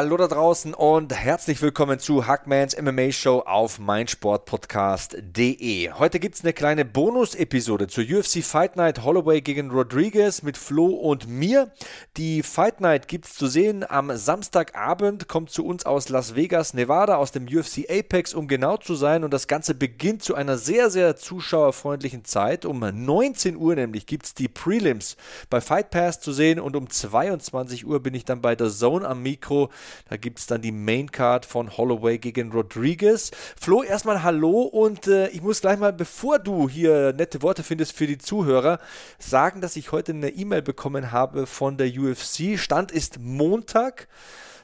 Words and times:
Hallo 0.00 0.16
da 0.16 0.28
draußen 0.28 0.72
und 0.72 1.14
herzlich 1.14 1.60
willkommen 1.60 1.98
zu 1.98 2.26
Hackmans 2.26 2.74
MMA 2.80 3.12
Show 3.12 3.40
auf 3.40 3.78
meinsportpodcast.de. 3.78 5.92
Heute 5.92 6.20
gibt 6.20 6.36
es 6.36 6.42
eine 6.42 6.54
kleine 6.54 6.86
Bonus-Episode 6.86 7.86
zur 7.86 8.04
UFC 8.04 8.42
Fight 8.42 8.76
Night 8.76 9.04
Holloway 9.04 9.42
gegen 9.42 9.70
Rodriguez 9.70 10.40
mit 10.40 10.56
Flo 10.56 10.86
und 10.86 11.28
mir. 11.28 11.70
Die 12.16 12.42
Fight 12.42 12.80
Night 12.80 13.08
gibt 13.08 13.26
es 13.26 13.34
zu 13.34 13.46
sehen 13.46 13.84
am 13.86 14.16
Samstagabend, 14.16 15.28
kommt 15.28 15.50
zu 15.50 15.66
uns 15.66 15.84
aus 15.84 16.08
Las 16.08 16.34
Vegas, 16.34 16.72
Nevada, 16.72 17.16
aus 17.16 17.32
dem 17.32 17.44
UFC 17.44 17.84
Apex, 17.90 18.32
um 18.32 18.48
genau 18.48 18.78
zu 18.78 18.94
sein. 18.94 19.22
Und 19.22 19.34
das 19.34 19.48
Ganze 19.48 19.74
beginnt 19.74 20.22
zu 20.22 20.34
einer 20.34 20.56
sehr, 20.56 20.88
sehr 20.88 21.16
zuschauerfreundlichen 21.16 22.24
Zeit. 22.24 22.64
Um 22.64 22.80
19 22.80 23.54
Uhr 23.54 23.74
nämlich 23.74 24.06
gibt 24.06 24.24
es 24.24 24.32
die 24.32 24.48
Prelims 24.48 25.18
bei 25.50 25.60
Fight 25.60 25.90
Pass 25.90 26.22
zu 26.22 26.32
sehen 26.32 26.58
und 26.58 26.74
um 26.74 26.88
22 26.88 27.86
Uhr 27.86 28.00
bin 28.00 28.14
ich 28.14 28.24
dann 28.24 28.40
bei 28.40 28.56
der 28.56 28.70
Zone 28.70 29.06
am 29.06 29.22
Mikro 29.22 29.68
da 30.08 30.16
gibt 30.16 30.38
es 30.38 30.46
dann 30.46 30.62
die 30.62 30.72
Main 30.72 31.10
Card 31.10 31.46
von 31.46 31.76
Holloway 31.76 32.18
gegen 32.18 32.52
Rodriguez. 32.52 33.30
Flo, 33.60 33.82
erstmal 33.82 34.22
Hallo 34.22 34.62
und 34.62 35.06
äh, 35.06 35.28
ich 35.28 35.42
muss 35.42 35.60
gleich 35.60 35.78
mal, 35.78 35.92
bevor 35.92 36.38
du 36.38 36.68
hier 36.68 37.12
nette 37.12 37.42
Worte 37.42 37.62
findest 37.62 37.96
für 37.96 38.06
die 38.06 38.18
Zuhörer, 38.18 38.78
sagen, 39.18 39.60
dass 39.60 39.76
ich 39.76 39.92
heute 39.92 40.12
eine 40.12 40.30
E-Mail 40.30 40.62
bekommen 40.62 41.12
habe 41.12 41.46
von 41.46 41.76
der 41.76 41.88
UFC. 41.88 42.58
Stand 42.58 42.92
ist 42.92 43.18
Montag 43.20 44.08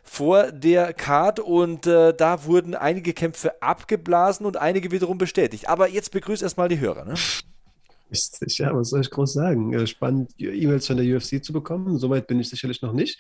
vor 0.07 0.53
der 0.53 0.95
Card 0.95 1.41
und 1.41 1.87
äh, 1.87 2.15
da 2.15 2.45
wurden 2.45 2.75
einige 2.75 3.13
Kämpfe 3.13 3.61
abgeblasen 3.61 4.47
und 4.47 4.57
einige 4.57 4.91
wiederum 4.93 5.19
bestätigt. 5.19 5.69
Aber 5.69 5.89
jetzt 5.89 6.13
begrüße 6.13 6.45
erstmal 6.45 6.69
die 6.69 6.79
Hörer. 6.79 7.05
Ne? 7.05 7.15
Ja, 8.11 8.75
was 8.75 8.91
soll 8.91 9.01
ich 9.01 9.11
groß 9.11 9.33
sagen? 9.33 9.73
Äh, 9.73 9.87
spannend, 9.87 10.31
E-Mails 10.39 10.87
von 10.87 10.97
der 10.97 11.17
UFC 11.17 11.45
zu 11.45 11.53
bekommen. 11.53 11.99
Soweit 11.99 12.29
bin 12.29 12.39
ich 12.39 12.49
sicherlich 12.49 12.81
noch 12.83 12.93
nicht. 12.93 13.19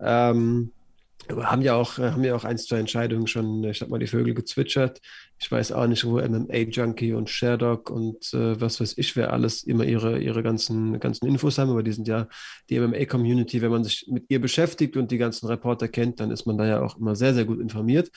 Ähm, 0.00 0.70
haben 1.36 1.62
ja 1.62 1.74
auch, 1.74 1.98
haben 1.98 2.24
ja 2.24 2.34
auch 2.34 2.44
ein, 2.44 2.58
zwei 2.58 2.78
Entscheidungen 2.78 3.26
schon, 3.26 3.64
ich 3.64 3.78
sag 3.78 3.88
mal, 3.88 3.98
die 3.98 4.06
Vögel 4.06 4.34
gezwitschert. 4.34 5.00
Ich 5.38 5.50
weiß 5.50 5.72
auch 5.72 5.86
nicht, 5.86 6.04
wo 6.04 6.20
MMA 6.20 6.56
Junkie 6.70 7.12
und 7.12 7.30
Sherdog 7.30 7.90
und 7.90 8.32
äh, 8.34 8.60
was 8.60 8.80
weiß 8.80 8.98
ich, 8.98 9.14
wer 9.16 9.32
alles 9.32 9.62
immer 9.62 9.84
ihre, 9.84 10.18
ihre 10.18 10.42
ganzen, 10.42 10.98
ganzen 11.00 11.26
Infos 11.26 11.58
haben, 11.58 11.70
aber 11.70 11.82
die 11.82 11.92
sind 11.92 12.08
ja 12.08 12.28
die 12.70 12.80
MMA-Community, 12.80 13.62
wenn 13.62 13.70
man 13.70 13.84
sich 13.84 14.06
mit 14.10 14.24
ihr 14.28 14.40
beschäftigt 14.40 14.96
und 14.96 15.10
die 15.10 15.18
ganzen 15.18 15.46
Reporter 15.46 15.88
kennt, 15.88 16.20
dann 16.20 16.30
ist 16.30 16.46
man 16.46 16.58
da 16.58 16.66
ja 16.66 16.80
auch 16.80 16.98
immer 16.98 17.14
sehr, 17.14 17.34
sehr 17.34 17.44
gut 17.44 17.60
informiert. 17.60 18.10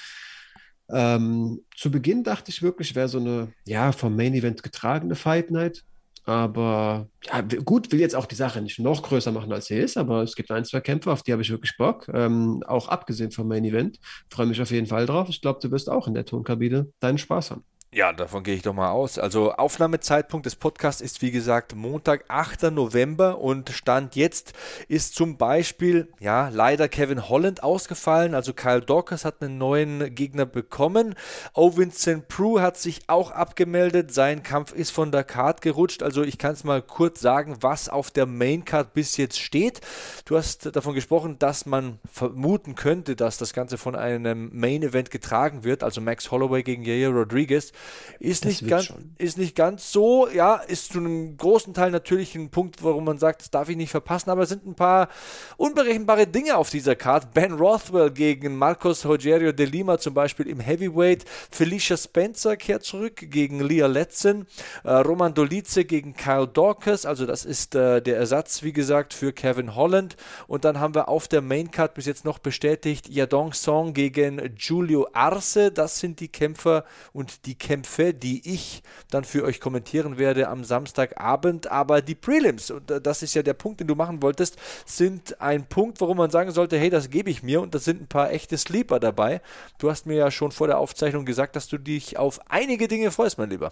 Ähm, 0.90 1.62
zu 1.76 1.90
Beginn 1.90 2.24
dachte 2.24 2.52
ich 2.52 2.62
wirklich, 2.62 2.96
wäre 2.96 3.08
so 3.08 3.20
eine, 3.20 3.54
ja, 3.66 3.92
vom 3.92 4.16
Main 4.16 4.34
Event 4.34 4.62
getragene 4.64 5.16
Fight 5.16 5.52
Night. 5.52 5.84
Aber 6.24 7.08
ja, 7.24 7.42
gut, 7.42 7.92
will 7.92 8.00
jetzt 8.00 8.16
auch 8.16 8.26
die 8.28 8.36
Sache 8.36 8.62
nicht 8.62 8.80
noch 8.80 9.02
größer 9.02 9.32
machen, 9.32 9.52
als 9.52 9.66
sie 9.66 9.78
ist, 9.78 9.98
aber 9.98 10.22
es 10.22 10.36
gibt 10.36 10.52
ein, 10.52 10.66
zwei 10.66 10.80
Kämpfe, 10.80 11.12
auf 11.12 11.24
die 11.24 11.32
habe 11.32 11.42
ich 11.42 11.50
wirklich 11.50 11.76
Bock. 11.78 12.08
Ähm, 12.14 12.64
auch 12.68 12.90
abgesehen 12.90 13.32
vom 13.32 13.48
Main 13.48 13.66
Event. 13.66 14.00
Freue 14.30 14.46
mich 14.46 14.62
auf 14.62 14.72
jeden 14.72 14.88
Fall 14.88 15.06
drauf. 15.06 15.30
Ich 15.30 15.42
glaube, 15.42 15.60
du 15.62 15.72
wirst 15.72 15.90
auch 15.90 16.08
in 16.08 16.14
der 16.14 16.26
Tonkabine 16.26 16.92
deinen 17.00 17.18
Spaß 17.18 17.52
haben. 17.52 17.64
Ja, 17.94 18.14
davon 18.14 18.44
gehe 18.44 18.56
ich 18.56 18.62
doch 18.62 18.72
mal 18.72 18.90
aus. 18.90 19.20
Also 19.20 19.52
Aufnahmezeitpunkt 19.52 20.46
des 20.46 20.56
Podcasts 20.56 21.02
ist 21.02 21.22
wie 21.22 21.32
gesagt 21.32 21.76
Montag, 21.76 22.24
8. 22.30 22.72
November 22.72 23.40
und 23.40 23.70
Stand 23.72 24.16
jetzt 24.16 24.54
ist 24.88 25.14
zum 25.14 25.36
Beispiel, 25.36 26.08
ja, 26.22 26.48
leider 26.48 26.88
Kevin 26.88 27.28
Holland 27.28 27.64
ausgefallen. 27.64 28.34
Also 28.34 28.54
Kyle 28.54 28.80
Dawkins 28.80 29.26
hat 29.26 29.42
einen 29.42 29.58
neuen 29.58 30.16
Gegner 30.16 30.46
bekommen. 30.46 31.16
Owen 31.54 31.92
St. 31.92 32.30
Prue 32.30 32.62
hat 32.62 32.78
sich 32.78 33.02
auch 33.08 33.32
abgemeldet. 33.32 34.14
Sein 34.14 34.42
Kampf 34.42 34.72
ist 34.72 34.92
von 34.92 35.12
der 35.12 35.26
Card 35.26 35.62
gerutscht. 35.62 36.02
Also 36.02 36.24
ich 36.24 36.38
kann 36.38 36.54
es 36.54 36.64
mal 36.64 36.82
kurz 36.82 37.20
sagen, 37.20 37.58
was 37.60 37.90
auf 37.90 38.10
der 38.10 38.26
Main 38.26 38.64
Card 38.64 38.94
bis 38.94 39.18
jetzt 39.18 39.38
steht. 39.38 39.82
Du 40.24 40.38
hast 40.38 40.78
davon 40.78 40.96
gesprochen, 40.96 41.40
dass 41.40 41.66
man 41.66 42.00
vermuten 42.10 42.76
könnte, 42.76 43.18
dass 43.18 43.38
das 43.38 43.52
Ganze 43.52 43.78
von 43.78 43.98
einem 43.98 44.50
Main 44.54 44.82
Event 44.82 45.12
getragen 45.12 45.66
wird. 45.66 45.84
Also 45.84 46.00
Max 46.00 46.32
Holloway 46.32 46.64
gegen 46.64 46.86
Yair 46.86 47.10
Rodriguez. 47.10 47.74
Ist 48.22 48.46
nicht, 48.46 48.68
ganz, 48.68 48.94
ist 49.18 49.40
nicht 49.40 49.56
ganz 49.56 49.92
so, 49.92 50.30
ja, 50.30 50.58
ist 50.58 50.94
zu 50.94 51.00
einem 51.00 51.38
großen 51.38 51.74
Teil 51.74 51.90
natürlich 51.90 52.36
ein 52.36 52.52
Punkt, 52.52 52.84
warum 52.84 53.06
man 53.06 53.18
sagt, 53.18 53.42
das 53.42 53.50
darf 53.50 53.68
ich 53.68 53.76
nicht 53.76 53.90
verpassen, 53.90 54.30
aber 54.30 54.44
es 54.44 54.50
sind 54.50 54.68
ein 54.68 54.76
paar 54.76 55.10
unberechenbare 55.58 56.28
Dinge 56.28 56.56
auf 56.56 56.70
dieser 56.70 56.96
Karte. 56.96 57.30
Ben 57.34 57.54
Rothwell 57.54 58.12
gegen 58.12 58.58
Marcos 58.58 59.08
Rogerio 59.08 59.52
de 59.52 59.66
Lima 59.66 59.98
zum 59.98 60.14
Beispiel 60.14 60.48
im 60.48 60.60
Heavyweight. 60.60 61.26
Felicia 61.50 61.98
Spencer 61.98 62.58
kehrt 62.58 62.84
zurück 62.84 63.16
gegen 63.16 63.60
Leah 63.60 63.88
Letzen. 63.88 64.46
Äh, 64.84 64.92
Roman 64.92 65.34
Dolice 65.34 65.84
gegen 65.84 66.14
Kyle 66.14 66.48
Dawkins, 66.48 67.08
also 67.08 67.26
das 67.26 67.44
ist 67.44 67.74
äh, 67.74 68.04
der 68.04 68.18
Ersatz, 68.18 68.62
wie 68.62 68.74
gesagt, 68.74 69.16
für 69.16 69.34
Kevin 69.34 69.74
Holland. 69.74 70.16
Und 70.46 70.64
dann 70.64 70.80
haben 70.80 70.94
wir 70.94 71.10
auf 71.10 71.28
der 71.28 71.42
Maincard 71.42 71.96
bis 71.96 72.06
jetzt 72.06 72.24
noch 72.24 72.38
bestätigt 72.38 73.10
Yadong 73.10 73.54
Song 73.54 73.96
gegen 73.96 74.56
Julio 74.58 75.08
Arce. 75.14 75.72
Das 75.74 76.00
sind 76.00 76.20
die 76.20 76.28
Kämpfer 76.28 76.86
und 77.14 77.48
die 77.48 77.56
Kämpfer 77.56 77.71
Kämpfe, 77.72 78.14
die 78.14 78.42
ich 78.54 78.84
dann 79.12 79.24
für 79.24 79.46
euch 79.46 79.62
kommentieren 79.62 80.18
werde 80.18 80.50
am 80.50 80.66
Samstagabend. 80.66 81.72
Aber 81.72 82.02
die 82.02 82.16
Prelims, 82.16 82.70
und 82.70 82.92
das 82.92 83.24
ist 83.24 83.34
ja 83.34 83.44
der 83.44 83.54
Punkt, 83.54 83.80
den 83.80 83.88
du 83.88 83.96
machen 83.96 84.22
wolltest, 84.22 84.58
sind 84.86 85.40
ein 85.40 85.66
Punkt, 85.70 86.02
warum 86.02 86.18
man 86.18 86.32
sagen 86.32 86.52
sollte, 86.52 86.78
hey, 86.78 86.90
das 86.90 87.10
gebe 87.10 87.30
ich 87.30 87.44
mir 87.44 87.62
und 87.62 87.74
da 87.74 87.80
sind 87.80 88.02
ein 88.02 88.08
paar 88.08 88.30
echte 88.30 88.58
Sleeper 88.58 89.00
dabei. 89.00 89.40
Du 89.78 89.90
hast 89.90 90.06
mir 90.06 90.18
ja 90.18 90.32
schon 90.32 90.52
vor 90.52 90.68
der 90.68 90.80
Aufzeichnung 90.80 91.24
gesagt, 91.24 91.56
dass 91.56 91.70
du 91.70 91.78
dich 91.78 92.18
auf 92.18 92.42
einige 92.52 92.90
Dinge 92.90 93.10
freust, 93.10 93.38
mein 93.38 93.50
Lieber. 93.50 93.72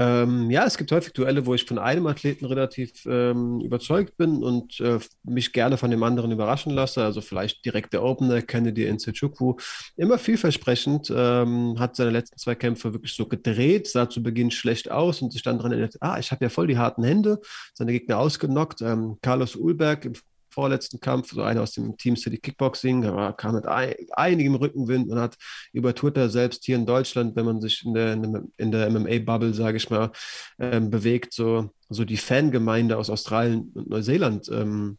Ähm, 0.00 0.50
ja, 0.50 0.64
es 0.64 0.78
gibt 0.78 0.92
häufig 0.92 1.12
Duelle, 1.12 1.44
wo 1.44 1.52
ich 1.52 1.66
von 1.66 1.78
einem 1.78 2.06
Athleten 2.06 2.46
relativ 2.46 3.04
ähm, 3.04 3.60
überzeugt 3.60 4.16
bin 4.16 4.42
und 4.42 4.80
äh, 4.80 4.98
mich 5.24 5.52
gerne 5.52 5.76
von 5.76 5.90
dem 5.90 6.02
anderen 6.02 6.32
überraschen 6.32 6.72
lasse. 6.72 7.04
Also 7.04 7.20
vielleicht 7.20 7.66
direkt 7.66 7.92
der 7.92 8.02
Opener, 8.02 8.40
Kennedy 8.40 8.90
Nzechukwu. 8.90 9.56
Immer 9.96 10.16
vielversprechend, 10.16 11.12
ähm, 11.14 11.78
hat 11.78 11.96
seine 11.96 12.12
letzten 12.12 12.38
zwei 12.38 12.54
Kämpfe 12.54 12.94
wirklich 12.94 13.12
so 13.12 13.26
gedreht, 13.26 13.88
sah 13.88 14.08
zu 14.08 14.22
Beginn 14.22 14.50
schlecht 14.50 14.90
aus 14.90 15.20
und 15.20 15.34
sich 15.34 15.42
dann 15.42 15.58
daran 15.58 15.72
erinnert, 15.72 15.96
ah, 16.00 16.18
ich 16.18 16.30
habe 16.32 16.46
ja 16.46 16.48
voll 16.48 16.66
die 16.66 16.78
harten 16.78 17.04
Hände, 17.04 17.38
seine 17.74 17.92
Gegner 17.92 18.20
ausgenockt. 18.20 18.80
Ähm, 18.80 19.18
Carlos 19.20 19.54
Ulberg 19.54 20.06
im 20.06 20.14
vorletzten 20.50 21.00
Kampf, 21.00 21.32
so 21.32 21.42
einer 21.42 21.62
aus 21.62 21.72
dem 21.72 21.96
Team 21.96 22.16
City 22.16 22.38
Kickboxing, 22.38 23.04
er 23.04 23.32
kam 23.32 23.54
mit 23.54 23.66
ein, 23.66 23.94
einigem 24.12 24.54
Rückenwind 24.54 25.10
und 25.10 25.18
hat 25.18 25.36
über 25.72 25.94
Twitter 25.94 26.28
selbst 26.28 26.64
hier 26.64 26.76
in 26.76 26.86
Deutschland, 26.86 27.36
wenn 27.36 27.44
man 27.44 27.60
sich 27.60 27.84
in 27.84 27.94
der, 27.94 28.12
in 28.56 28.70
der 28.70 28.90
MMA-Bubble, 28.90 29.54
sage 29.54 29.76
ich 29.76 29.90
mal, 29.90 30.10
ähm, 30.58 30.90
bewegt, 30.90 31.32
so, 31.32 31.70
so 31.88 32.04
die 32.04 32.16
Fangemeinde 32.16 32.96
aus 32.96 33.10
Australien 33.10 33.70
und 33.74 33.88
Neuseeland 33.88 34.48
ähm, 34.52 34.98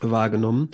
wahrgenommen. 0.00 0.70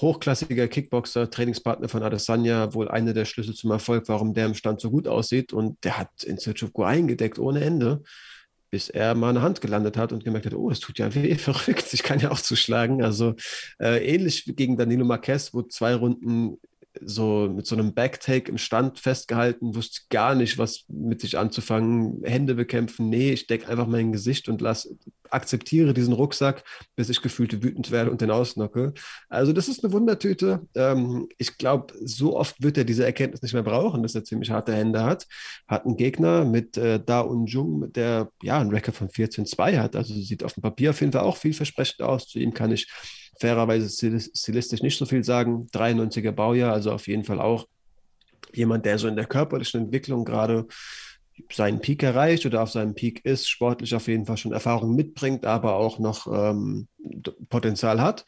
Hochklassiger 0.00 0.68
Kickboxer, 0.68 1.30
Trainingspartner 1.30 1.88
von 1.88 2.02
Adesanya, 2.02 2.72
wohl 2.74 2.88
einer 2.88 3.12
der 3.12 3.24
Schlüssel 3.24 3.54
zum 3.54 3.70
Erfolg, 3.70 4.08
warum 4.08 4.34
der 4.34 4.46
im 4.46 4.54
Stand 4.54 4.80
so 4.80 4.90
gut 4.90 5.06
aussieht. 5.06 5.52
Und 5.52 5.84
der 5.84 5.98
hat 5.98 6.22
in 6.24 6.38
Selçukwu 6.38 6.84
eingedeckt 6.84 7.38
ohne 7.38 7.60
Ende 7.62 8.02
bis 8.70 8.88
er 8.88 9.14
mal 9.14 9.30
eine 9.30 9.42
Hand 9.42 9.60
gelandet 9.60 9.96
hat 9.96 10.12
und 10.12 10.24
gemerkt 10.24 10.46
hat, 10.46 10.54
oh, 10.54 10.70
es 10.70 10.80
tut 10.80 10.98
ja 10.98 11.14
weh, 11.14 11.34
verrückt, 11.36 11.92
ich 11.92 12.02
kann 12.02 12.20
ja 12.20 12.30
auch 12.30 12.40
zuschlagen. 12.40 13.02
Also 13.02 13.34
äh, 13.78 14.04
ähnlich 14.04 14.44
gegen 14.56 14.76
Danilo 14.76 15.04
Marquez, 15.04 15.52
wo 15.52 15.62
zwei 15.62 15.94
Runden 15.94 16.58
so 17.04 17.48
mit 17.54 17.66
so 17.66 17.76
einem 17.76 17.94
Backtake 17.94 18.50
im 18.50 18.58
Stand 18.58 18.98
festgehalten, 18.98 19.74
wusste 19.74 20.02
gar 20.10 20.34
nicht, 20.34 20.58
was 20.58 20.84
mit 20.88 21.20
sich 21.20 21.38
anzufangen, 21.38 22.22
Hände 22.24 22.54
bekämpfen, 22.54 23.08
nee, 23.08 23.32
ich 23.32 23.46
decke 23.46 23.68
einfach 23.68 23.86
mein 23.86 24.12
Gesicht 24.12 24.48
und 24.48 24.60
lasse 24.60 24.96
akzeptiere 25.30 25.94
diesen 25.94 26.12
Rucksack, 26.12 26.64
bis 26.96 27.08
ich 27.08 27.22
gefühlt 27.22 27.62
wütend 27.62 27.90
werde 27.90 28.10
und 28.10 28.20
den 28.20 28.30
ausnocke. 28.30 28.92
Also 29.28 29.52
das 29.52 29.68
ist 29.68 29.84
eine 29.84 29.92
Wundertüte. 29.92 30.66
Ähm, 30.74 31.28
ich 31.38 31.56
glaube, 31.56 31.94
so 32.04 32.36
oft 32.36 32.62
wird 32.62 32.76
er 32.78 32.84
diese 32.84 33.04
Erkenntnis 33.04 33.42
nicht 33.42 33.54
mehr 33.54 33.62
brauchen, 33.62 34.02
dass 34.02 34.14
er 34.14 34.24
ziemlich 34.24 34.50
harte 34.50 34.74
Hände 34.74 35.02
hat. 35.04 35.26
Hat 35.68 35.86
einen 35.86 35.96
Gegner 35.96 36.44
mit 36.44 36.76
äh, 36.76 37.00
Da 37.04 37.20
und 37.20 37.46
Jung, 37.46 37.92
der 37.92 38.30
ja 38.42 38.58
einen 38.58 38.70
Rekord 38.70 38.96
von 38.96 39.08
14-2 39.08 39.78
hat. 39.78 39.96
Also 39.96 40.14
sieht 40.14 40.44
auf 40.44 40.54
dem 40.54 40.62
Papier 40.62 40.90
auf 40.90 41.00
jeden 41.00 41.12
Fall 41.12 41.22
auch 41.22 41.36
vielversprechend 41.36 42.02
aus. 42.02 42.26
Zu 42.26 42.38
ihm 42.38 42.54
kann 42.54 42.72
ich 42.72 42.88
fairerweise 43.40 43.88
stilistisch 44.34 44.82
nicht 44.82 44.98
so 44.98 45.06
viel 45.06 45.24
sagen. 45.24 45.66
93er 45.72 46.32
Baujahr, 46.32 46.72
also 46.72 46.92
auf 46.92 47.08
jeden 47.08 47.24
Fall 47.24 47.40
auch 47.40 47.66
jemand, 48.52 48.84
der 48.84 48.98
so 48.98 49.08
in 49.08 49.16
der 49.16 49.26
körperlichen 49.26 49.82
Entwicklung 49.82 50.24
gerade 50.24 50.66
seinen 51.50 51.80
Peak 51.80 52.02
erreicht 52.02 52.44
oder 52.44 52.62
auf 52.62 52.70
seinem 52.70 52.94
Peak 52.94 53.24
ist, 53.24 53.48
sportlich 53.48 53.94
auf 53.94 54.08
jeden 54.08 54.26
Fall 54.26 54.36
schon 54.36 54.52
Erfahrung 54.52 54.94
mitbringt, 54.94 55.46
aber 55.46 55.76
auch 55.76 55.98
noch 55.98 56.26
ähm, 56.26 56.86
Potenzial 57.48 58.00
hat. 58.00 58.26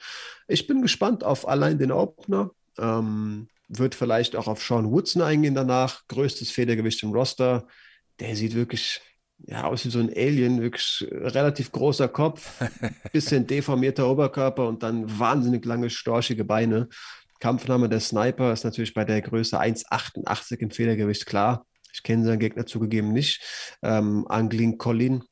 Ich 0.48 0.66
bin 0.66 0.80
gespannt 0.80 1.22
auf 1.22 1.46
allein 1.46 1.78
den 1.78 1.92
Opener. 1.92 2.50
Ähm, 2.78 3.48
wird 3.68 3.94
vielleicht 3.94 4.36
auch 4.36 4.48
auf 4.48 4.62
Sean 4.62 4.90
Woodson 4.90 5.22
eingehen 5.22 5.54
danach. 5.54 6.06
Größtes 6.08 6.50
Federgewicht 6.50 7.02
im 7.02 7.12
Roster. 7.12 7.66
Der 8.18 8.36
sieht 8.36 8.54
wirklich 8.54 9.00
ja, 9.46 9.64
aus 9.64 9.84
wie 9.84 9.90
so 9.90 9.98
ein 9.98 10.10
Alien, 10.10 10.60
wirklich 10.60 11.06
relativ 11.10 11.72
großer 11.72 12.08
Kopf, 12.08 12.62
bisschen 13.12 13.46
deformierter 13.46 14.08
Oberkörper 14.08 14.66
und 14.68 14.82
dann 14.82 15.18
wahnsinnig 15.18 15.64
lange, 15.64 15.90
storchige 15.90 16.44
Beine. 16.44 16.88
Kampfname 17.40 17.88
der 17.88 18.00
Sniper 18.00 18.52
ist 18.52 18.64
natürlich 18.64 18.94
bei 18.94 19.04
der 19.04 19.20
Größe 19.20 19.60
1,88 19.60 20.58
im 20.58 20.70
Federgewicht 20.70 21.26
klar. 21.26 21.66
Ich 21.92 22.02
kenne 22.02 22.24
seinen 22.24 22.38
Gegner 22.38 22.66
zugegeben 22.66 23.12
nicht. 23.12 23.42
Ähm, 23.82 24.26
Anglin 24.28 24.78
Colin 24.78 25.24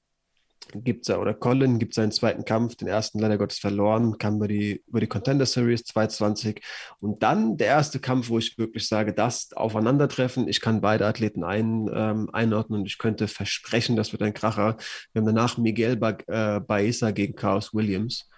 gibt 0.73 1.09
es 1.09 1.17
oder 1.17 1.35
Colin 1.35 1.79
gibt 1.79 1.95
seinen 1.95 2.13
zweiten 2.13 2.45
Kampf, 2.45 2.77
den 2.77 2.89
ersten 2.89 3.19
leider 3.19 3.39
Gottes 3.39 3.59
verloren, 3.59 4.19
kam 4.19 4.37
über 4.37 4.49
die, 4.49 4.83
über 4.87 5.01
die 5.01 5.07
Contender 5.07 5.47
Series 5.47 5.85
220 5.85 6.63
und 7.01 7.23
dann 7.23 7.57
der 7.57 7.69
erste 7.69 8.01
Kampf, 8.01 8.29
wo 8.29 8.39
ich 8.39 8.59
wirklich 8.59 8.89
sage, 8.89 9.13
das 9.13 9.53
Aufeinandertreffen, 9.53 10.49
ich 10.49 10.61
kann 10.61 10.81
beide 10.81 11.07
Athleten 11.07 11.45
ein, 11.45 11.91
ähm, 11.93 12.31
einordnen 12.33 12.81
und 12.81 12.87
ich 12.87 12.99
könnte 12.99 13.29
versprechen, 13.29 13.97
das 13.97 14.13
wird 14.13 14.23
ein 14.23 14.35
Kracher. 14.35 14.77
Wir 15.13 15.21
haben 15.21 15.27
danach 15.27 15.59
Miguel 15.59 15.97
ba 15.97 16.17
äh, 16.27 16.61
Baeza 16.61 17.11
gegen 17.11 17.35
Chaos 17.35 17.75
Williams. 17.75 18.29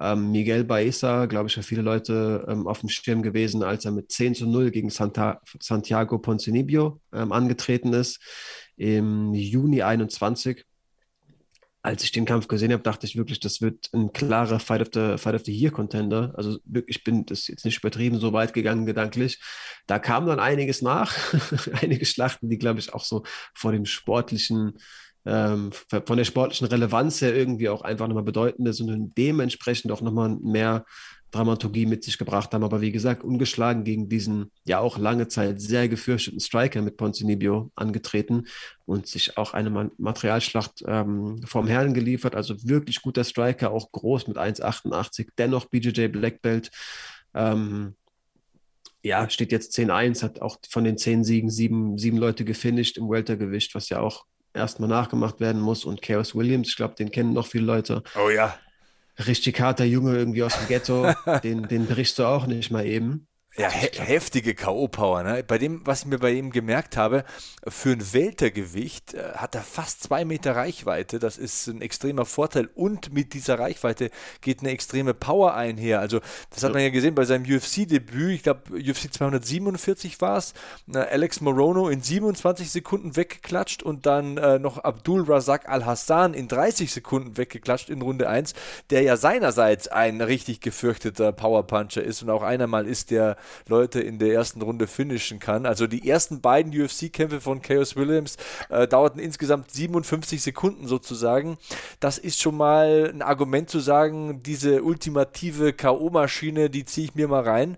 Ähm, 0.00 0.32
Miguel 0.32 0.64
Baeza, 0.64 1.26
glaube 1.26 1.48
ich, 1.48 1.54
für 1.54 1.62
viele 1.62 1.82
Leute 1.82 2.46
ähm, 2.48 2.66
auf 2.66 2.80
dem 2.80 2.88
Schirm 2.88 3.22
gewesen, 3.22 3.62
als 3.62 3.84
er 3.84 3.90
mit 3.90 4.10
10 4.10 4.34
zu 4.34 4.46
0 4.46 4.70
gegen 4.70 4.88
Santa 4.88 5.40
Santiago 5.60 6.18
Ponzinibbio 6.18 7.00
ähm, 7.12 7.32
angetreten 7.32 7.92
ist 7.92 8.18
im 8.76 9.34
Juni 9.34 9.82
21. 9.82 10.64
Als 11.82 12.04
ich 12.04 12.12
den 12.12 12.26
Kampf 12.26 12.46
gesehen 12.46 12.72
habe, 12.72 12.82
dachte 12.82 13.06
ich 13.06 13.16
wirklich, 13.16 13.40
das 13.40 13.62
wird 13.62 13.88
ein 13.94 14.12
klarer 14.12 14.60
Fight 14.60 14.82
of 14.82 14.88
the, 14.92 15.16
Fight 15.16 15.34
of 15.34 15.44
the 15.46 15.52
Year 15.52 15.70
Contender. 15.70 16.34
Also 16.36 16.58
ich 16.86 17.04
bin 17.04 17.24
das 17.24 17.46
jetzt 17.46 17.64
nicht 17.64 17.78
übertrieben 17.78 18.18
so 18.18 18.32
weit 18.34 18.52
gegangen 18.52 18.84
gedanklich. 18.84 19.40
Da 19.86 19.98
kam 19.98 20.26
dann 20.26 20.40
einiges 20.40 20.82
nach, 20.82 21.16
einige 21.80 22.04
Schlachten, 22.04 22.50
die 22.50 22.58
glaube 22.58 22.80
ich 22.80 22.92
auch 22.92 23.04
so 23.04 23.22
vor 23.54 23.72
dem 23.72 23.86
sportlichen 23.86 24.78
ähm, 25.26 25.70
von 25.72 26.16
der 26.16 26.24
sportlichen 26.24 26.66
Relevanz 26.66 27.20
her 27.20 27.36
irgendwie 27.36 27.68
auch 27.68 27.82
einfach 27.82 28.08
nochmal 28.08 28.24
bedeutend 28.24 28.66
ist 28.68 28.80
und 28.80 29.12
dementsprechend 29.16 29.92
auch 29.92 30.00
nochmal 30.00 30.30
mehr 30.42 30.86
Dramaturgie 31.30 31.86
mit 31.86 32.04
sich 32.04 32.18
gebracht 32.18 32.52
haben. 32.52 32.64
Aber 32.64 32.80
wie 32.80 32.92
gesagt, 32.92 33.24
ungeschlagen 33.24 33.84
gegen 33.84 34.08
diesen 34.08 34.50
ja 34.64 34.80
auch 34.80 34.98
lange 34.98 35.28
Zeit 35.28 35.60
sehr 35.60 35.88
gefürchteten 35.88 36.40
Striker 36.40 36.82
mit 36.82 36.96
Ponzinibio 36.96 37.70
angetreten 37.74 38.46
und 38.86 39.06
sich 39.06 39.36
auch 39.36 39.54
eine 39.54 39.90
Materialschlacht 39.98 40.84
ähm, 40.86 41.40
vom 41.44 41.66
Herrn 41.66 41.94
geliefert. 41.94 42.34
Also 42.34 42.56
wirklich 42.64 43.02
guter 43.02 43.24
Striker, 43.24 43.70
auch 43.70 43.92
groß 43.92 44.28
mit 44.28 44.38
1,88, 44.38 45.28
dennoch 45.38 45.66
BJJ 45.66 46.08
Black 46.08 46.42
Belt. 46.42 46.70
Ähm, 47.34 47.94
ja, 49.02 49.28
steht 49.30 49.52
jetzt 49.52 49.76
10-1, 49.78 50.22
hat 50.22 50.42
auch 50.42 50.58
von 50.68 50.84
den 50.84 50.98
10 50.98 51.24
Siegen 51.24 51.50
sieben, 51.50 51.96
sieben 51.96 52.18
Leute 52.18 52.44
gefinisht 52.44 52.98
im 52.98 53.08
Weltergewicht, 53.08 53.74
was 53.74 53.88
ja 53.88 54.00
auch 54.00 54.26
erstmal 54.52 54.88
nachgemacht 54.88 55.40
werden 55.40 55.60
muss. 55.60 55.84
Und 55.84 56.02
Chaos 56.02 56.34
Williams, 56.34 56.68
ich 56.68 56.76
glaube, 56.76 56.94
den 56.94 57.10
kennen 57.10 57.32
noch 57.32 57.46
viele 57.46 57.64
Leute. 57.64 58.02
Oh 58.22 58.30
ja. 58.30 58.58
Richtig 59.26 59.60
harter 59.60 59.84
Junge 59.84 60.16
irgendwie 60.16 60.42
aus 60.42 60.56
dem 60.56 60.68
Ghetto, 60.68 61.12
den, 61.44 61.68
den 61.68 61.86
brichst 61.86 62.18
du 62.18 62.24
auch 62.24 62.46
nicht 62.46 62.70
mal 62.70 62.86
eben. 62.86 63.26
Ja, 63.56 63.68
he 63.68 63.88
heftige 63.92 64.54
K.O.-Power. 64.54 65.24
Ne? 65.24 65.42
Bei 65.42 65.58
dem, 65.58 65.84
was 65.84 66.02
ich 66.02 66.06
mir 66.06 66.18
bei 66.18 66.30
ihm 66.30 66.52
gemerkt 66.52 66.96
habe, 66.96 67.24
für 67.66 67.90
ein 67.90 68.12
Weltergewicht 68.12 69.14
äh, 69.14 69.32
hat 69.34 69.56
er 69.56 69.62
fast 69.62 70.04
zwei 70.04 70.24
Meter 70.24 70.54
Reichweite. 70.54 71.18
Das 71.18 71.36
ist 71.36 71.66
ein 71.66 71.82
extremer 71.82 72.26
Vorteil. 72.26 72.70
Und 72.76 73.12
mit 73.12 73.34
dieser 73.34 73.58
Reichweite 73.58 74.10
geht 74.40 74.60
eine 74.60 74.70
extreme 74.70 75.14
Power 75.14 75.54
einher. 75.54 75.98
Also, 75.98 76.20
das 76.50 76.62
hat 76.62 76.72
man 76.72 76.82
ja 76.82 76.90
gesehen 76.90 77.16
bei 77.16 77.24
seinem 77.24 77.42
UFC-Debüt. 77.42 78.36
Ich 78.36 78.42
glaube, 78.44 78.72
UFC 78.72 79.12
247 79.12 80.20
war 80.20 80.38
es. 80.38 80.54
Alex 80.94 81.40
Morono 81.40 81.88
in 81.88 82.02
27 82.02 82.70
Sekunden 82.70 83.16
weggeklatscht 83.16 83.82
und 83.82 84.06
dann 84.06 84.36
äh, 84.38 84.60
noch 84.60 84.78
Abdul 84.78 85.24
Razak 85.24 85.68
Al-Hassan 85.68 86.34
in 86.34 86.46
30 86.46 86.92
Sekunden 86.92 87.36
weggeklatscht 87.36 87.90
in 87.90 88.00
Runde 88.00 88.28
1, 88.28 88.54
der 88.90 89.02
ja 89.02 89.16
seinerseits 89.16 89.88
ein 89.88 90.20
richtig 90.20 90.60
gefürchteter 90.60 91.32
Powerpuncher 91.32 92.02
ist 92.02 92.22
und 92.22 92.30
auch 92.30 92.42
einer 92.42 92.68
mal 92.68 92.86
ist, 92.86 93.10
der 93.10 93.36
Leute 93.68 94.00
in 94.00 94.18
der 94.18 94.32
ersten 94.32 94.62
Runde 94.62 94.86
finishen 94.86 95.38
kann. 95.38 95.66
Also 95.66 95.86
die 95.86 96.08
ersten 96.08 96.40
beiden 96.40 96.72
UFC-Kämpfe 96.72 97.40
von 97.40 97.62
Chaos 97.62 97.96
Williams 97.96 98.36
äh, 98.68 98.86
dauerten 98.86 99.18
insgesamt 99.20 99.70
57 99.70 100.42
Sekunden 100.42 100.86
sozusagen. 100.86 101.58
Das 102.00 102.18
ist 102.18 102.40
schon 102.40 102.56
mal 102.56 103.10
ein 103.12 103.22
Argument 103.22 103.70
zu 103.70 103.80
sagen, 103.80 104.42
diese 104.42 104.82
ultimative 104.82 105.72
K.O.-Maschine, 105.72 106.68
die 106.68 106.84
ziehe 106.84 107.06
ich 107.06 107.14
mir 107.14 107.28
mal 107.28 107.42
rein. 107.42 107.76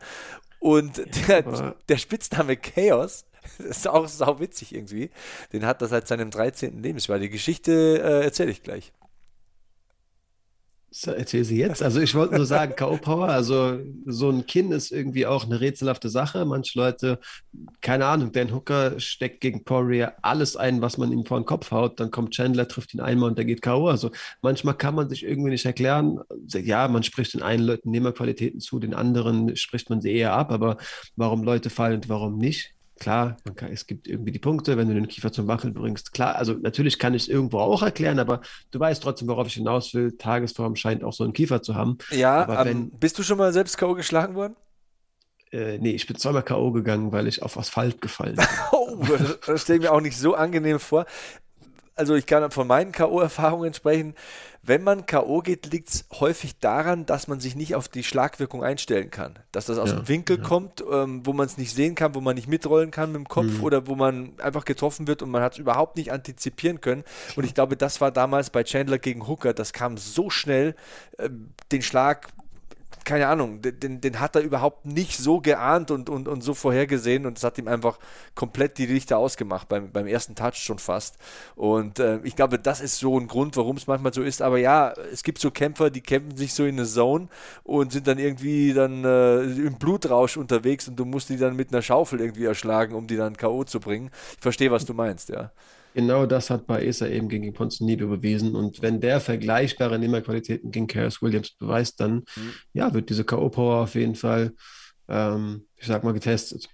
Und 0.59 1.03
der, 1.29 1.75
der 1.89 1.97
Spitzname 1.97 2.57
Chaos 2.57 3.25
das 3.59 3.79
ist 3.79 3.89
auch 3.89 4.09
sau 4.09 4.41
witzig 4.41 4.75
irgendwie. 4.75 5.11
Den 5.53 5.67
hat 5.67 5.83
er 5.83 5.89
seit 5.89 6.09
seinem 6.09 6.31
13. 6.31 6.83
Lebensjahr. 6.83 7.19
Die 7.19 7.31
Geschichte 7.31 8.01
äh, 8.03 8.25
erzähle 8.25 8.51
ich 8.51 8.63
gleich. 8.63 8.93
Erzähl 11.07 11.43
sie 11.45 11.57
jetzt. 11.57 11.83
Also 11.83 12.01
ich 12.01 12.15
wollte 12.15 12.37
nur 12.37 12.45
sagen, 12.45 12.75
K.O.-Power, 12.77 13.27
also 13.27 13.79
so 14.05 14.29
ein 14.29 14.47
Kinn 14.47 14.73
ist 14.73 14.93
irgendwie 14.93 15.27
auch 15.27 15.47
eine 15.47 15.59
rätselhafte 15.59 16.11
Sache. 16.11 16.45
Manche 16.45 16.79
Leute, 16.79 17.19
keine 17.81 18.05
Ahnung, 18.05 18.31
Dan 18.33 18.55
Hooker 18.55 19.01
steckt 19.01 19.41
gegen 19.41 19.65
Poirier 19.65 20.13
alles 20.21 20.55
ein, 20.55 20.83
was 20.83 20.99
man 20.99 21.11
ihm 21.11 21.25
vor 21.25 21.41
den 21.41 21.47
Kopf 21.47 21.71
haut. 21.71 21.99
Dann 21.99 22.11
kommt 22.11 22.35
Chandler, 22.35 22.69
trifft 22.69 22.93
ihn 22.93 23.01
einmal 23.01 23.31
und 23.31 23.39
der 23.39 23.47
geht 23.47 23.63
K.O. 23.63 23.89
Also 23.89 24.11
manchmal 24.43 24.75
kann 24.75 24.95
man 24.95 25.09
sich 25.09 25.25
irgendwie 25.25 25.51
nicht 25.51 25.65
erklären. 25.65 26.21
Ja, 26.49 26.87
man 26.89 27.03
spricht 27.03 27.33
den 27.33 27.43
einen 27.43 27.65
Leuten 27.65 27.91
Nehmerqualitäten 27.91 28.61
zu, 28.61 28.79
den 28.79 28.93
anderen 28.93 29.57
spricht 29.57 29.89
man 29.89 30.03
sie 30.03 30.13
eher 30.13 30.35
ab. 30.35 30.53
Aber 30.53 30.77
warum 31.17 31.43
Leute 31.43 31.71
fallen 31.71 31.97
und 31.97 32.11
warum 32.11 32.37
nicht? 32.37 32.75
Klar, 33.03 33.37
kann, 33.57 33.73
es 33.73 33.89
gibt 33.89 34.07
irgendwie 34.07 34.31
die 34.31 34.39
Punkte, 34.39 34.77
wenn 34.77 34.87
du 34.87 34.95
den 34.95 35.09
Kiefer 35.09 35.33
zum 35.33 35.49
Wackeln 35.49 35.75
bringst. 35.75 36.13
Klar, 36.13 36.37
also 36.37 36.53
natürlich 36.53 37.01
kann 37.01 37.15
ich 37.15 37.23
es 37.23 37.29
irgendwo 37.29 37.59
auch 37.59 37.83
erklären, 37.83 38.21
aber 38.21 38.43
du 38.71 38.79
weißt 38.79 39.03
trotzdem, 39.03 39.27
worauf 39.27 39.49
ich 39.49 39.55
hinaus 39.55 39.93
will. 39.93 40.17
Tagesform 40.17 40.77
scheint 40.77 41.03
auch 41.03 41.13
so 41.13 41.25
einen 41.25 41.33
Kiefer 41.33 41.63
zu 41.63 41.75
haben. 41.75 41.99
Ja, 42.13 42.43
aber 42.43 42.65
wenn, 42.65 42.91
bist 42.91 43.19
du 43.19 43.25
schon 43.25 43.39
mal 43.39 43.53
selbst 43.53 43.77
K.O. 43.77 43.95
geschlagen 43.95 44.37
worden? 44.37 44.55
Äh, 45.51 45.79
nee, 45.79 45.91
ich 45.91 46.07
bin 46.07 46.17
zweimal 46.17 46.45
K.O. 46.45 46.71
gegangen, 46.71 47.11
weil 47.11 47.27
ich 47.27 47.43
auf 47.43 47.59
Asphalt 47.59 48.01
gefallen 48.01 48.37
bin. 48.37 48.47
oh, 48.71 48.97
das, 49.09 49.41
das 49.47 49.63
stelle 49.63 49.79
ich 49.79 49.83
mir 49.83 49.93
auch 49.93 50.01
nicht 50.01 50.17
so 50.17 50.37
angenehm 50.37 50.79
vor. 50.79 51.05
Also 51.95 52.15
ich 52.15 52.27
kann 52.27 52.51
von 52.51 52.67
meinen 52.67 52.93
K.O.-Erfahrungen 52.93 53.75
sprechen 53.75 54.15
wenn 54.65 54.85
man 54.85 55.07
K.O. 55.07 55.41
geht, 55.41 55.73
liegt 55.73 55.89
es 55.89 56.05
häufig 56.21 56.59
daran, 56.61 57.05
dass 57.05 57.27
man 57.27 57.41
sich 57.41 57.57
nicht 57.57 57.75
auf 57.75 57.89
die 57.89 58.05
Schlagwirkung 58.05 58.63
einstellen 58.63 59.11
kann. 59.11 59.39
Dass 59.51 59.67
das 59.67 59.77
aus 59.77 59.91
ja, 59.91 59.97
dem 59.97 60.09
Winkel 60.09 60.39
ja. 60.39 60.43
kommt, 60.45 60.85
ähm, 60.89 61.27
wo 61.27 61.33
man 61.33 61.47
es 61.47 61.59
nicht 61.59 61.75
sehen 61.75 61.97
kann, 61.97 62.15
wo 62.15 62.21
man 62.21 62.37
nicht 62.37 62.47
mitrollen 62.47 62.93
kann 62.93 63.11
mit 63.11 63.19
dem 63.19 63.29
Kopf 63.29 63.59
mhm. 63.59 63.65
oder 63.65 63.89
wo 63.89 63.97
man 63.97 64.39
einfach 64.39 64.65
getroffen 64.65 65.09
wird 65.09 65.21
und 65.21 65.31
man 65.31 65.43
hat 65.43 65.55
es 65.55 65.59
überhaupt 65.59 65.97
nicht 65.97 66.13
antizipieren 66.13 66.81
können. 66.81 67.03
Und 67.35 67.45
ich 67.45 67.55
glaube, 67.55 67.77
das 67.77 68.01
war 68.01 68.13
damals 68.13 68.51
bei 68.51 68.63
Chandler 68.63 68.99
gegen 68.99 69.27
Hooker. 69.27 69.53
Das 69.53 69.73
kam 69.73 69.97
so 69.97 70.31
schnell, 70.31 70.77
äh, 71.19 71.29
den 71.73 71.83
Schlag 71.83 72.29
keine 73.05 73.29
Ahnung, 73.29 73.61
den, 73.63 74.01
den 74.01 74.21
hat 74.21 74.37
er 74.37 74.43
überhaupt 74.43 74.87
nicht 74.87 75.19
so 75.19 75.41
geahnt 75.41 75.91
und, 75.91 76.09
und, 76.09 76.29
und 76.29 76.43
so 76.43 76.55
vorhergesehen 76.55 77.27
und 77.27 77.39
es 77.39 77.45
hat 77.45 77.59
ihm 77.59 77.69
einfach 77.69 77.99
komplett 78.35 78.79
die 78.79 78.87
Lichter 78.87 79.19
ausgemacht, 79.19 79.69
beim, 79.69 79.91
beim 79.91 80.07
ersten 80.07 80.35
Touch 80.35 80.57
schon 80.57 80.79
fast. 80.79 81.17
Und 81.57 81.99
äh, 81.99 82.21
ich 82.25 82.37
glaube, 82.37 82.59
das 82.59 82.81
ist 82.81 82.99
so 82.99 83.19
ein 83.19 83.29
Grund, 83.29 83.57
warum 83.57 83.77
es 83.77 83.87
manchmal 83.87 84.13
so 84.13 84.23
ist. 84.23 84.43
Aber 84.43 84.59
ja, 84.59 84.93
es 85.13 85.23
gibt 85.23 85.39
so 85.39 85.51
Kämpfer, 85.51 85.91
die 85.91 86.01
kämpfen 86.01 86.37
sich 86.37 86.55
so 86.55 86.65
in 86.65 86.79
eine 86.79 86.87
Zone 86.87 87.29
und 87.65 87.93
sind 87.93 88.07
dann 88.07 88.19
irgendwie 88.19 88.73
dann 88.73 89.05
äh, 89.05 89.43
im 89.43 89.75
Blutrausch 89.79 90.37
unterwegs 90.37 90.89
und 90.89 90.97
du 90.97 91.05
musst 91.05 91.29
die 91.29 91.37
dann 91.37 91.57
mit 91.57 91.73
einer 91.73 91.83
Schaufel 91.83 92.21
irgendwie 92.21 92.45
erschlagen, 92.45 92.95
um 92.95 93.07
die 93.07 93.17
dann 93.17 93.37
K.O. 93.37 93.65
zu 93.65 93.81
bringen. 93.81 94.11
Ich 94.37 94.43
verstehe, 94.43 94.71
was 94.71 94.85
du 94.85 94.95
meinst, 94.95 95.29
ja. 95.29 95.51
Genau 95.95 96.27
das 96.27 96.51
hat 96.51 96.67
Baeza 96.67 97.07
eben 97.07 97.29
gegen 97.29 97.53
Ponzinibbio 97.53 98.09
bewiesen. 98.09 98.55
Und 98.55 98.83
wenn 98.83 99.01
der 99.01 99.21
vergleichbare 99.21 99.99
Nehmerqualitäten 99.99 100.71
gegen 100.71 100.87
Karis 100.87 101.21
Williams 101.23 101.53
beweist, 101.53 102.01
dann 102.01 102.25
mhm. 102.37 102.53
ja, 102.73 102.95
wird 102.95 103.11
diese 103.11 103.25
K.O.-Power 103.25 103.83
auf 103.83 103.95
jeden 103.95 104.15
Fall, 104.15 104.55
ähm, 105.09 105.67
ich 105.77 105.87
sag 105.87 106.05
mal, 106.05 106.13
getestet. 106.13 106.69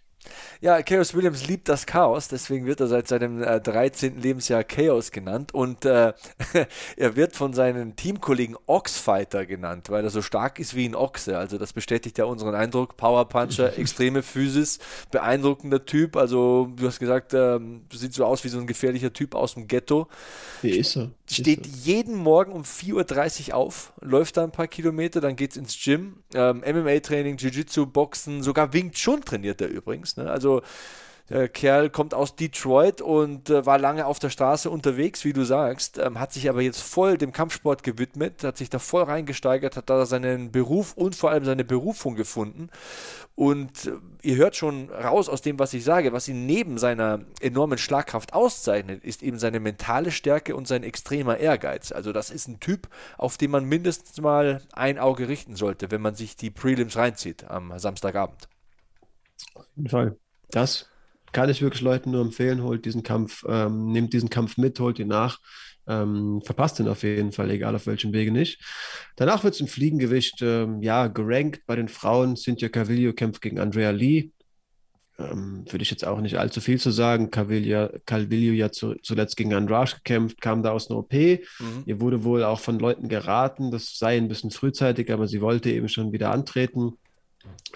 Ja, 0.60 0.82
Chaos 0.82 1.14
Williams 1.14 1.46
liebt 1.46 1.68
das 1.68 1.86
Chaos, 1.86 2.28
deswegen 2.28 2.66
wird 2.66 2.80
er 2.80 2.88
seit 2.88 3.06
seinem 3.06 3.42
äh, 3.42 3.60
13. 3.60 4.20
Lebensjahr 4.20 4.64
Chaos 4.64 5.12
genannt 5.12 5.54
und 5.54 5.84
äh, 5.84 6.12
er 6.96 7.16
wird 7.16 7.36
von 7.36 7.52
seinen 7.52 7.94
Teamkollegen 7.94 8.56
Oxfighter 8.66 9.46
genannt, 9.46 9.88
weil 9.90 10.02
er 10.04 10.10
so 10.10 10.20
stark 10.20 10.58
ist 10.58 10.74
wie 10.74 10.88
ein 10.88 10.96
Ochse. 10.96 11.38
Also 11.38 11.58
das 11.58 11.72
bestätigt 11.72 12.18
ja 12.18 12.24
unseren 12.24 12.54
Eindruck. 12.54 12.96
Power 12.96 13.28
Puncher, 13.28 13.78
extreme 13.78 14.22
Physis, 14.22 14.80
beeindruckender 15.10 15.84
Typ. 15.84 16.16
Also 16.16 16.68
du 16.74 16.86
hast 16.86 16.98
gesagt, 16.98 17.34
äh, 17.34 17.60
sieht 17.92 18.14
so 18.14 18.24
aus 18.24 18.42
wie 18.42 18.48
so 18.48 18.58
ein 18.58 18.66
gefährlicher 18.66 19.12
Typ 19.12 19.34
aus 19.34 19.54
dem 19.54 19.68
Ghetto. 19.68 20.08
Wie 20.62 20.70
ist 20.70 20.96
er? 20.96 21.10
Steht 21.30 21.66
jeden 21.66 22.14
Morgen 22.14 22.52
um 22.52 22.62
4.30 22.62 23.48
Uhr 23.50 23.54
auf, 23.54 23.92
läuft 24.00 24.36
da 24.36 24.44
ein 24.44 24.50
paar 24.50 24.66
Kilometer, 24.66 25.20
dann 25.20 25.36
geht 25.36 25.50
es 25.52 25.56
ins 25.58 25.78
Gym, 25.82 26.22
ähm, 26.34 26.62
MMA-Training, 26.66 27.36
Jiu-Jitsu, 27.36 27.86
Boxen, 27.86 28.42
sogar 28.42 28.72
Wing 28.72 28.92
Chun 28.92 29.22
trainiert 29.22 29.60
er 29.60 29.68
übrigens. 29.68 30.16
Ne? 30.16 30.30
Also 30.30 30.62
der 31.30 31.48
Kerl 31.48 31.90
kommt 31.90 32.14
aus 32.14 32.36
Detroit 32.36 33.02
und 33.02 33.50
äh, 33.50 33.66
war 33.66 33.78
lange 33.78 34.06
auf 34.06 34.18
der 34.18 34.30
Straße 34.30 34.70
unterwegs, 34.70 35.24
wie 35.24 35.34
du 35.34 35.44
sagst, 35.44 35.98
ähm, 35.98 36.18
hat 36.18 36.32
sich 36.32 36.48
aber 36.48 36.62
jetzt 36.62 36.80
voll 36.80 37.18
dem 37.18 37.32
Kampfsport 37.32 37.82
gewidmet, 37.82 38.44
hat 38.44 38.56
sich 38.56 38.70
da 38.70 38.78
voll 38.78 39.02
reingesteigert, 39.02 39.76
hat 39.76 39.90
da 39.90 40.06
seinen 40.06 40.52
Beruf 40.52 40.94
und 40.94 41.14
vor 41.14 41.30
allem 41.30 41.44
seine 41.44 41.64
Berufung 41.64 42.14
gefunden. 42.14 42.70
Und 43.34 43.86
äh, 43.86 43.92
ihr 44.22 44.36
hört 44.36 44.56
schon 44.56 44.88
raus 44.90 45.28
aus 45.28 45.42
dem, 45.42 45.58
was 45.58 45.74
ich 45.74 45.84
sage, 45.84 46.14
was 46.14 46.28
ihn 46.28 46.46
neben 46.46 46.78
seiner 46.78 47.20
enormen 47.40 47.76
Schlagkraft 47.76 48.32
auszeichnet, 48.32 49.04
ist 49.04 49.22
eben 49.22 49.38
seine 49.38 49.60
mentale 49.60 50.10
Stärke 50.10 50.56
und 50.56 50.66
sein 50.66 50.82
extremer 50.82 51.36
Ehrgeiz. 51.36 51.92
Also 51.92 52.12
das 52.12 52.30
ist 52.30 52.48
ein 52.48 52.58
Typ, 52.58 52.88
auf 53.18 53.36
den 53.36 53.50
man 53.50 53.66
mindestens 53.66 54.18
mal 54.20 54.62
ein 54.72 54.98
Auge 54.98 55.28
richten 55.28 55.56
sollte, 55.56 55.90
wenn 55.90 56.00
man 56.00 56.14
sich 56.14 56.36
die 56.36 56.50
Prelims 56.50 56.96
reinzieht 56.96 57.44
am 57.44 57.78
Samstagabend. 57.78 58.48
Auf 59.54 59.66
jeden 59.76 59.90
Fall. 59.90 60.16
Das 60.50 60.88
kann 61.32 61.50
ich 61.50 61.62
wirklich 61.62 61.82
Leuten 61.82 62.10
nur 62.10 62.22
empfehlen, 62.22 62.62
holt 62.62 62.84
diesen 62.84 63.02
Kampf, 63.02 63.44
ähm, 63.48 63.92
nehmt 63.92 64.12
diesen 64.12 64.30
Kampf 64.30 64.56
mit, 64.56 64.80
holt 64.80 64.98
ihn 64.98 65.08
nach, 65.08 65.38
ähm, 65.86 66.42
verpasst 66.44 66.80
ihn 66.80 66.88
auf 66.88 67.02
jeden 67.02 67.32
Fall, 67.32 67.50
egal 67.50 67.74
auf 67.74 67.86
welchem 67.86 68.12
Wege 68.12 68.30
nicht. 68.30 68.60
Danach 69.16 69.44
wird 69.44 69.54
es 69.54 69.60
im 69.60 69.68
Fliegengewicht, 69.68 70.42
ähm, 70.42 70.82
ja, 70.82 71.06
gerankt 71.06 71.62
bei 71.66 71.76
den 71.76 71.88
Frauen. 71.88 72.36
Cynthia 72.36 72.68
Cavillo 72.68 73.12
kämpft 73.12 73.40
gegen 73.40 73.58
Andrea 73.58 73.90
Lee. 73.90 74.30
Ähm, 75.18 75.64
würde 75.68 75.82
ich 75.82 75.90
jetzt 75.90 76.06
auch 76.06 76.20
nicht 76.20 76.38
allzu 76.38 76.60
viel 76.60 76.78
zu 76.78 76.92
sagen. 76.92 77.30
Calvillo, 77.30 77.88
Calvillo 78.06 78.52
ja 78.52 78.70
zu, 78.70 78.94
zuletzt 79.02 79.36
gegen 79.36 79.52
Andrade 79.52 79.96
gekämpft, 79.96 80.40
kam 80.40 80.62
da 80.62 80.70
aus 80.70 80.90
einer 80.90 81.00
OP. 81.00 81.12
Mhm. 81.12 81.82
Ihr 81.86 82.00
wurde 82.00 82.22
wohl 82.22 82.44
auch 82.44 82.60
von 82.60 82.78
Leuten 82.78 83.08
geraten, 83.08 83.72
das 83.72 83.98
sei 83.98 84.16
ein 84.16 84.28
bisschen 84.28 84.52
frühzeitig, 84.52 85.12
aber 85.12 85.26
sie 85.26 85.40
wollte 85.40 85.70
eben 85.70 85.88
schon 85.88 86.12
wieder 86.12 86.30
antreten 86.30 86.92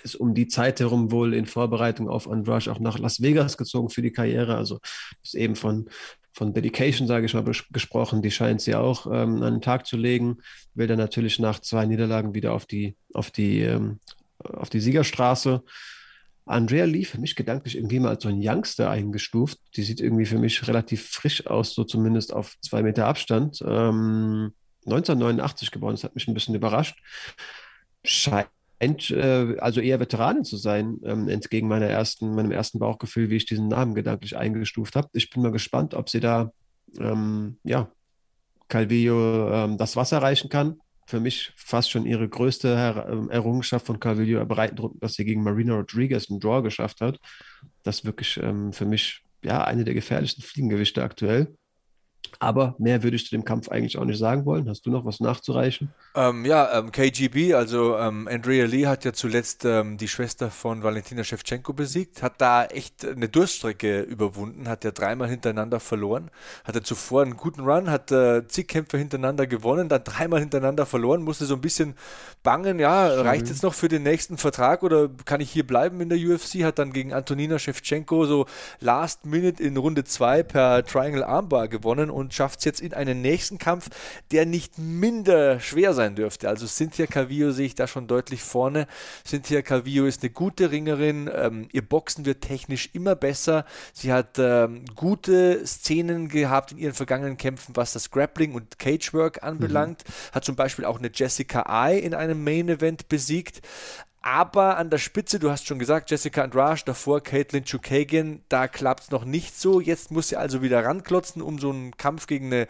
ist 0.03 0.17
um 0.17 0.35
die 0.35 0.49
Zeit 0.49 0.81
herum 0.81 1.11
wohl 1.11 1.35
in 1.35 1.47
Vorbereitung 1.47 2.09
auf 2.09 2.29
Andrade 2.29 2.71
auch 2.71 2.81
nach 2.81 2.99
Las 2.99 3.23
Vegas 3.23 3.57
gezogen 3.57 3.91
für 3.91 4.03
die 4.03 4.13
Karriere. 4.13 4.57
Also 4.57 4.81
ist 5.23 5.35
eben 5.35 5.57
von, 5.57 5.89
von 6.33 6.55
Dedication, 6.55 7.07
sage 7.07 7.27
ich 7.27 7.35
mal, 7.35 7.45
gesprochen. 7.45 8.23
Die 8.23 8.31
scheint 8.31 8.61
sie 8.61 8.75
auch 8.75 9.07
ähm, 9.07 9.43
an 9.43 9.55
den 9.55 9.63
Tag 9.63 9.87
zu 9.87 9.97
legen. 9.97 10.39
Will 10.75 10.87
dann 10.87 10.99
natürlich 10.99 11.39
nach 11.39 11.61
zwei 11.61 11.87
Niederlagen 11.87 12.35
wieder 12.35 12.53
auf 12.53 12.67
die, 12.67 12.97
auf 13.13 13.31
die, 13.31 13.61
ähm, 13.61 14.01
auf 14.39 14.71
die 14.71 14.81
Siegerstraße. 14.81 15.63
Andrea 16.45 16.87
Lee 16.87 17.05
für 17.05 17.21
mich 17.21 17.37
gedanklich 17.37 17.77
irgendwie 17.77 18.01
mal 18.01 18.11
als 18.11 18.25
so 18.25 18.29
ein 18.29 18.41
Youngster 18.43 18.91
eingestuft. 18.91 19.59
Die 19.77 19.83
sieht 19.83 20.01
irgendwie 20.01 20.27
für 20.27 20.39
mich 20.39 20.67
relativ 20.67 21.09
frisch 21.09 21.47
aus, 21.47 21.75
so 21.75 21.85
zumindest 21.85 22.33
auf 22.33 22.57
zwei 22.61 22.83
Meter 22.83 23.07
Abstand. 23.07 23.63
Ähm, 23.65 24.53
1989 24.85 25.71
geboren, 25.71 25.95
das 25.95 26.03
hat 26.03 26.17
mich 26.17 26.27
ein 26.27 26.35
bisschen 26.35 26.57
überrascht. 26.57 26.99
Scheint 28.05 28.49
äh, 28.83 29.57
also 29.59 29.81
eher 29.81 30.01
Veteranin 30.01 30.45
zu 30.45 30.57
sein, 30.57 30.99
ähm, 31.05 31.29
entgegen 31.29 31.69
meiner 31.69 31.87
ersten, 31.87 32.35
meinem 32.35 32.51
ersten 32.51 32.79
Bauchgefühl, 32.79 33.31
wie 33.31 33.37
ich 33.37 33.47
diesen 33.47 33.69
Namen 33.69 33.95
gedanklich 33.95 34.37
eingestuft 34.37 34.97
habe. 34.97 35.09
Ich 35.13 35.31
bin 35.31 35.43
mal 35.43 35.53
gespannt, 35.53 35.95
ob 35.95 36.11
sie 36.11 36.21
da, 36.21 36.53
ähm, 36.99 37.59
ja, 37.65 37.89
Calvillo 38.69 39.53
ähm, 39.53 39.79
das 39.79 39.97
Wasser 39.97 40.19
reichen 40.19 40.49
kann. 40.49 40.81
Für 41.07 41.21
mich 41.21 41.53
fast 41.57 41.91
schon 41.91 42.07
ihre 42.07 42.29
größte 42.29 42.77
Her 42.77 43.07
ähm, 43.11 43.29
Errungenschaft 43.31 43.87
von 43.87 44.01
Calvillo 44.01 44.45
Breitendruck, 44.47 44.99
dass 45.01 45.15
sie 45.15 45.25
gegen 45.25 45.43
Marina 45.43 45.75
Rodriguez 45.75 46.31
einen 46.31 46.41
Draw 46.41 46.63
geschafft 46.63 47.01
hat. 47.01 47.19
Das 47.83 47.99
ist 47.99 48.05
wirklich 48.05 48.41
ähm, 48.43 48.73
für 48.73 48.87
mich 48.87 49.23
ja 49.45 49.65
eine 49.65 49.85
der 49.85 49.95
gefährlichsten 49.95 50.43
Fliegengewichte 50.43 51.03
aktuell. 51.03 51.55
Aber 52.39 52.75
mehr 52.79 53.03
würde 53.03 53.17
ich 53.17 53.25
zu 53.25 53.31
dem 53.31 53.45
Kampf 53.45 53.69
eigentlich 53.69 53.99
auch 53.99 54.05
nicht 54.05 54.19
sagen 54.19 54.45
wollen. 54.45 54.69
Hast 54.69 54.85
du 54.85 54.91
noch 54.91 55.05
was 55.05 55.21
nachzureichen? 55.21 55.93
Ähm, 56.15 56.45
ja, 56.45 56.79
ähm, 56.79 56.93
KGB, 56.93 57.55
also 57.55 57.97
ähm, 57.97 58.29
Andrea 58.31 58.67
Lee 58.67 58.87
hat 58.87 59.05
ja 59.05 59.13
zuletzt 59.13 59.65
ähm, 59.65 59.97
die 59.97 60.09
Schwester 60.09 60.51
von 60.51 60.83
Valentina 60.83 61.25
Shevchenko 61.25 61.73
besiegt, 61.73 62.23
hat 62.23 62.35
da 62.39 62.65
echt 62.67 63.07
eine 63.07 63.29
Durststrecke 63.29 64.03
überwunden, 64.03 64.69
hat 64.69 64.85
ja 64.85 64.91
dreimal 64.91 65.29
hintereinander 65.29 65.81
verloren, 65.81 66.31
hatte 66.65 66.83
zuvor 66.83 67.23
einen 67.23 67.37
guten 67.37 67.63
Run, 67.63 67.91
hat 67.91 68.13
äh, 68.13 68.47
zig 68.47 68.69
Kämpfe 68.69 68.99
hintereinander 68.99 69.47
gewonnen, 69.47 69.89
dann 69.89 70.05
dreimal 70.05 70.41
hintereinander 70.41 70.85
verloren, 70.85 71.23
musste 71.23 71.47
so 71.47 71.55
ein 71.55 71.63
bisschen 71.63 71.95
bangen, 72.43 72.79
ja, 72.79 73.09
Schön. 73.09 73.27
reicht 73.27 73.49
jetzt 73.49 73.63
noch 73.63 73.75
für 73.75 73.89
den 73.89 74.03
nächsten 74.03 74.37
Vertrag 74.37 74.83
oder 74.83 75.09
kann 75.25 75.41
ich 75.41 75.51
hier 75.51 75.67
bleiben 75.67 76.01
in 76.01 76.11
der 76.11 76.19
UFC? 76.19 76.65
Hat 76.65 76.79
dann 76.79 76.93
gegen 76.93 77.15
Antonina 77.15 77.59
Shevchenko 77.59 78.27
so 78.27 78.47
Last 78.81 79.25
Minute 79.25 79.63
in 79.63 79.77
Runde 79.77 80.05
2 80.05 80.43
per 80.43 80.85
Triangle 80.85 81.25
Armbar 81.25 81.69
gewonnen 81.69 82.11
und 82.13 82.35
schafft 82.35 82.61
es 82.61 82.65
jetzt 82.65 82.81
in 82.81 82.95
einen 82.95 83.21
nächsten 83.21 83.59
Kampf, 83.59 83.89
der 84.31 84.47
nicht 84.47 84.79
minder 84.79 85.61
schwer 85.61 85.95
sein 85.95 86.15
dürfte. 86.15 86.49
Also 86.49 86.67
Cynthia 86.67 87.07
Calvillo 87.07 87.51
sehe 87.51 87.67
ich 87.67 87.75
da 87.75 87.87
schon 87.87 88.07
deutlich 88.07 88.43
vorne. 88.43 88.87
Cynthia 89.27 89.63
Calvillo 89.63 90.07
ist 90.07 90.23
eine 90.23 90.31
gute 90.31 90.71
Ringerin. 90.71 91.31
Ähm, 91.35 91.69
ihr 91.73 91.83
Boxen 91.83 92.25
wird 92.25 92.43
technisch 92.43 92.91
immer 92.93 93.15
besser. 93.15 93.65
Sie 93.93 94.13
hat 94.13 94.39
ähm, 94.39 94.85
gute 94.95 95.67
Szenen 95.67 96.29
gehabt 96.29 96.73
in 96.73 96.79
ihren 96.79 96.95
vergangenen 96.95 97.37
Kämpfen, 97.37 97.77
was 97.77 97.93
das 97.93 98.11
Grappling 98.11 98.55
und 98.55 98.79
Cagework 98.79 99.43
anbelangt. 99.43 100.05
Mhm. 100.07 100.35
Hat 100.35 100.45
zum 100.45 100.57
Beispiel 100.57 100.85
auch 100.85 100.99
eine 100.99 101.11
Jessica 101.13 101.65
Ai 101.67 101.99
in 101.99 102.15
einem 102.15 102.43
Main 102.45 102.69
Event 102.69 103.09
besiegt. 103.09 103.63
Aber 104.25 104.77
an 104.77 104.89
der 104.89 104.99
Spitze, 104.99 105.41
du 105.41 105.51
hast 105.51 105.67
schon 105.67 105.81
gesagt, 105.81 106.13
Jessica 106.13 106.45
Andrade, 106.45 106.83
davor 106.87 107.21
Caitlin 107.21 107.65
Chukagian, 107.65 108.43
da 108.49 108.69
klappt 108.69 109.03
es 109.05 109.11
noch 109.11 109.25
nicht 109.25 109.59
so. 109.59 109.81
Jetzt 109.81 110.13
muss 110.13 110.29
sie 110.29 110.37
also 110.37 110.63
wieder 110.63 110.85
ranklotzen, 110.85 111.43
um 111.43 111.59
so 111.59 111.71
einen 111.71 111.97
Kampf 111.97 112.29
gegen 112.29 112.47
eine 112.47 112.69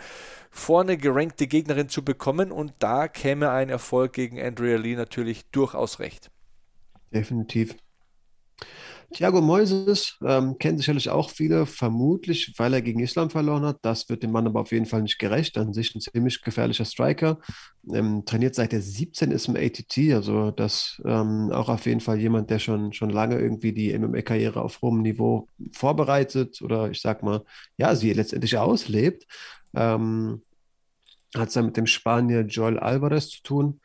vorne 0.51 0.97
gerankte 0.97 1.47
Gegnerin 1.47 1.91
zu 1.91 2.03
bekommen. 2.03 2.53
Und 2.53 2.73
da 2.79 3.07
käme 3.07 3.51
ein 3.51 3.69
Erfolg 3.69 4.15
gegen 4.15 4.41
Andrea 4.41 4.79
Lee 4.79 4.97
natürlich 4.97 5.45
durchaus 5.51 5.99
recht. 5.99 6.31
Definitiv. 7.13 7.77
Thiago 9.13 9.41
Moises 9.41 10.19
ähm, 10.25 10.59
kennen 10.59 10.79
sicherlich 10.79 11.11
auch 11.11 11.31
viele, 11.31 11.67
vermutlich, 11.67 12.55
weil 12.57 12.75
er 12.75 12.83
gegen 12.83 13.01
Islam 13.01 13.31
verloren 13.31 13.65
hat. 13.65 13.79
Das 13.83 14.09
wird 14.09 14.23
dem 14.23 14.33
Mann 14.33 14.47
aber 14.47 14.61
auf 14.61 14.73
jeden 14.73 14.87
Fall 14.87 15.03
nicht 15.03 15.19
gerecht. 15.19 15.57
An 15.59 15.73
sich 15.73 15.95
ein 15.95 16.01
ziemlich 16.01 16.43
gefährlicher 16.43 16.85
Striker. 16.85 17.39
Ähm, 17.93 18.25
trainiert 18.25 18.55
seit 18.55 18.73
er 18.73 18.81
17 18.81 19.31
ist 19.31 19.49
im 19.49 19.57
ATT, 19.57 20.15
also 20.15 20.51
das 20.51 21.01
ähm, 21.05 21.51
auch 21.53 21.69
auf 21.69 21.87
jeden 21.87 22.01
Fall 22.01 22.19
jemand, 22.19 22.51
der 22.51 22.59
schon, 22.59 22.93
schon 22.93 23.11
lange 23.11 23.39
irgendwie 23.39 23.73
die 23.73 23.97
MMA-Karriere 23.99 24.63
auf 24.63 24.81
hohem 24.83 25.03
Niveau 25.03 25.49
vorbereitet 25.73 26.63
oder 26.63 26.91
ich 26.91 27.01
sag 27.01 27.23
mal, 27.23 27.45
ja, 27.77 27.95
sie 27.95 28.13
letztendlich 28.13 28.57
auslebt. 28.57 29.27
Ähm, 29.75 30.43
hat 31.37 31.49
es 31.49 31.55
dann 31.55 31.67
mit 31.67 31.77
dem 31.77 31.87
Spanier 31.87 32.43
Joel 32.43 32.79
Alvarez 32.79 33.31
zu 33.31 33.43
tun 33.43 33.81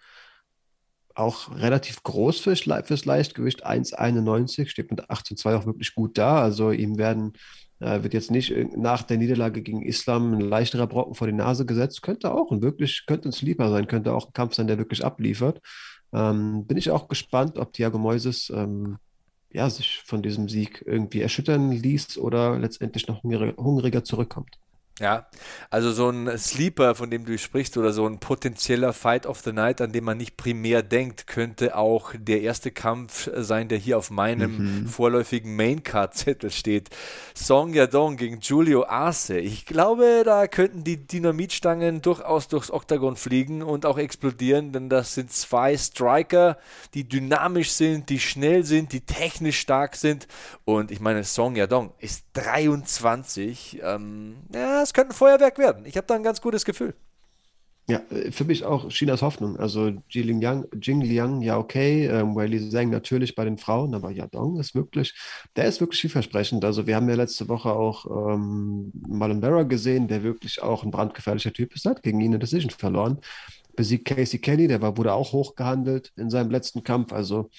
auch 1.17 1.55
relativ 1.55 2.03
groß 2.03 2.39
fürs, 2.39 2.61
fürs 2.61 3.05
Leichtgewicht, 3.05 3.65
1,91, 3.65 4.67
steht 4.67 4.91
mit 4.91 5.09
18,2 5.09 5.55
auch 5.55 5.65
wirklich 5.65 5.95
gut 5.95 6.17
da. 6.17 6.41
Also 6.41 6.71
ihm 6.71 6.97
werden, 6.97 7.33
äh, 7.79 8.03
wird 8.03 8.13
jetzt 8.13 8.31
nicht 8.31 8.53
nach 8.75 9.03
der 9.03 9.17
Niederlage 9.17 9.61
gegen 9.61 9.81
Islam 9.81 10.33
ein 10.33 10.41
leichterer 10.41 10.87
Brocken 10.87 11.15
vor 11.15 11.27
die 11.27 11.33
Nase 11.33 11.65
gesetzt. 11.65 12.01
Könnte 12.01 12.33
auch 12.33 12.51
ein 12.51 12.61
wirklich, 12.61 13.05
könnte 13.07 13.29
ein 13.29 13.33
Sleeper 13.33 13.69
sein, 13.69 13.87
könnte 13.87 14.13
auch 14.13 14.27
ein 14.27 14.33
Kampf 14.33 14.55
sein, 14.55 14.67
der 14.67 14.77
wirklich 14.77 15.03
abliefert. 15.03 15.61
Ähm, 16.13 16.65
bin 16.65 16.77
ich 16.77 16.91
auch 16.91 17.07
gespannt, 17.07 17.57
ob 17.57 17.73
Thiago 17.73 17.97
Moises 17.97 18.51
ähm, 18.53 18.97
ja, 19.51 19.69
sich 19.69 20.01
von 20.05 20.21
diesem 20.21 20.49
Sieg 20.49 20.83
irgendwie 20.85 21.21
erschüttern 21.21 21.71
ließ 21.71 22.17
oder 22.17 22.59
letztendlich 22.59 23.07
noch 23.07 23.23
hungriger, 23.23 23.55
hungriger 23.57 24.03
zurückkommt. 24.03 24.57
Ja, 24.99 25.27
also 25.69 25.91
so 25.91 26.09
ein 26.09 26.39
Sleeper, 26.39 26.95
von 26.95 27.11
dem 27.11 27.23
du 27.23 27.37
sprichst, 27.37 27.77
oder 27.77 27.93
so 27.93 28.07
ein 28.07 28.17
potenzieller 28.17 28.93
Fight 28.93 29.27
of 29.27 29.41
the 29.41 29.51
Night, 29.51 29.79
an 29.79 29.91
dem 29.91 30.05
man 30.05 30.17
nicht 30.17 30.37
primär 30.37 30.81
denkt, 30.81 31.27
könnte 31.27 31.75
auch 31.75 32.13
der 32.17 32.41
erste 32.41 32.71
Kampf 32.71 33.29
sein, 33.35 33.67
der 33.67 33.77
hier 33.77 33.99
auf 33.99 34.09
meinem 34.09 34.57
mhm. 34.81 34.87
vorläufigen 34.87 35.55
Maincard-Zettel 35.55 36.49
steht. 36.49 36.89
Song 37.35 37.75
Yadong 37.75 38.17
gegen 38.17 38.39
Giulio 38.39 38.85
Arce. 38.85 39.31
Ich 39.31 39.67
glaube, 39.67 40.23
da 40.25 40.47
könnten 40.47 40.83
die 40.83 41.05
Dynamitstangen 41.05 42.01
durchaus 42.01 42.47
durchs 42.47 42.71
Oktagon 42.71 43.17
fliegen 43.17 43.61
und 43.61 43.85
auch 43.85 43.99
explodieren, 43.99 44.71
denn 44.71 44.89
das 44.89 45.13
sind 45.13 45.31
zwei 45.31 45.77
Striker, 45.77 46.57
die 46.95 47.07
dynamisch 47.07 47.69
sind, 47.71 48.09
die 48.09 48.19
schnell 48.19 48.63
sind, 48.63 48.93
die 48.93 49.01
technisch 49.01 49.59
stark 49.59 49.95
sind. 49.95 50.27
Und 50.65 50.89
ich 50.89 50.99
meine, 51.01 51.23
Song 51.23 51.55
Yadong 51.55 51.91
ist 51.99 52.25
23. 52.33 53.81
Ähm, 53.83 54.37
ja, 54.51 54.86
es 54.87 54.93
könnte 54.93 55.11
ein 55.11 55.15
Feuerwerk 55.15 55.57
werden. 55.57 55.85
Ich 55.85 55.97
habe 55.97 56.07
da 56.07 56.15
ein 56.15 56.23
ganz 56.23 56.41
gutes 56.41 56.65
Gefühl. 56.65 56.93
Ja, 57.89 58.01
äh, 58.09 58.31
für 58.31 58.43
mich 58.43 58.65
auch 58.65 58.89
Chinas 58.89 59.21
Hoffnung. 59.21 59.57
Also 59.57 59.93
Jing 60.09 60.39
Liang, 60.39 60.65
Jing 60.81 61.01
Liang 61.01 61.41
ja 61.41 61.57
okay, 61.57 62.05
ähm, 62.07 62.35
Weili 62.35 62.69
Zhang 62.69 62.89
natürlich 62.89 63.35
bei 63.35 63.45
den 63.45 63.57
Frauen, 63.57 63.93
aber 63.95 64.11
Yadong 64.11 64.59
ist 64.59 64.75
wirklich, 64.75 65.13
der 65.55 65.65
ist 65.65 65.79
wirklich 65.79 66.01
vielversprechend. 66.01 66.65
Also 66.65 66.85
wir 66.87 66.95
haben 66.95 67.09
ja 67.09 67.15
letzte 67.15 67.47
Woche 67.47 67.71
auch 67.71 68.05
ähm, 68.05 68.91
Marlon 69.07 69.41
Vera 69.41 69.63
gesehen, 69.63 70.07
der 70.07 70.23
wirklich 70.23 70.61
auch 70.61 70.83
ein 70.83 70.91
brandgefährlicher 70.91 71.53
Typ 71.53 71.75
ist, 71.75 71.85
hat 71.85 72.03
gegen 72.03 72.19
ihn 72.19 72.31
eine 72.31 72.39
Decision 72.39 72.71
verloren. 72.71 73.19
Besiegt 73.75 74.05
Casey 74.05 74.39
Kenny, 74.39 74.67
der 74.67 74.81
war, 74.81 74.97
wurde 74.97 75.13
auch 75.13 75.33
hochgehandelt 75.33 76.11
in 76.17 76.29
seinem 76.29 76.49
letzten 76.49 76.83
Kampf. 76.83 77.13
Also 77.13 77.49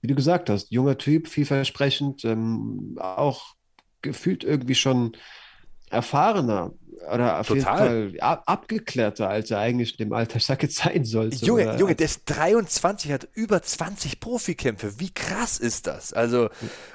wie 0.00 0.08
du 0.08 0.14
gesagt 0.14 0.50
hast, 0.50 0.70
junger 0.72 0.98
Typ, 0.98 1.28
vielversprechend, 1.28 2.24
ähm, 2.24 2.96
auch 3.00 3.54
gefühlt 4.02 4.42
irgendwie 4.42 4.74
schon 4.74 5.16
erfahrener 5.90 6.72
oder 7.12 7.40
auf 7.40 7.46
Total. 7.46 7.98
jeden 7.98 8.18
Fall 8.18 8.20
ab, 8.20 8.42
abgeklärter, 8.46 9.28
als 9.28 9.50
er 9.50 9.58
eigentlich 9.58 9.98
in 9.98 10.08
dem 10.08 10.12
Alter 10.12 10.40
Sacke 10.40 10.66
sein 10.70 11.04
sollte. 11.04 11.44
Junge, 11.44 11.62
oder? 11.64 11.78
Junge, 11.78 11.94
der 11.94 12.06
ist 12.06 12.22
23, 12.26 13.12
hat 13.12 13.28
über 13.34 13.62
20 13.62 14.20
Profikämpfe. 14.20 14.98
Wie 14.98 15.10
krass 15.10 15.58
ist 15.58 15.86
das? 15.86 16.12
Also, 16.12 16.48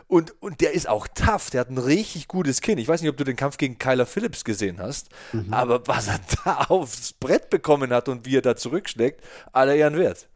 und, 0.07 0.33
und 0.41 0.61
der 0.61 0.73
ist 0.73 0.89
auch 0.89 1.07
tough. 1.07 1.49
Der 1.51 1.61
hat 1.61 1.69
ein 1.69 1.77
richtig 1.77 2.27
gutes 2.27 2.61
Kinn. 2.61 2.77
Ich 2.77 2.87
weiß 2.87 3.01
nicht, 3.01 3.09
ob 3.09 3.17
du 3.17 3.23
den 3.23 3.35
Kampf 3.35 3.57
gegen 3.57 3.77
Kyler 3.77 4.05
Phillips 4.05 4.43
gesehen 4.43 4.79
hast, 4.79 5.09
mhm. 5.31 5.53
aber 5.53 5.87
was 5.87 6.07
er 6.07 6.19
da 6.45 6.65
aufs 6.69 7.13
Brett 7.13 7.49
bekommen 7.49 7.91
hat 7.91 8.09
und 8.09 8.25
wie 8.25 8.37
er 8.37 8.41
da 8.41 8.55
zurückschlägt, 8.55 9.21
aller 9.53 9.75
Ehren 9.75 9.97
wert. 9.97 10.27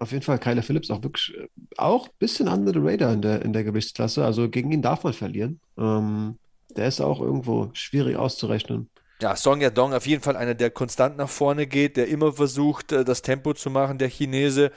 Auf 0.00 0.10
jeden 0.10 0.24
Fall 0.24 0.38
Kyler 0.38 0.62
Phillips 0.62 0.90
auch 0.90 1.02
wirklich 1.02 1.34
äh, 1.36 1.48
auch 1.76 2.08
ein 2.08 2.14
bisschen 2.18 2.48
under 2.48 2.72
the 2.72 2.80
radar 2.82 3.12
in 3.12 3.22
der, 3.22 3.42
in 3.42 3.52
der 3.52 3.64
Gewichtsklasse. 3.64 4.24
Also 4.24 4.50
gegen 4.50 4.72
ihn 4.72 4.82
darf 4.82 5.04
man 5.04 5.12
verlieren. 5.12 5.60
Ähm, 5.78 6.36
der 6.76 6.88
ist 6.88 7.00
auch 7.00 7.20
irgendwo 7.20 7.70
schwierig 7.72 8.16
auszurechnen. 8.16 8.88
Ja, 9.20 9.36
Song 9.36 9.60
Yadong 9.60 9.94
auf 9.94 10.06
jeden 10.06 10.22
Fall 10.22 10.36
einer, 10.36 10.54
der 10.54 10.70
konstant 10.70 11.16
nach 11.16 11.28
vorne 11.28 11.66
geht, 11.66 11.96
der 11.96 12.08
immer 12.08 12.32
versucht, 12.32 12.92
äh, 12.92 13.04
das 13.04 13.22
Tempo 13.22 13.54
zu 13.54 13.70
machen, 13.70 13.98
der 13.98 14.08
Chinese. 14.08 14.72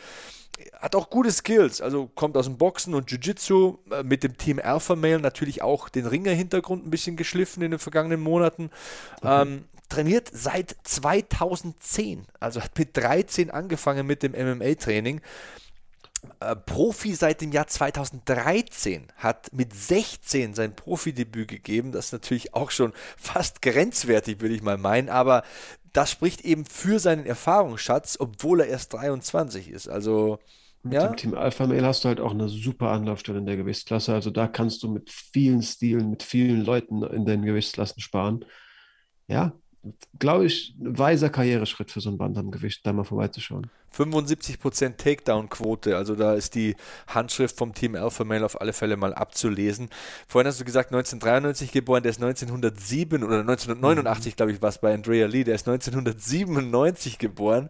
Hat 0.79 0.95
auch 0.95 1.09
gute 1.09 1.31
Skills, 1.31 1.81
also 1.81 2.07
kommt 2.07 2.37
aus 2.37 2.45
dem 2.45 2.57
Boxen 2.57 2.93
und 2.93 3.11
Jiu-Jitsu, 3.11 3.77
äh, 3.91 4.03
mit 4.03 4.23
dem 4.23 4.37
Team 4.37 4.59
Alpha 4.63 4.95
Male 4.95 5.19
natürlich 5.19 5.61
auch 5.61 5.89
den 5.89 6.05
Ringer-Hintergrund 6.05 6.85
ein 6.85 6.91
bisschen 6.91 7.17
geschliffen 7.17 7.63
in 7.63 7.71
den 7.71 7.79
vergangenen 7.79 8.21
Monaten. 8.21 8.69
Okay. 9.21 9.41
Ähm, 9.41 9.63
trainiert 9.89 10.29
seit 10.33 10.75
2010, 10.83 12.25
also 12.39 12.61
hat 12.61 12.77
mit 12.77 12.95
13 12.95 13.51
angefangen 13.51 14.05
mit 14.05 14.21
dem 14.23 14.33
MMA-Training. 14.33 15.21
Äh, 16.39 16.55
Profi 16.55 17.13
seit 17.13 17.41
dem 17.41 17.51
Jahr 17.51 17.67
2013, 17.67 19.07
hat 19.17 19.51
mit 19.53 19.73
16 19.73 20.53
sein 20.53 20.75
Profidebüt 20.75 21.47
gegeben. 21.47 21.91
Das 21.91 22.07
ist 22.07 22.11
natürlich 22.11 22.53
auch 22.53 22.71
schon 22.71 22.93
fast 23.17 23.61
grenzwertig, 23.61 24.41
würde 24.41 24.55
ich 24.55 24.61
mal 24.61 24.77
meinen. 24.77 25.09
Aber 25.09 25.43
das 25.93 26.11
spricht 26.11 26.41
eben 26.41 26.65
für 26.65 26.99
seinen 26.99 27.25
Erfahrungsschatz, 27.25 28.17
obwohl 28.19 28.61
er 28.61 28.67
erst 28.67 28.93
23 28.93 29.69
ist. 29.69 29.87
Also. 29.87 30.39
Mit 30.83 30.93
ja? 30.93 31.07
dem 31.07 31.17
Team 31.17 31.33
Alpha 31.33 31.65
Male 31.65 31.85
hast 31.85 32.03
du 32.03 32.07
halt 32.07 32.19
auch 32.19 32.31
eine 32.31 32.47
super 32.47 32.91
Anlaufstelle 32.91 33.39
in 33.39 33.45
der 33.45 33.57
Gewichtsklasse. 33.57 34.13
Also 34.13 34.29
da 34.29 34.47
kannst 34.47 34.83
du 34.83 34.89
mit 34.89 35.09
vielen 35.09 35.61
Stilen, 35.61 36.09
mit 36.11 36.23
vielen 36.23 36.63
Leuten 36.63 37.03
in 37.03 37.25
den 37.25 37.41
Gewichtsklassen 37.41 38.01
sparen. 38.01 38.45
Ja, 39.27 39.53
glaube 40.19 40.45
ich, 40.45 40.75
ein 40.79 40.97
weiser 40.97 41.29
Karriereschritt 41.29 41.91
für 41.91 41.99
so 41.99 42.09
ein 42.09 42.17
Bantamgewicht, 42.17 42.85
da 42.85 42.93
mal 42.93 43.03
vorbeizuschauen. 43.03 43.69
75% 43.95 44.97
Takedown-Quote, 44.97 45.95
also 45.95 46.15
da 46.15 46.33
ist 46.33 46.55
die 46.55 46.75
Handschrift 47.07 47.57
vom 47.57 47.73
Team 47.73 47.95
Alpha 47.95 48.23
Male 48.23 48.45
auf 48.45 48.61
alle 48.61 48.73
Fälle 48.73 48.97
mal 48.97 49.13
abzulesen. 49.13 49.89
Vorhin 50.27 50.47
hast 50.47 50.59
du 50.59 50.65
gesagt 50.65 50.89
1993 50.89 51.71
geboren, 51.71 52.03
der 52.03 52.11
ist 52.11 52.21
1907 52.21 53.23
oder 53.23 53.39
1989, 53.39 54.33
mhm. 54.33 54.35
glaube 54.35 54.51
ich, 54.51 54.61
war 54.61 54.69
es 54.69 54.77
bei 54.77 54.93
Andrea 54.93 55.27
Lee, 55.27 55.43
der 55.43 55.55
ist 55.55 55.67
1997 55.67 57.17
geboren. 57.17 57.69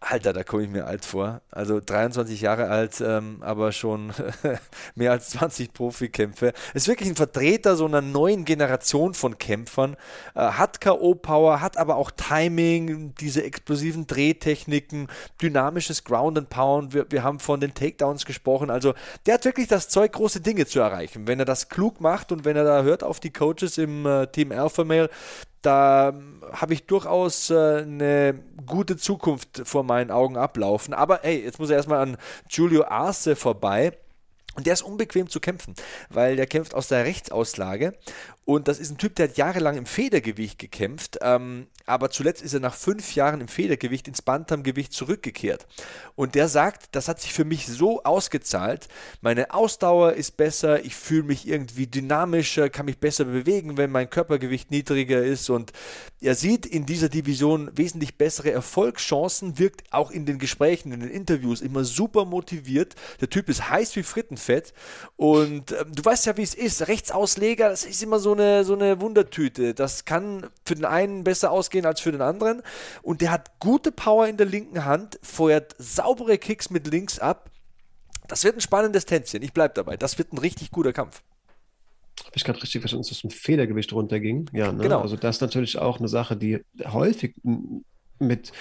Alter, 0.00 0.32
da 0.34 0.44
komme 0.44 0.64
ich 0.64 0.68
mir 0.68 0.86
alt 0.86 1.04
vor. 1.04 1.40
Also 1.50 1.80
23 1.80 2.42
Jahre 2.42 2.68
alt, 2.68 3.00
ähm, 3.00 3.38
aber 3.40 3.72
schon 3.72 4.12
mehr 4.94 5.10
als 5.10 5.30
20 5.30 5.72
Profikämpfe. 5.72 6.52
Ist 6.74 6.86
wirklich 6.86 7.08
ein 7.08 7.16
Vertreter 7.16 7.76
so 7.76 7.86
einer 7.86 8.02
neuen 8.02 8.44
Generation 8.44 9.14
von 9.14 9.38
Kämpfern. 9.38 9.96
Äh, 10.34 10.40
hat 10.40 10.80
K.O.-Power, 10.80 11.60
hat 11.60 11.78
aber 11.78 11.96
auch 11.96 12.10
Timing, 12.10 13.14
diese 13.14 13.42
explosiven 13.42 14.06
Drehtechniken, 14.06 15.08
dynamisches 15.56 16.04
Ground 16.04 16.36
and 16.38 16.50
Pound. 16.50 16.92
Wir, 16.92 17.06
wir 17.10 17.22
haben 17.22 17.40
von 17.40 17.60
den 17.60 17.72
Takedowns 17.72 18.26
gesprochen. 18.26 18.70
Also 18.70 18.94
der 19.24 19.34
hat 19.34 19.44
wirklich 19.44 19.68
das 19.68 19.88
Zeug, 19.88 20.12
große 20.12 20.40
Dinge 20.40 20.66
zu 20.66 20.80
erreichen. 20.80 21.26
Wenn 21.26 21.38
er 21.38 21.44
das 21.44 21.68
klug 21.68 22.00
macht 22.00 22.30
und 22.32 22.44
wenn 22.44 22.56
er 22.56 22.64
da 22.64 22.82
hört 22.82 23.02
auf 23.02 23.20
die 23.20 23.32
Coaches 23.32 23.78
im 23.78 24.04
äh, 24.06 24.26
Team 24.26 24.52
Alpha 24.52 24.84
Male, 24.84 25.08
da 25.62 26.14
habe 26.52 26.74
ich 26.74 26.86
durchaus 26.86 27.50
äh, 27.50 27.78
eine 27.82 28.38
gute 28.66 28.96
Zukunft 28.96 29.62
vor 29.64 29.82
meinen 29.82 30.10
Augen 30.10 30.36
ablaufen. 30.36 30.94
Aber 30.94 31.20
hey, 31.22 31.42
jetzt 31.42 31.58
muss 31.58 31.70
er 31.70 31.76
erstmal 31.76 32.00
an 32.00 32.16
Julio 32.48 32.84
Arce 32.84 33.30
vorbei. 33.34 33.92
Und 34.56 34.66
der 34.66 34.72
ist 34.72 34.82
unbequem 34.82 35.28
zu 35.28 35.38
kämpfen, 35.38 35.74
weil 36.08 36.36
der 36.36 36.46
kämpft 36.46 36.74
aus 36.74 36.88
der 36.88 37.04
Rechtsauslage. 37.04 37.92
Und 38.46 38.68
das 38.68 38.78
ist 38.78 38.92
ein 38.92 38.96
Typ, 38.96 39.16
der 39.16 39.28
hat 39.28 39.36
jahrelang 39.36 39.76
im 39.76 39.86
Federgewicht 39.86 40.60
gekämpft. 40.60 41.18
Ähm, 41.20 41.66
aber 41.84 42.10
zuletzt 42.10 42.42
ist 42.42 42.54
er 42.54 42.60
nach 42.60 42.74
fünf 42.74 43.14
Jahren 43.16 43.40
im 43.40 43.48
Federgewicht 43.48 44.06
ins 44.06 44.22
Bantamgewicht 44.22 44.92
zurückgekehrt. 44.92 45.66
Und 46.14 46.36
der 46.36 46.48
sagt, 46.48 46.88
das 46.92 47.08
hat 47.08 47.20
sich 47.20 47.32
für 47.32 47.44
mich 47.44 47.66
so 47.66 48.02
ausgezahlt, 48.04 48.88
meine 49.20 49.52
Ausdauer 49.52 50.12
ist 50.14 50.36
besser, 50.36 50.84
ich 50.84 50.94
fühle 50.94 51.24
mich 51.24 51.46
irgendwie 51.46 51.86
dynamischer, 51.86 52.70
kann 52.70 52.86
mich 52.86 52.98
besser 52.98 53.24
bewegen, 53.24 53.76
wenn 53.76 53.90
mein 53.90 54.10
Körpergewicht 54.10 54.70
niedriger 54.70 55.22
ist 55.22 55.50
und 55.50 55.72
er 56.20 56.34
sieht 56.34 56.66
in 56.66 56.86
dieser 56.86 57.08
Division 57.08 57.70
wesentlich 57.76 58.16
bessere 58.16 58.50
Erfolgschancen, 58.50 59.58
wirkt 59.58 59.84
auch 59.92 60.10
in 60.10 60.26
den 60.26 60.38
Gesprächen, 60.38 60.90
in 60.92 61.00
den 61.00 61.10
Interviews 61.10 61.60
immer 61.60 61.84
super 61.84 62.24
motiviert. 62.24 62.94
Der 63.20 63.28
Typ 63.28 63.48
ist 63.48 63.68
heiß 63.70 63.94
wie 63.96 64.02
Frittenfett 64.02 64.72
und 65.16 65.72
äh, 65.72 65.84
du 65.84 66.04
weißt 66.04 66.26
ja, 66.26 66.36
wie 66.36 66.42
es 66.42 66.54
ist. 66.54 66.88
Rechtsausleger, 66.88 67.68
das 67.68 67.84
ist 67.84 68.02
immer 68.02 68.18
so 68.18 68.35
eine, 68.38 68.64
so 68.64 68.74
eine 68.74 69.00
Wundertüte. 69.00 69.74
Das 69.74 70.04
kann 70.04 70.46
für 70.64 70.74
den 70.74 70.84
einen 70.84 71.24
besser 71.24 71.50
ausgehen 71.50 71.86
als 71.86 72.00
für 72.00 72.12
den 72.12 72.22
anderen. 72.22 72.62
Und 73.02 73.20
der 73.20 73.30
hat 73.30 73.58
gute 73.60 73.92
Power 73.92 74.26
in 74.26 74.36
der 74.36 74.46
linken 74.46 74.84
Hand, 74.84 75.18
feuert 75.22 75.74
saubere 75.78 76.38
Kicks 76.38 76.70
mit 76.70 76.86
links 76.86 77.18
ab. 77.18 77.50
Das 78.28 78.44
wird 78.44 78.56
ein 78.56 78.60
spannendes 78.60 79.06
Tänzchen. 79.06 79.42
Ich 79.42 79.52
bleibe 79.52 79.74
dabei. 79.74 79.96
Das 79.96 80.18
wird 80.18 80.32
ein 80.32 80.38
richtig 80.38 80.70
guter 80.70 80.92
Kampf. 80.92 81.22
Habe 82.20 82.32
ich 82.34 82.44
gerade 82.44 82.60
richtig 82.62 82.80
verstanden, 82.80 83.02
dass 83.02 83.10
es 83.10 83.22
das 83.22 83.30
ein 83.30 83.30
Federgewicht 83.30 83.92
runterging? 83.92 84.50
Ja, 84.52 84.72
ne? 84.72 84.82
genau. 84.82 85.00
Also 85.00 85.16
das 85.16 85.36
ist 85.36 85.42
natürlich 85.42 85.78
auch 85.78 85.98
eine 85.98 86.08
Sache, 86.08 86.36
die 86.36 86.60
häufig 86.84 87.34
mit 88.18 88.52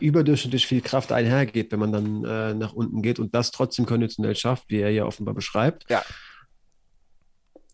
überdurchschnittlich 0.00 0.66
viel 0.66 0.80
Kraft 0.80 1.12
einhergeht, 1.12 1.70
wenn 1.70 1.78
man 1.78 1.92
dann 1.92 2.24
äh, 2.24 2.54
nach 2.54 2.72
unten 2.72 3.02
geht 3.02 3.18
und 3.18 3.34
das 3.34 3.50
trotzdem 3.50 3.86
konditionell 3.86 4.34
schafft, 4.34 4.64
wie 4.68 4.80
er 4.80 4.90
ja 4.90 5.04
offenbar 5.04 5.34
beschreibt. 5.34 5.88
Ja 5.90 6.02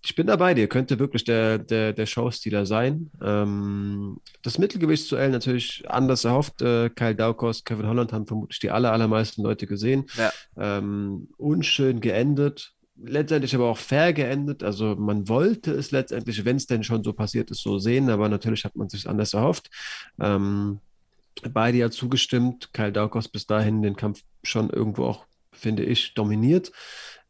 ich 0.02 0.14
bin 0.14 0.26
dabei 0.26 0.54
dir, 0.54 0.68
könnte 0.68 0.98
wirklich 0.98 1.24
der, 1.24 1.58
der, 1.58 1.92
der 1.92 2.06
Showstealer 2.06 2.66
sein. 2.66 3.11
Ähm, 3.22 4.20
das 4.42 4.58
Mittelgewichtsduell 4.58 5.30
natürlich 5.30 5.84
anders 5.88 6.24
erhofft. 6.24 6.62
Äh, 6.62 6.90
Kyle 6.90 7.14
Daukos, 7.14 7.64
Kevin 7.64 7.87
Holland 7.87 8.12
haben 8.12 8.26
vermutlich 8.26 8.61
die 8.61 8.70
aller, 8.70 8.92
allermeisten 8.92 9.42
Leute 9.42 9.66
gesehen. 9.66 10.06
Ja. 10.16 10.32
Ähm, 10.56 11.28
unschön 11.37 12.00
geendet, 12.00 12.74
letztendlich 12.96 13.54
aber 13.54 13.66
auch 13.66 13.78
fair 13.78 14.12
geendet. 14.12 14.62
Also 14.62 14.94
man 14.96 15.28
wollte 15.28 15.72
es 15.72 15.90
letztendlich, 15.90 16.44
wenn 16.44 16.56
es 16.56 16.66
denn 16.66 16.84
schon 16.84 17.02
so 17.02 17.12
passiert 17.12 17.50
ist, 17.50 17.62
so 17.62 17.78
sehen, 17.78 18.08
aber 18.11 18.28
natürlich 18.28 18.64
hat 18.64 18.76
man 18.76 18.88
sich 18.88 19.08
anders 19.08 19.34
erhofft. 19.34 19.68
Ähm, 20.20 20.80
beide 21.52 21.78
ja 21.78 21.90
zugestimmt. 21.90 22.72
Kyle 22.72 22.92
Daukos 22.92 23.28
bis 23.28 23.46
dahin 23.46 23.82
den 23.82 23.96
Kampf 23.96 24.22
schon 24.42 24.70
irgendwo 24.70 25.04
auch, 25.04 25.26
finde 25.59 25.85
ich, 25.85 26.14
dominiert 26.14 26.73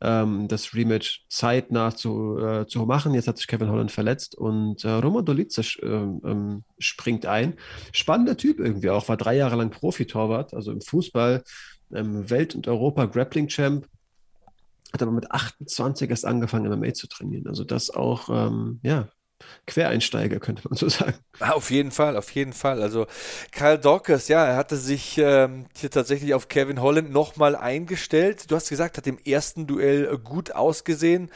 ähm, 0.01 0.49
das 0.49 0.75
Rematch 0.75 1.25
zeitnah 1.29 1.95
zu, 1.95 2.39
äh, 2.39 2.67
zu 2.67 2.85
machen. 2.87 3.15
Jetzt 3.15 3.29
hat 3.29 3.39
sich 3.39 3.47
Kevin 3.47 3.71
Holland 3.71 3.91
verletzt 3.91 4.37
und 4.37 4.85
äh, 4.85 4.91
Roman 4.91 5.25
Dolice 5.25 5.59
äh, 5.83 5.87
ähm, 5.87 6.65
springt 6.79 7.27
ein. 7.27 7.55
Spannender 7.93 8.37
Typ 8.37 8.61
irgendwie 8.61 8.91
auch, 8.91 9.09
war 9.09 9.17
drei 9.17 9.37
Jahre 9.37 9.57
lang 9.57 9.71
Profi-Torwart, 9.71 10.55
also 10.55 10.73
im 10.73 10.81
Fußball, 10.81 11.43
ähm, 11.93 12.31
Welt- 12.31 12.55
und 12.55 12.69
Europa-Grappling-Champ. 12.69 13.87
Hat 14.93 15.03
aber 15.03 15.13
mit 15.13 15.31
28 15.31 16.09
erst 16.09 16.25
angefangen, 16.25 16.71
MMA 16.71 16.95
zu 16.95 17.09
trainieren. 17.09 17.47
Also 17.47 17.65
das 17.65 17.91
auch, 17.91 18.29
ähm, 18.31 18.81
ja, 18.83 19.09
Quereinsteiger, 19.67 20.41
könnte 20.41 20.63
man 20.69 20.77
so 20.77 20.89
sagen. 20.89 21.15
Ah, 21.41 21.53
auf 21.53 21.71
jeden 21.71 21.91
Fall, 21.91 22.17
auf 22.17 22.31
jeden 22.31 22.53
Fall. 22.53 22.83
Also 22.83 23.07
Kyle 23.53 23.79
Dawkins, 23.79 24.29
ja, 24.29 24.45
er 24.45 24.57
hatte 24.57 24.77
sich 24.77 25.19
ähm, 25.19 25.67
hier 25.77 25.91
tatsächlich 25.91 26.35
auf 26.35 26.49
Kevin 26.49 26.81
Holland 26.81 27.13
nochmal 27.13 27.55
eingestellt. 27.55 28.51
Du 28.51 28.57
hast 28.57 28.69
gesagt, 28.69 28.97
hat 28.97 29.07
im 29.07 29.19
ersten 29.25 29.67
Duell 29.67 30.19
gut 30.19 30.53
ausgesehen. 30.53 31.31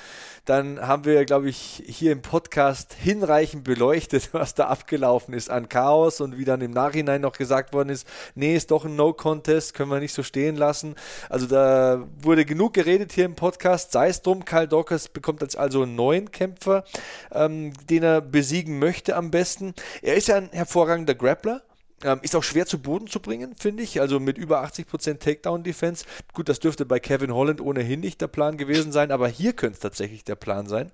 Dann 0.45 0.81
haben 0.81 1.05
wir, 1.05 1.25
glaube 1.25 1.49
ich, 1.49 1.85
hier 1.87 2.11
im 2.11 2.21
Podcast 2.21 2.95
hinreichend 2.95 3.63
beleuchtet, 3.63 4.31
was 4.33 4.55
da 4.55 4.67
abgelaufen 4.67 5.35
ist 5.35 5.51
an 5.51 5.69
Chaos 5.69 6.21
und 6.21 6.37
wie 6.37 6.45
dann 6.45 6.61
im 6.63 6.73
Nachhinein 6.73 7.21
noch 7.21 7.39
gesagt 7.39 7.73
worden 7.73 7.91
ist, 7.91 8.09
nee, 8.35 8.57
ist 8.57 8.73
doch 8.73 8.85
ein 8.85 8.97
No-Contest, 8.97 9.75
können 9.75 9.91
wir 9.91 10.01
nicht 10.01 10.15
so 10.15 10.25
stehen 10.25 10.57
lassen. 10.57 10.97
Also 11.29 11.47
da 11.47 12.09
wurde 12.21 12.45
genug 12.45 12.75
geredet 12.75 13.13
hier 13.13 13.25
im 13.25 13.37
Podcast, 13.37 13.93
sei 13.93 14.09
es 14.09 14.23
drum, 14.23 14.45
Kyle 14.45 14.67
Dawkins 14.67 15.09
bekommt 15.09 15.43
jetzt 15.43 15.57
also 15.57 15.83
einen 15.83 15.95
neuen 15.95 16.33
Kämpfer, 16.33 16.83
ähm, 17.31 17.73
den 17.93 18.03
er 18.03 18.21
besiegen 18.23 18.79
möchte 18.79 19.15
am 19.17 19.31
besten. 19.31 19.75
Er 20.01 20.15
ist 20.17 20.29
ja 20.29 20.37
ein 20.37 20.49
hervorragender 20.53 21.15
Grappler 21.15 21.63
Ähm, 22.05 22.19
ist 22.23 22.35
auch 22.35 22.43
schwer 22.43 22.67
zu 22.67 22.79
Boden 22.83 23.07
zu 23.07 23.21
bringen, 23.21 23.55
finde 23.57 23.85
ich. 23.85 24.01
Also 24.01 24.19
mit 24.19 24.37
über 24.37 24.65
80% 24.65 25.19
Takedown-Defense. 25.21 26.05
Gut, 26.33 26.49
das 26.49 26.59
dürfte 26.59 26.85
bei 26.85 26.99
Kevin 26.99 27.33
Holland 27.33 27.61
ohnehin 27.61 28.01
nicht 28.01 28.21
der 28.21 28.27
Plan 28.27 28.57
gewesen 28.57 28.91
sein, 28.91 29.13
aber 29.13 29.29
hier 29.29 29.53
könnte 29.53 29.75
es 29.75 29.81
tatsächlich 29.81 30.25
der 30.25 30.35
Plan 30.35 30.67
sein. 30.67 30.91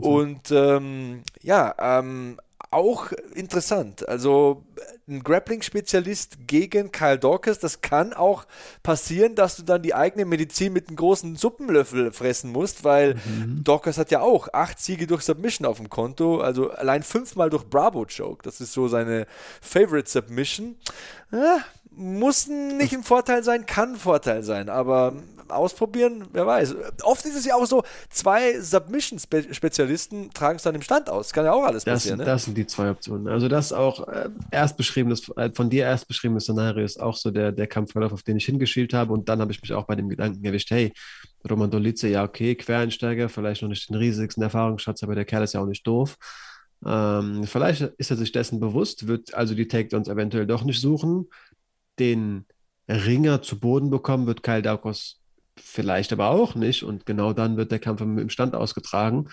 Und 0.00 0.50
ähm, 0.50 1.22
ja, 1.40 1.72
ähm, 1.78 2.40
auch 2.70 3.12
interessant. 3.34 4.08
Also 4.08 4.64
ein 5.08 5.22
Grappling-Spezialist 5.24 6.46
gegen 6.46 6.92
Kyle 6.92 7.18
Dawkins, 7.18 7.58
das 7.58 7.80
kann 7.80 8.12
auch 8.12 8.44
passieren, 8.82 9.34
dass 9.34 9.56
du 9.56 9.62
dann 9.62 9.82
die 9.82 9.94
eigene 9.94 10.24
Medizin 10.24 10.72
mit 10.72 10.88
einem 10.88 10.96
großen 10.96 11.36
Suppenlöffel 11.36 12.12
fressen 12.12 12.52
musst, 12.52 12.84
weil 12.84 13.14
mhm. 13.14 13.64
Dawkins 13.64 13.98
hat 13.98 14.10
ja 14.10 14.20
auch 14.20 14.48
acht 14.52 14.78
Siege 14.78 15.06
durch 15.06 15.22
Submission 15.22 15.66
auf 15.66 15.78
dem 15.78 15.88
Konto, 15.88 16.40
also 16.40 16.70
allein 16.70 17.02
fünfmal 17.02 17.50
durch 17.50 17.64
Bravo-Choke. 17.64 18.42
Das 18.44 18.60
ist 18.60 18.72
so 18.72 18.86
seine 18.88 19.26
Favorite 19.60 20.08
Submission. 20.08 20.76
Ja, 21.32 21.58
muss 21.90 22.46
nicht 22.46 22.92
ein 22.92 23.02
Vorteil 23.02 23.42
sein, 23.42 23.66
kann 23.66 23.94
ein 23.94 23.98
Vorteil 23.98 24.42
sein, 24.42 24.68
aber 24.68 25.14
ausprobieren, 25.50 26.26
wer 26.32 26.46
weiß. 26.46 26.74
Oft 27.02 27.24
ist 27.24 27.36
es 27.36 27.44
ja 27.44 27.54
auch 27.54 27.66
so, 27.66 27.82
zwei 28.08 28.58
Submission-Spezialisten 28.60 30.30
tragen 30.32 30.56
es 30.56 30.62
dann 30.62 30.74
im 30.74 30.82
Stand 30.82 31.10
aus. 31.10 31.32
Kann 31.32 31.44
ja 31.44 31.52
auch 31.52 31.64
alles 31.64 31.84
das, 31.84 32.02
passieren. 32.02 32.18
Ne? 32.18 32.24
Das 32.24 32.44
sind 32.44 32.56
die 32.56 32.66
zwei 32.66 32.90
Optionen. 32.90 33.28
Also 33.28 33.48
das 33.48 33.72
auch 33.72 34.06
äh, 34.08 34.28
erst 34.50 34.76
beschriebenes, 34.76 35.28
äh, 35.36 35.50
von 35.52 35.70
dir 35.70 35.84
erst 35.84 36.08
beschriebenes 36.08 36.44
Szenario 36.44 36.84
ist 36.84 37.00
auch 37.00 37.16
so 37.16 37.30
der, 37.30 37.52
der 37.52 37.66
Kampfverlauf, 37.66 38.12
auf 38.12 38.22
den 38.22 38.36
ich 38.36 38.46
hingeschielt 38.46 38.92
habe. 38.94 39.12
Und 39.12 39.28
dann 39.28 39.40
habe 39.40 39.52
ich 39.52 39.60
mich 39.60 39.72
auch 39.72 39.84
bei 39.84 39.96
dem 39.96 40.08
Gedanken 40.08 40.44
erwischt, 40.44 40.70
hey, 40.70 40.92
Roman 41.48 41.70
Dolice, 41.70 42.08
ja 42.08 42.24
okay, 42.24 42.54
Quereinsteiger, 42.54 43.28
vielleicht 43.28 43.62
noch 43.62 43.68
nicht 43.68 43.88
den 43.88 43.96
riesigsten 43.96 44.42
Erfahrungsschatz, 44.42 45.02
aber 45.02 45.14
der 45.14 45.24
Kerl 45.24 45.44
ist 45.44 45.54
ja 45.54 45.60
auch 45.60 45.66
nicht 45.66 45.86
doof. 45.86 46.16
Ähm, 46.84 47.44
vielleicht 47.44 47.82
ist 47.82 48.10
er 48.10 48.16
sich 48.16 48.32
dessen 48.32 48.60
bewusst, 48.60 49.06
wird 49.06 49.34
also 49.34 49.54
die 49.54 49.68
Takedowns 49.68 50.08
eventuell 50.08 50.46
doch 50.46 50.64
nicht 50.64 50.80
suchen. 50.80 51.26
Den 51.98 52.46
Ringer 52.88 53.42
zu 53.42 53.60
Boden 53.60 53.90
bekommen 53.90 54.26
wird 54.26 54.42
Kyle 54.42 54.62
Daukos 54.62 55.19
vielleicht 55.62 56.12
aber 56.12 56.30
auch 56.30 56.54
nicht. 56.54 56.82
Und 56.82 57.06
genau 57.06 57.32
dann 57.32 57.56
wird 57.56 57.72
der 57.72 57.78
Kampf 57.78 58.00
im 58.00 58.30
Stand 58.30 58.54
ausgetragen. 58.54 59.28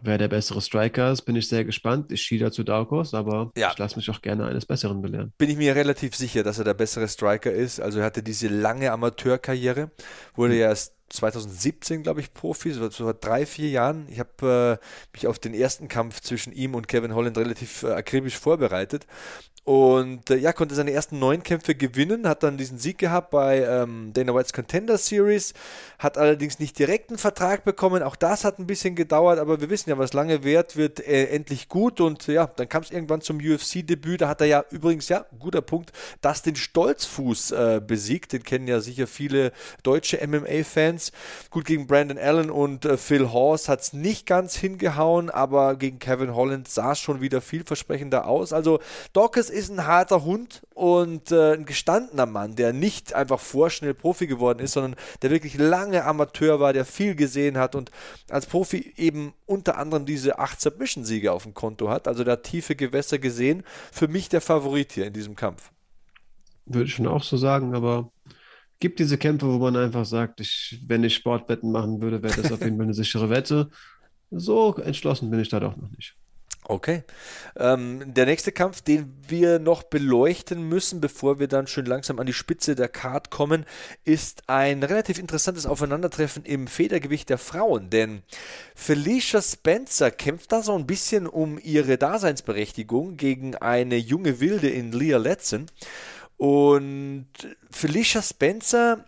Wer 0.00 0.18
der 0.18 0.28
bessere 0.28 0.60
Striker 0.60 1.10
ist, 1.10 1.22
bin 1.22 1.34
ich 1.34 1.48
sehr 1.48 1.64
gespannt. 1.64 2.12
Ich 2.12 2.22
schiede 2.22 2.52
zu 2.52 2.62
Daukos, 2.62 3.14
aber 3.14 3.50
ja. 3.56 3.72
ich 3.72 3.78
lasse 3.78 3.96
mich 3.96 4.08
auch 4.10 4.22
gerne 4.22 4.46
eines 4.46 4.64
Besseren 4.64 5.02
belehren. 5.02 5.32
Bin 5.38 5.50
ich 5.50 5.56
mir 5.56 5.74
relativ 5.74 6.14
sicher, 6.14 6.44
dass 6.44 6.58
er 6.58 6.64
der 6.64 6.74
bessere 6.74 7.08
Striker 7.08 7.50
ist. 7.50 7.80
Also 7.80 7.98
er 7.98 8.04
hatte 8.04 8.22
diese 8.22 8.46
lange 8.48 8.92
Amateurkarriere, 8.92 9.90
wurde 10.34 10.54
mhm. 10.54 10.60
ja 10.60 10.68
erst 10.68 10.94
2017, 11.10 12.02
glaube 12.02 12.20
ich, 12.20 12.32
Profi, 12.32 12.70
so 12.72 12.88
vor 12.90 13.14
drei, 13.14 13.46
vier 13.46 13.70
Jahren. 13.70 14.06
Ich 14.08 14.20
habe 14.20 14.78
äh, 14.80 14.86
mich 15.16 15.26
auf 15.26 15.38
den 15.38 15.54
ersten 15.54 15.88
Kampf 15.88 16.20
zwischen 16.20 16.52
ihm 16.52 16.74
und 16.74 16.86
Kevin 16.86 17.14
Holland 17.14 17.36
relativ 17.36 17.82
äh, 17.82 17.92
akribisch 17.92 18.36
vorbereitet 18.36 19.06
und 19.68 20.30
äh, 20.30 20.36
ja, 20.36 20.54
konnte 20.54 20.74
seine 20.74 20.92
ersten 20.92 21.18
neun 21.18 21.42
Kämpfe 21.42 21.74
gewinnen, 21.74 22.26
hat 22.26 22.42
dann 22.42 22.56
diesen 22.56 22.78
Sieg 22.78 22.96
gehabt 22.96 23.28
bei 23.28 23.58
ähm, 23.58 24.14
Dana 24.14 24.34
White's 24.34 24.54
Contender 24.54 24.96
Series, 24.96 25.52
hat 25.98 26.16
allerdings 26.16 26.58
nicht 26.58 26.78
direkt 26.78 27.10
einen 27.10 27.18
Vertrag 27.18 27.64
bekommen. 27.64 28.02
Auch 28.02 28.16
das 28.16 28.46
hat 28.46 28.58
ein 28.58 28.66
bisschen 28.66 28.94
gedauert, 28.94 29.38
aber 29.38 29.60
wir 29.60 29.68
wissen 29.68 29.90
ja, 29.90 29.98
was 29.98 30.14
lange 30.14 30.42
währt, 30.42 30.76
wird 30.76 31.06
äh, 31.06 31.26
endlich 31.26 31.68
gut. 31.68 32.00
Und 32.00 32.28
ja, 32.28 32.46
dann 32.46 32.66
kam 32.70 32.82
es 32.82 32.90
irgendwann 32.90 33.20
zum 33.20 33.40
UFC-Debüt. 33.40 34.22
Da 34.22 34.28
hat 34.28 34.40
er 34.40 34.46
ja 34.46 34.64
übrigens, 34.70 35.10
ja, 35.10 35.26
guter 35.38 35.60
Punkt, 35.60 35.92
das 36.22 36.40
den 36.40 36.56
Stolzfuß 36.56 37.50
äh, 37.50 37.82
besiegt. 37.86 38.32
Den 38.32 38.44
kennen 38.44 38.68
ja 38.68 38.80
sicher 38.80 39.06
viele 39.06 39.52
deutsche 39.82 40.26
MMA-Fans. 40.26 41.12
Gut, 41.50 41.66
gegen 41.66 41.86
Brandon 41.86 42.16
Allen 42.16 42.50
und 42.50 42.86
äh, 42.86 42.96
Phil 42.96 43.32
Horst 43.32 43.68
hat 43.68 43.82
es 43.82 43.92
nicht 43.92 44.24
ganz 44.24 44.56
hingehauen, 44.56 45.28
aber 45.28 45.76
gegen 45.76 45.98
Kevin 45.98 46.34
Holland 46.34 46.68
sah 46.68 46.92
es 46.92 47.00
schon 47.00 47.20
wieder 47.20 47.42
vielversprechender 47.42 48.26
aus. 48.26 48.54
Also, 48.54 48.80
Dawkins 49.12 49.57
ist 49.58 49.70
ein 49.70 49.86
harter 49.86 50.24
Hund 50.24 50.62
und 50.74 51.32
äh, 51.32 51.54
ein 51.54 51.64
gestandener 51.64 52.26
Mann, 52.26 52.54
der 52.54 52.72
nicht 52.72 53.14
einfach 53.14 53.40
vorschnell 53.40 53.94
Profi 53.94 54.26
geworden 54.26 54.60
ist, 54.60 54.72
sondern 54.72 54.94
der 55.22 55.30
wirklich 55.30 55.58
lange 55.58 56.04
Amateur 56.04 56.60
war, 56.60 56.72
der 56.72 56.84
viel 56.84 57.14
gesehen 57.14 57.58
hat 57.58 57.74
und 57.74 57.90
als 58.30 58.46
Profi 58.46 58.94
eben 58.96 59.34
unter 59.46 59.76
anderem 59.76 60.06
diese 60.06 60.38
acht 60.38 60.60
Submission-Siege 60.60 61.32
auf 61.32 61.42
dem 61.42 61.54
Konto 61.54 61.88
hat. 61.88 62.06
Also 62.06 62.24
da 62.24 62.36
tiefe 62.36 62.76
Gewässer 62.76 63.18
gesehen. 63.18 63.64
Für 63.90 64.08
mich 64.08 64.28
der 64.28 64.40
Favorit 64.40 64.92
hier 64.92 65.06
in 65.06 65.12
diesem 65.12 65.34
Kampf. 65.34 65.72
Würde 66.66 66.84
ich 66.84 66.94
schon 66.94 67.06
auch 67.06 67.22
so 67.22 67.36
sagen, 67.36 67.74
aber 67.74 68.12
gibt 68.78 68.98
diese 68.98 69.18
Kämpfe, 69.18 69.46
wo 69.46 69.58
man 69.58 69.76
einfach 69.76 70.04
sagt, 70.04 70.40
ich, 70.40 70.80
wenn 70.86 71.02
ich 71.02 71.14
Sportwetten 71.14 71.72
machen 71.72 72.00
würde, 72.00 72.22
wäre 72.22 72.40
das 72.40 72.52
auf 72.52 72.60
jeden 72.60 72.76
Fall 72.76 72.84
eine 72.84 72.94
sichere 72.94 73.30
Wette. 73.30 73.70
So 74.30 74.76
entschlossen 74.76 75.30
bin 75.30 75.40
ich 75.40 75.48
da 75.48 75.58
doch 75.58 75.76
noch 75.76 75.90
nicht. 75.90 76.17
Okay. 76.70 77.02
Ähm, 77.56 78.12
der 78.12 78.26
nächste 78.26 78.52
Kampf, 78.52 78.82
den 78.82 79.16
wir 79.26 79.58
noch 79.58 79.84
beleuchten 79.84 80.68
müssen, 80.68 81.00
bevor 81.00 81.38
wir 81.38 81.48
dann 81.48 81.66
schön 81.66 81.86
langsam 81.86 82.18
an 82.18 82.26
die 82.26 82.34
Spitze 82.34 82.74
der 82.74 82.88
Card 82.88 83.30
kommen, 83.30 83.64
ist 84.04 84.42
ein 84.50 84.82
relativ 84.82 85.18
interessantes 85.18 85.64
Aufeinandertreffen 85.64 86.44
im 86.44 86.66
Federgewicht 86.66 87.30
der 87.30 87.38
Frauen. 87.38 87.88
Denn 87.88 88.22
Felicia 88.74 89.40
Spencer 89.40 90.10
kämpft 90.10 90.52
da 90.52 90.62
so 90.62 90.74
ein 90.74 90.86
bisschen 90.86 91.26
um 91.26 91.58
ihre 91.58 91.96
Daseinsberechtigung 91.96 93.16
gegen 93.16 93.56
eine 93.56 93.96
junge 93.96 94.38
Wilde 94.38 94.68
in 94.68 94.92
Leah 94.92 95.16
Letzen. 95.16 95.70
Und 96.36 97.28
Felicia 97.70 98.20
Spencer 98.20 99.06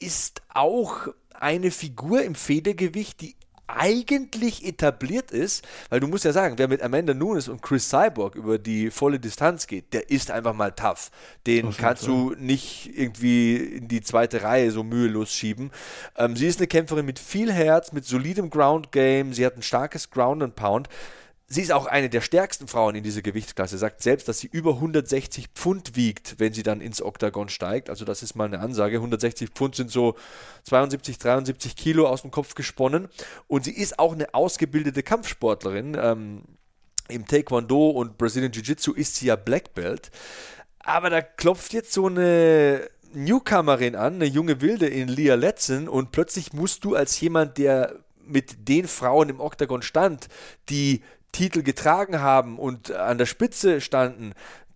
ist 0.00 0.42
auch 0.48 1.06
eine 1.32 1.70
Figur 1.70 2.24
im 2.24 2.34
Federgewicht, 2.34 3.20
die 3.20 3.36
eigentlich 3.66 4.64
etabliert 4.66 5.30
ist, 5.30 5.64
weil 5.88 6.00
du 6.00 6.06
musst 6.06 6.24
ja 6.24 6.32
sagen, 6.32 6.58
wer 6.58 6.68
mit 6.68 6.82
Amanda 6.82 7.14
Nunes 7.14 7.48
und 7.48 7.62
Chris 7.62 7.88
Cyborg 7.88 8.34
über 8.34 8.58
die 8.58 8.90
volle 8.90 9.18
Distanz 9.18 9.66
geht, 9.66 9.92
der 9.92 10.10
ist 10.10 10.30
einfach 10.30 10.54
mal 10.54 10.72
tough. 10.72 11.10
Den 11.46 11.74
kannst 11.76 12.06
du 12.06 12.34
nicht 12.38 12.90
irgendwie 12.96 13.56
in 13.56 13.88
die 13.88 14.02
zweite 14.02 14.42
Reihe 14.42 14.70
so 14.70 14.82
mühelos 14.82 15.32
schieben. 15.32 15.70
Ähm, 16.16 16.36
sie 16.36 16.46
ist 16.46 16.58
eine 16.58 16.66
Kämpferin 16.66 17.06
mit 17.06 17.18
viel 17.18 17.52
Herz, 17.52 17.92
mit 17.92 18.04
solidem 18.04 18.50
Ground 18.50 18.92
Game, 18.92 19.32
sie 19.32 19.46
hat 19.46 19.56
ein 19.56 19.62
starkes 19.62 20.10
Ground 20.10 20.42
and 20.42 20.54
Pound 20.54 20.88
sie 21.52 21.62
ist 21.62 21.72
auch 21.72 21.86
eine 21.86 22.08
der 22.08 22.22
stärksten 22.22 22.66
Frauen 22.66 22.94
in 22.94 23.02
dieser 23.02 23.22
Gewichtsklasse. 23.22 23.76
Sagt 23.76 24.02
selbst, 24.02 24.28
dass 24.28 24.38
sie 24.38 24.48
über 24.50 24.74
160 24.74 25.48
Pfund 25.48 25.96
wiegt, 25.96 26.36
wenn 26.38 26.52
sie 26.52 26.62
dann 26.62 26.80
ins 26.80 27.02
Oktagon 27.02 27.48
steigt. 27.48 27.90
Also 27.90 28.04
das 28.04 28.22
ist 28.22 28.34
mal 28.34 28.46
eine 28.46 28.60
Ansage. 28.60 28.96
160 28.96 29.50
Pfund 29.50 29.74
sind 29.74 29.90
so 29.90 30.16
72, 30.64 31.18
73 31.18 31.76
Kilo 31.76 32.08
aus 32.08 32.22
dem 32.22 32.30
Kopf 32.30 32.54
gesponnen. 32.54 33.08
Und 33.48 33.64
sie 33.64 33.72
ist 33.72 33.98
auch 33.98 34.12
eine 34.12 34.34
ausgebildete 34.34 35.02
Kampfsportlerin. 35.02 35.96
Ähm, 36.00 36.42
Im 37.08 37.26
Taekwondo 37.26 37.90
und 37.90 38.16
Brazilian 38.16 38.52
Jiu-Jitsu 38.52 38.92
ist 38.92 39.16
sie 39.16 39.26
ja 39.26 39.36
Black 39.36 39.74
Belt. 39.74 40.10
Aber 40.78 41.10
da 41.10 41.20
klopft 41.20 41.74
jetzt 41.74 41.92
so 41.92 42.06
eine 42.06 42.88
Newcomerin 43.12 43.94
an, 43.94 44.14
eine 44.14 44.24
junge 44.24 44.62
Wilde 44.62 44.86
in 44.86 45.08
Leah 45.08 45.34
Letzen 45.34 45.88
und 45.88 46.12
plötzlich 46.12 46.54
musst 46.54 46.84
du 46.84 46.96
als 46.96 47.20
jemand, 47.20 47.58
der 47.58 47.96
mit 48.24 48.68
den 48.68 48.88
Frauen 48.88 49.28
im 49.28 49.40
Oktagon 49.40 49.82
stand, 49.82 50.28
die 50.70 51.02
Titel 51.32 51.62
getragen 51.62 52.20
haben 52.20 52.58
und 52.58 52.90
an 52.92 53.18
der 53.18 53.26
Spitze 53.26 53.80
standen, 53.80 54.34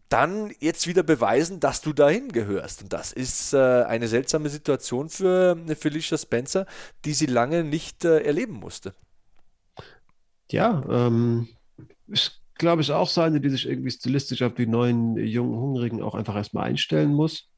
dann 0.08 0.52
jetzt 0.60 0.86
wieder 0.86 1.02
beweisen, 1.02 1.60
dass 1.60 1.80
du 1.80 1.92
dahin 1.92 2.28
gehörst. 2.28 2.82
Und 2.82 2.92
das 2.92 3.12
ist 3.12 3.52
äh, 3.52 3.82
eine 3.84 4.08
seltsame 4.08 4.48
Situation 4.48 5.08
für 5.08 5.56
eine 5.58 5.76
Felicia 5.76 6.16
Spencer, 6.16 6.66
die 7.04 7.12
sie 7.12 7.26
lange 7.26 7.64
nicht 7.64 8.04
äh, 8.04 8.20
erleben 8.20 8.54
musste. 8.54 8.94
Ja, 10.50 10.84
ähm, 10.88 11.48
ist, 12.06 12.40
glaube 12.54 12.82
ich, 12.82 12.92
auch 12.92 13.08
so 13.08 13.20
eine, 13.20 13.40
die 13.40 13.50
sich 13.50 13.68
irgendwie 13.68 13.90
stilistisch 13.90 14.42
auf 14.42 14.54
die 14.54 14.66
neuen 14.66 15.16
jungen 15.16 15.58
Hungrigen 15.58 16.02
auch 16.02 16.14
einfach 16.14 16.36
erstmal 16.36 16.68
einstellen 16.68 17.12
muss. 17.12 17.48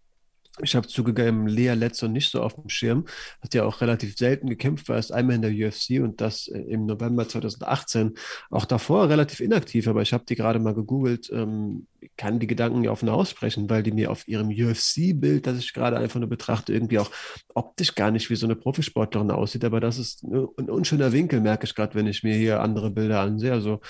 Ich 0.62 0.75
habe 0.75 0.87
zugegeben, 0.87 1.47
Lea 1.47 1.75
Letzer 1.75 2.09
nicht 2.09 2.31
so 2.31 2.42
auf 2.42 2.55
dem 2.55 2.68
Schirm. 2.68 3.07
Hat 3.42 3.55
ja 3.55 3.64
auch 3.64 3.81
relativ 3.81 4.16
selten 4.16 4.49
gekämpft, 4.49 4.88
war 4.88 4.97
erst 4.97 5.12
einmal 5.12 5.37
in 5.37 5.42
der 5.42 5.53
UFC 5.53 6.03
und 6.03 6.21
das 6.21 6.49
äh, 6.49 6.59
im 6.61 6.87
November 6.87 7.29
2018. 7.29 8.14
Auch 8.51 8.64
davor 8.64 9.09
relativ 9.09 9.40
inaktiv, 9.40 9.88
aber 9.88 10.03
ich 10.03 10.12
habe 10.12 10.25
die 10.29 10.37
gerade 10.37 10.59
mal 10.59 10.75
gegoogelt. 10.75 11.31
Ähm, 11.33 11.87
kann 12.16 12.38
die 12.38 12.47
Gedanken 12.47 12.85
ja 12.85 12.90
offen 12.90 13.09
aussprechen, 13.09 13.68
weil 13.71 13.83
die 13.83 13.92
mir 13.92 14.11
auf 14.11 14.29
ihrem 14.29 14.49
UFC-Bild, 14.49 15.47
das 15.47 15.59
ich 15.59 15.73
gerade 15.73 15.99
einfach 15.99 16.21
nur 16.21 16.29
betrachte, 16.29 16.73
irgendwie 16.73 16.99
auch 16.99 17.11
optisch 17.55 17.94
gar 17.94 18.11
nicht 18.11 18.31
wie 18.31 18.37
so 18.37 18.47
eine 18.47 18.57
Profisportlerin 18.57 19.31
aussieht. 19.31 19.64
Aber 19.64 19.81
das 19.81 19.99
ist 19.99 20.23
ein 20.23 20.71
unschöner 20.71 21.12
Winkel, 21.12 21.40
merke 21.40 21.64
ich 21.64 21.75
gerade, 21.75 21.94
wenn 21.94 22.07
ich 22.07 22.23
mir 22.23 22.35
hier 22.35 22.61
andere 22.61 22.90
Bilder 22.90 23.21
ansehe. 23.21 23.53
Also 23.53 23.81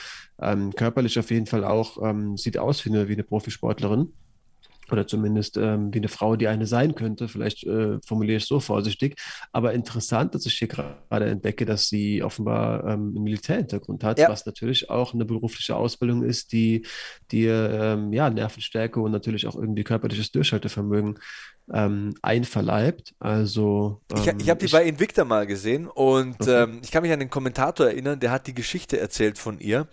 ähm, 0.41 0.75
körperlich 0.75 1.19
auf 1.19 1.31
jeden 1.31 1.47
Fall 1.47 1.65
auch 1.65 2.03
ähm, 2.03 2.37
sieht 2.37 2.59
aus 2.59 2.85
wie 2.85 2.91
eine, 2.91 3.09
wie 3.09 3.15
eine 3.15 3.25
Profisportlerin. 3.25 4.13
Oder 4.93 5.07
zumindest 5.07 5.57
ähm, 5.57 5.93
wie 5.93 5.99
eine 5.99 6.09
Frau, 6.09 6.37
die 6.37 6.49
eine 6.49 6.67
sein 6.67 6.95
könnte. 6.95 7.29
Vielleicht 7.29 7.65
äh, 7.65 7.99
formuliere 8.07 8.37
ich 8.37 8.45
es 8.45 8.49
so 8.49 8.61
vorsichtig. 8.61 9.17
Aber 9.53 9.73
interessant, 9.73 10.35
dass 10.35 10.47
ich 10.47 10.55
hier 10.55 10.69
gerade 10.69 11.27
entdecke, 11.27 11.67
dass 11.67 11.89
sie 11.89 12.23
offenbar 12.23 12.85
ähm, 12.85 13.13
einen 13.15 13.25
Militärhintergrund 13.25 14.05
hat, 14.05 14.19
ja. 14.19 14.29
was 14.29 14.47
natürlich 14.47 14.91
auch 14.91 15.15
eine 15.15 15.25
berufliche 15.25 15.77
Ausbildung 15.77 16.23
ist, 16.23 16.53
die 16.53 16.87
dir 17.31 17.71
ähm, 17.73 18.13
ja, 18.13 18.31
Nervenstärke 18.31 19.01
und 19.01 19.13
natürlich 19.13 19.47
auch 19.47 19.57
irgendwie 19.57 19.85
körperliches 19.85 20.31
Durchhaltevermögen 20.33 21.19
ähm, 21.73 22.15
einverleibt. 22.23 23.15
Also 23.19 24.01
ähm, 24.11 24.19
ich, 24.19 24.43
ich 24.45 24.51
habe 24.51 24.65
die 24.65 24.73
bei 24.73 24.85
Invicta 24.85 25.25
mal 25.25 25.47
gesehen 25.47 25.87
und 25.87 26.41
okay. 26.41 26.65
ähm, 26.65 26.81
ich 26.83 26.91
kann 26.91 27.03
mich 27.03 27.13
an 27.13 27.21
den 27.21 27.31
Kommentator 27.31 27.87
erinnern, 27.87 28.21
der 28.21 28.31
hat 28.31 28.47
die 28.47 28.55
Geschichte 28.55 28.99
erzählt 28.99 29.39
von 29.39 29.59
ihr. 29.59 29.89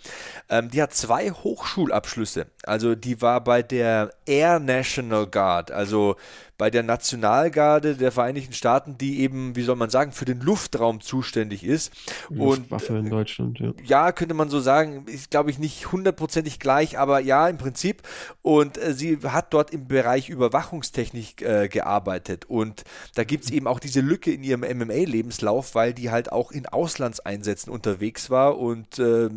Ähm, 0.50 0.70
die 0.70 0.82
hat 0.82 0.94
zwei 0.94 1.32
Hochschulabschlüsse. 1.32 2.48
Also 2.64 2.96
die 2.96 3.22
war 3.22 3.44
bei 3.44 3.62
der 3.62 4.12
Air 4.26 4.60
National 4.60 5.28
Guard, 5.28 5.72
also 5.72 6.16
bei 6.58 6.70
der 6.70 6.84
Nationalgarde 6.84 7.96
der 7.96 8.12
Vereinigten 8.12 8.54
Staaten, 8.54 8.98
die 8.98 9.20
eben, 9.20 9.56
wie 9.56 9.64
soll 9.64 9.76
man 9.76 9.90
sagen, 9.90 10.12
für 10.12 10.26
den 10.26 10.40
Luftraum 10.40 11.02
zuständig 11.02 11.64
ist. 11.64 11.92
Luftwaffe 12.30 12.94
und, 12.94 13.06
in 13.06 13.10
Deutschland, 13.10 13.60
ja. 13.60 13.74
Ja, 13.84 14.12
könnte 14.12 14.34
man 14.34 14.50
so 14.50 14.60
sagen, 14.60 15.06
ist 15.08 15.32
glaube 15.32 15.52
ich 15.52 15.60
nicht 15.60 15.92
hundertprozentig 15.92 16.60
gleich, 16.60 16.98
aber 16.98 17.20
ja, 17.20 17.48
im 17.48 17.58
Prinzip. 17.58 18.04
Und 18.42 18.78
äh, 18.78 18.94
sie 18.94 19.18
hat 19.24 19.54
dort 19.54 19.72
im 19.72 19.88
Bereich 19.88 20.30
Überwachungstechnik 20.30 21.42
äh, 21.42 21.68
gearbeitet. 21.68 22.46
Und 22.46 22.84
da 23.16 23.24
gibt 23.24 23.46
es 23.46 23.52
eben 23.52 23.68
auch 23.68 23.80
diese 23.80 24.02
Lücke 24.02 24.32
in 24.32 24.44
ihrem 24.44 24.62
MMA-Lebenslauf, 24.62 25.76
weil 25.76 25.94
die 25.94 26.12
halt 26.12 26.32
auch 26.32 26.52
in 26.52 26.66
Auslandseinsätzen 26.66 27.72
unterwegs 27.72 28.30
war 28.30 28.58
und 28.58 29.00
äh, 29.00 29.30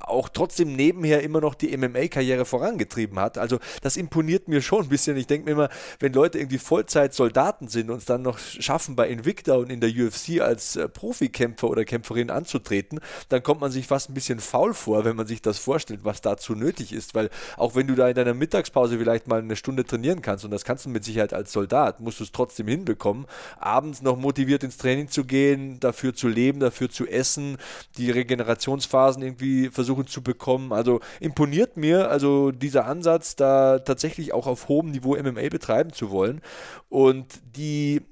auch 0.00 0.28
trotzdem 0.28 0.74
nebenher 0.74 1.22
immer 1.22 1.40
noch 1.40 1.54
die 1.54 1.76
MMA-Karriere 1.76 2.44
vorangetrieben 2.44 3.18
hat. 3.18 3.38
Also 3.38 3.58
das 3.82 3.96
imponiert 3.96 4.48
mir 4.48 4.62
schon 4.62 4.84
ein 4.84 4.88
bisschen. 4.88 5.16
Ich 5.16 5.26
denke 5.26 5.46
mir 5.46 5.52
immer, 5.52 5.68
wenn 6.00 6.12
Leute 6.12 6.38
irgendwie 6.38 6.58
Vollzeit-Soldaten 6.58 7.68
sind 7.68 7.90
und 7.90 7.98
es 7.98 8.04
dann 8.04 8.22
noch 8.22 8.38
schaffen, 8.38 8.96
bei 8.96 9.08
Invicta 9.08 9.54
und 9.54 9.70
in 9.70 9.80
der 9.80 9.90
UFC 9.90 10.40
als 10.40 10.76
äh, 10.76 10.88
Profikämpfer 10.88 11.68
oder 11.68 11.84
Kämpferin 11.84 12.30
anzutreten, 12.30 13.00
dann 13.28 13.42
kommt 13.42 13.60
man 13.60 13.70
sich 13.70 13.86
fast 13.86 14.10
ein 14.10 14.14
bisschen 14.14 14.40
faul 14.40 14.74
vor, 14.74 15.04
wenn 15.04 15.16
man 15.16 15.26
sich 15.26 15.42
das 15.42 15.58
vorstellt, 15.58 16.00
was 16.02 16.20
dazu 16.20 16.54
nötig 16.54 16.92
ist. 16.92 17.14
Weil 17.14 17.30
auch 17.56 17.74
wenn 17.74 17.86
du 17.86 17.94
da 17.94 18.08
in 18.08 18.14
deiner 18.14 18.34
Mittagspause 18.34 18.98
vielleicht 18.98 19.28
mal 19.28 19.40
eine 19.40 19.56
Stunde 19.56 19.84
trainieren 19.84 20.22
kannst, 20.22 20.44
und 20.44 20.50
das 20.50 20.64
kannst 20.64 20.86
du 20.86 20.90
mit 20.90 21.04
Sicherheit 21.04 21.34
als 21.34 21.52
Soldat, 21.52 22.00
musst 22.00 22.20
du 22.20 22.24
es 22.24 22.32
trotzdem 22.32 22.68
hinbekommen, 22.68 23.26
abends 23.58 24.02
noch 24.02 24.16
motiviert 24.16 24.64
ins 24.64 24.76
Training 24.76 25.08
zu 25.08 25.24
gehen, 25.24 25.80
dafür 25.80 26.14
zu 26.14 26.28
leben, 26.28 26.60
dafür 26.60 26.90
zu 26.90 27.06
essen, 27.06 27.58
die 27.96 28.10
Regenerationsphasen 28.10 29.22
irgendwie 29.22 29.68
versuchen 29.68 29.81
versuchen 29.82 30.06
zu 30.06 30.22
bekommen. 30.22 30.72
Also 30.72 31.00
imponiert 31.20 31.76
mir 31.76 32.08
also 32.08 32.52
dieser 32.52 32.86
Ansatz, 32.86 33.34
da 33.36 33.80
tatsächlich 33.80 34.32
auch 34.32 34.46
auf 34.46 34.68
hohem 34.68 34.92
Niveau 34.92 35.16
MMA 35.16 35.48
betreiben 35.48 35.92
zu 35.92 36.10
wollen. 36.10 36.40
Und 36.88 37.26
die, 37.56 38.02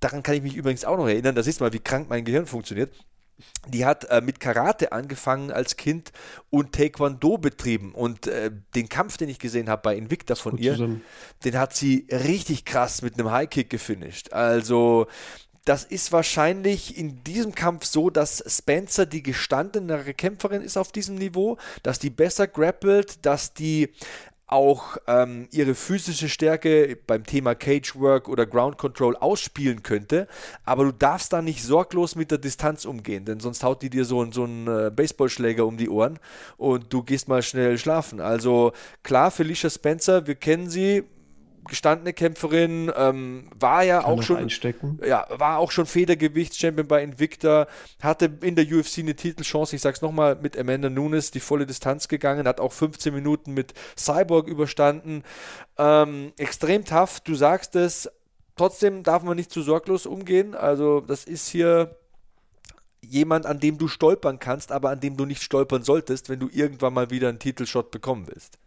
daran 0.00 0.22
kann 0.22 0.34
ich 0.34 0.42
mich 0.42 0.54
übrigens 0.54 0.84
auch 0.84 0.98
noch 0.98 1.08
erinnern, 1.08 1.34
das 1.34 1.46
ist 1.46 1.60
mal, 1.60 1.72
wie 1.72 1.78
krank 1.78 2.08
mein 2.10 2.24
Gehirn 2.24 2.46
funktioniert. 2.46 2.92
Die 3.66 3.84
hat 3.84 4.04
äh, 4.04 4.20
mit 4.20 4.38
Karate 4.38 4.92
angefangen 4.92 5.50
als 5.50 5.76
Kind 5.76 6.12
und 6.50 6.72
Taekwondo 6.72 7.38
betrieben. 7.38 7.92
Und 7.92 8.26
äh, 8.26 8.52
den 8.76 8.88
Kampf, 8.88 9.16
den 9.16 9.28
ich 9.28 9.38
gesehen 9.38 9.68
habe 9.68 9.82
bei 9.82 9.96
Invicta 9.96 10.36
von 10.36 10.56
ihr, 10.58 10.72
zusammen. 10.72 11.02
den 11.44 11.58
hat 11.58 11.74
sie 11.74 12.06
richtig 12.10 12.64
krass 12.64 13.02
mit 13.02 13.18
einem 13.18 13.32
Highkick 13.32 13.70
gefinisht. 13.70 14.32
Also 14.32 15.08
das 15.64 15.84
ist 15.84 16.12
wahrscheinlich 16.12 16.98
in 16.98 17.24
diesem 17.24 17.54
Kampf 17.54 17.84
so, 17.86 18.10
dass 18.10 18.44
Spencer 18.46 19.06
die 19.06 19.22
gestandenere 19.22 20.14
Kämpferin 20.14 20.62
ist 20.62 20.76
auf 20.76 20.92
diesem 20.92 21.16
Niveau, 21.16 21.56
dass 21.82 21.98
die 21.98 22.10
besser 22.10 22.46
grappelt, 22.46 23.24
dass 23.24 23.54
die 23.54 23.90
auch 24.46 24.98
ähm, 25.06 25.48
ihre 25.52 25.74
physische 25.74 26.28
Stärke 26.28 26.98
beim 27.06 27.24
Thema 27.24 27.54
Cagework 27.54 28.28
oder 28.28 28.44
Ground 28.44 28.76
Control 28.76 29.16
ausspielen 29.16 29.82
könnte, 29.82 30.28
aber 30.64 30.84
du 30.84 30.92
darfst 30.92 31.32
da 31.32 31.40
nicht 31.40 31.62
sorglos 31.62 32.14
mit 32.14 32.30
der 32.30 32.38
Distanz 32.38 32.84
umgehen, 32.84 33.24
denn 33.24 33.40
sonst 33.40 33.64
haut 33.64 33.80
die 33.80 33.88
dir 33.88 34.04
so, 34.04 34.30
so 34.30 34.44
einen 34.44 34.68
äh, 34.68 34.90
Baseballschläger 34.94 35.66
um 35.66 35.78
die 35.78 35.88
Ohren 35.88 36.18
und 36.58 36.92
du 36.92 37.02
gehst 37.02 37.26
mal 37.26 37.42
schnell 37.42 37.78
schlafen. 37.78 38.20
Also 38.20 38.72
klar, 39.02 39.30
Felicia 39.30 39.70
Spencer, 39.70 40.26
wir 40.26 40.34
kennen 40.34 40.68
sie, 40.68 41.04
gestandene 41.68 42.12
Kämpferin, 42.12 42.90
ähm, 42.96 43.48
war 43.58 43.82
ja 43.82 44.02
Kann 44.02 44.10
auch 44.10 44.22
schon 44.22 44.36
einstecken. 44.36 44.98
ja, 45.06 45.26
war 45.30 45.58
auch 45.58 45.70
schon 45.70 45.86
Federgewichtschampion 45.86 46.86
bei 46.86 47.02
Invicta, 47.02 47.66
hatte 48.00 48.30
in 48.42 48.56
der 48.56 48.66
UFC 48.66 48.98
eine 48.98 49.14
Titelchance, 49.14 49.76
ich 49.76 49.82
sag's 49.82 50.02
nochmal, 50.02 50.36
mit 50.36 50.58
Amanda 50.58 50.90
Nunes 50.90 51.30
die 51.30 51.40
volle 51.40 51.66
Distanz 51.66 52.08
gegangen, 52.08 52.46
hat 52.46 52.60
auch 52.60 52.72
15 52.72 53.14
Minuten 53.14 53.54
mit 53.54 53.74
Cyborg 53.96 54.48
überstanden. 54.48 55.22
Ähm, 55.78 56.32
extrem 56.36 56.84
tough, 56.84 57.20
du 57.20 57.34
sagst 57.34 57.76
es, 57.76 58.10
trotzdem 58.56 59.02
darf 59.02 59.22
man 59.22 59.36
nicht 59.36 59.50
zu 59.50 59.62
sorglos 59.62 60.06
umgehen. 60.06 60.54
Also, 60.54 61.00
das 61.00 61.24
ist 61.24 61.48
hier 61.48 61.96
jemand, 63.00 63.46
an 63.46 63.60
dem 63.60 63.78
du 63.78 63.88
stolpern 63.88 64.38
kannst, 64.38 64.72
aber 64.72 64.90
an 64.90 65.00
dem 65.00 65.16
du 65.16 65.24
nicht 65.26 65.42
stolpern 65.42 65.82
solltest, 65.82 66.28
wenn 66.28 66.40
du 66.40 66.48
irgendwann 66.50 66.94
mal 66.94 67.10
wieder 67.10 67.28
einen 67.28 67.38
Titelshot 67.38 67.90
bekommen 67.90 68.26
willst. 68.26 68.58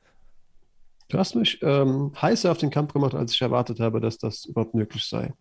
Du 1.09 1.17
hast 1.17 1.35
mich 1.35 1.59
ähm, 1.61 2.11
heißer 2.21 2.51
auf 2.51 2.57
den 2.57 2.69
Kampf 2.69 2.91
gemacht, 2.91 3.15
als 3.15 3.33
ich 3.33 3.41
erwartet 3.41 3.79
habe, 3.79 4.01
dass 4.01 4.17
das 4.17 4.43
überhaupt 4.45 4.73
möglich 4.73 5.05
sei. 5.05 5.33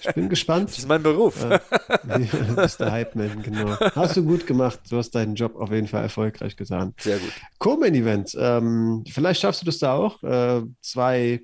Ich 0.00 0.14
bin 0.14 0.28
gespannt. 0.28 0.68
das 0.68 0.78
ist 0.78 0.88
mein 0.88 1.02
Beruf. 1.02 1.44
Äh, 1.44 1.58
du 2.06 2.54
bist 2.54 2.78
der 2.78 2.92
Hype-Man, 2.92 3.42
genau. 3.42 3.76
Hast 3.96 4.16
du 4.16 4.24
gut 4.24 4.46
gemacht. 4.46 4.78
Du 4.90 4.96
hast 4.96 5.10
deinen 5.10 5.34
Job 5.34 5.56
auf 5.56 5.72
jeden 5.72 5.88
Fall 5.88 6.02
erfolgreich 6.02 6.56
getan. 6.56 6.94
Sehr 7.00 7.18
gut. 7.18 7.32
Co-Main-Event. 7.58 8.36
Ähm, 8.38 9.02
vielleicht 9.08 9.40
schaffst 9.40 9.62
du 9.62 9.66
das 9.66 9.78
da 9.78 9.94
auch. 9.94 10.22
Äh, 10.22 10.62
zwei 10.82 11.40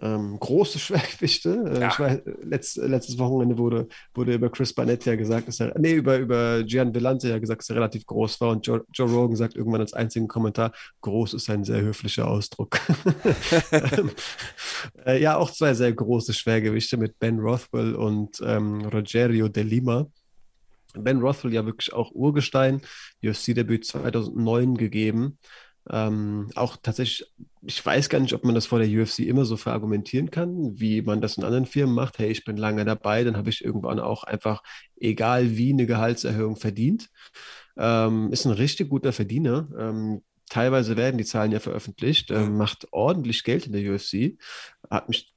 ähm, 0.00 0.38
große 0.38 0.78
Schwergewichte. 0.80 1.64
Äh, 1.74 1.80
ja. 1.80 1.88
ich 1.88 1.98
weiß, 1.98 2.20
letzt, 2.42 2.76
letztes 2.76 3.18
Wochenende 3.18 3.58
wurde, 3.58 3.88
wurde 4.14 4.34
über 4.34 4.50
Chris 4.50 4.72
Barnett 4.72 5.04
ja 5.04 5.16
gesagt, 5.16 5.48
dass 5.48 5.60
er, 5.60 5.78
nee, 5.78 5.94
über, 5.94 6.18
über 6.18 6.62
Gian 6.64 6.94
Vellante 6.94 7.28
ja 7.28 7.38
gesagt, 7.38 7.62
dass 7.62 7.70
er 7.70 7.76
relativ 7.76 8.06
groß 8.06 8.40
war 8.40 8.50
und 8.50 8.66
Joe, 8.66 8.84
Joe 8.92 9.08
Rogan 9.08 9.36
sagt 9.36 9.56
irgendwann 9.56 9.80
als 9.80 9.94
einzigen 9.94 10.28
Kommentar, 10.28 10.72
groß 11.02 11.34
ist 11.34 11.48
ein 11.50 11.64
sehr 11.64 11.80
höflicher 11.82 12.28
Ausdruck. 12.28 12.78
ähm, 13.72 14.10
äh, 15.06 15.20
ja, 15.20 15.36
auch 15.36 15.50
zwei 15.50 15.74
sehr 15.74 15.92
große 15.92 16.32
Schwergewichte 16.34 16.96
mit 16.96 17.18
Ben 17.18 17.38
Rothwell 17.38 17.94
und 17.94 18.40
ähm, 18.44 18.82
Rogerio 18.82 19.48
de 19.48 19.62
Lima. 19.62 20.06
Ben 20.96 21.20
Rothwell 21.20 21.52
ja 21.52 21.66
wirklich 21.66 21.92
auch 21.92 22.12
Urgestein, 22.12 22.80
UFC-Debüt 23.24 23.84
2009 23.84 24.76
gegeben. 24.76 25.38
Ähm, 25.90 26.50
auch 26.54 26.76
tatsächlich, 26.82 27.30
ich 27.62 27.84
weiß 27.84 28.08
gar 28.08 28.18
nicht, 28.20 28.32
ob 28.32 28.44
man 28.44 28.54
das 28.54 28.66
vor 28.66 28.78
der 28.78 28.88
UFC 28.88 29.20
immer 29.20 29.44
so 29.44 29.56
verargumentieren 29.56 30.30
kann, 30.30 30.78
wie 30.80 31.02
man 31.02 31.20
das 31.20 31.36
in 31.36 31.44
anderen 31.44 31.66
Firmen 31.66 31.94
macht. 31.94 32.18
Hey, 32.18 32.30
ich 32.30 32.44
bin 32.44 32.56
lange 32.56 32.84
dabei, 32.84 33.24
dann 33.24 33.36
habe 33.36 33.50
ich 33.50 33.64
irgendwann 33.64 34.00
auch 34.00 34.24
einfach, 34.24 34.62
egal 34.96 35.56
wie, 35.56 35.72
eine 35.72 35.86
Gehaltserhöhung 35.86 36.56
verdient. 36.56 37.10
Ähm, 37.76 38.32
ist 38.32 38.46
ein 38.46 38.52
richtig 38.52 38.88
guter 38.88 39.12
Verdiener. 39.12 39.68
Ähm, 39.78 40.22
teilweise 40.48 40.96
werden 40.96 41.18
die 41.18 41.24
Zahlen 41.24 41.52
ja 41.52 41.60
veröffentlicht, 41.60 42.30
ähm, 42.30 42.56
macht 42.56 42.88
ordentlich 42.92 43.44
Geld 43.44 43.66
in 43.66 43.72
der 43.72 43.92
UFC. 43.92 44.38
Hat 44.90 45.08
mich 45.08 45.33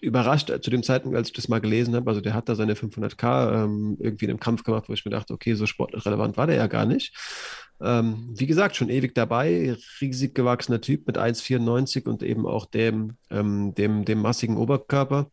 überrascht 0.00 0.50
äh, 0.50 0.60
zu 0.60 0.70
dem 0.70 0.82
Zeitpunkt, 0.82 1.16
als 1.16 1.28
ich 1.28 1.34
das 1.34 1.48
mal 1.48 1.60
gelesen 1.60 1.94
habe. 1.94 2.08
Also 2.08 2.20
der 2.20 2.34
hat 2.34 2.48
da 2.48 2.54
seine 2.54 2.74
500k 2.74 3.64
ähm, 3.64 3.96
irgendwie 4.00 4.26
in 4.26 4.30
einem 4.30 4.40
Kampf 4.40 4.64
gemacht, 4.64 4.88
wo 4.88 4.92
ich 4.92 5.04
mir 5.04 5.10
dachte, 5.10 5.34
okay, 5.34 5.54
so 5.54 5.66
sportrelevant 5.66 6.36
war 6.36 6.46
der 6.46 6.56
ja 6.56 6.66
gar 6.66 6.86
nicht. 6.86 7.14
Ähm, 7.80 8.34
wie 8.36 8.46
gesagt, 8.46 8.76
schon 8.76 8.90
ewig 8.90 9.14
dabei, 9.14 9.76
riesig 10.00 10.34
gewachsener 10.34 10.80
Typ 10.80 11.06
mit 11.06 11.18
1,94 11.18 12.08
und 12.08 12.22
eben 12.22 12.46
auch 12.46 12.66
dem, 12.66 13.16
ähm, 13.30 13.74
dem, 13.74 14.04
dem 14.04 14.20
massigen 14.20 14.56
Oberkörper. 14.56 15.30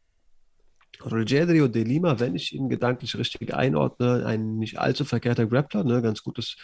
Rogerio 1.04 1.68
de 1.68 1.84
Lima, 1.84 2.20
wenn 2.20 2.36
ich 2.36 2.54
ihn 2.54 2.70
gedanklich 2.70 3.18
richtig 3.18 3.54
einordne, 3.54 4.26
ein 4.26 4.58
nicht 4.58 4.80
allzu 4.80 5.04
verkehrter 5.04 5.46
Grappler, 5.46 5.84
ne? 5.84 6.02
ganz 6.02 6.24
gutes, 6.24 6.56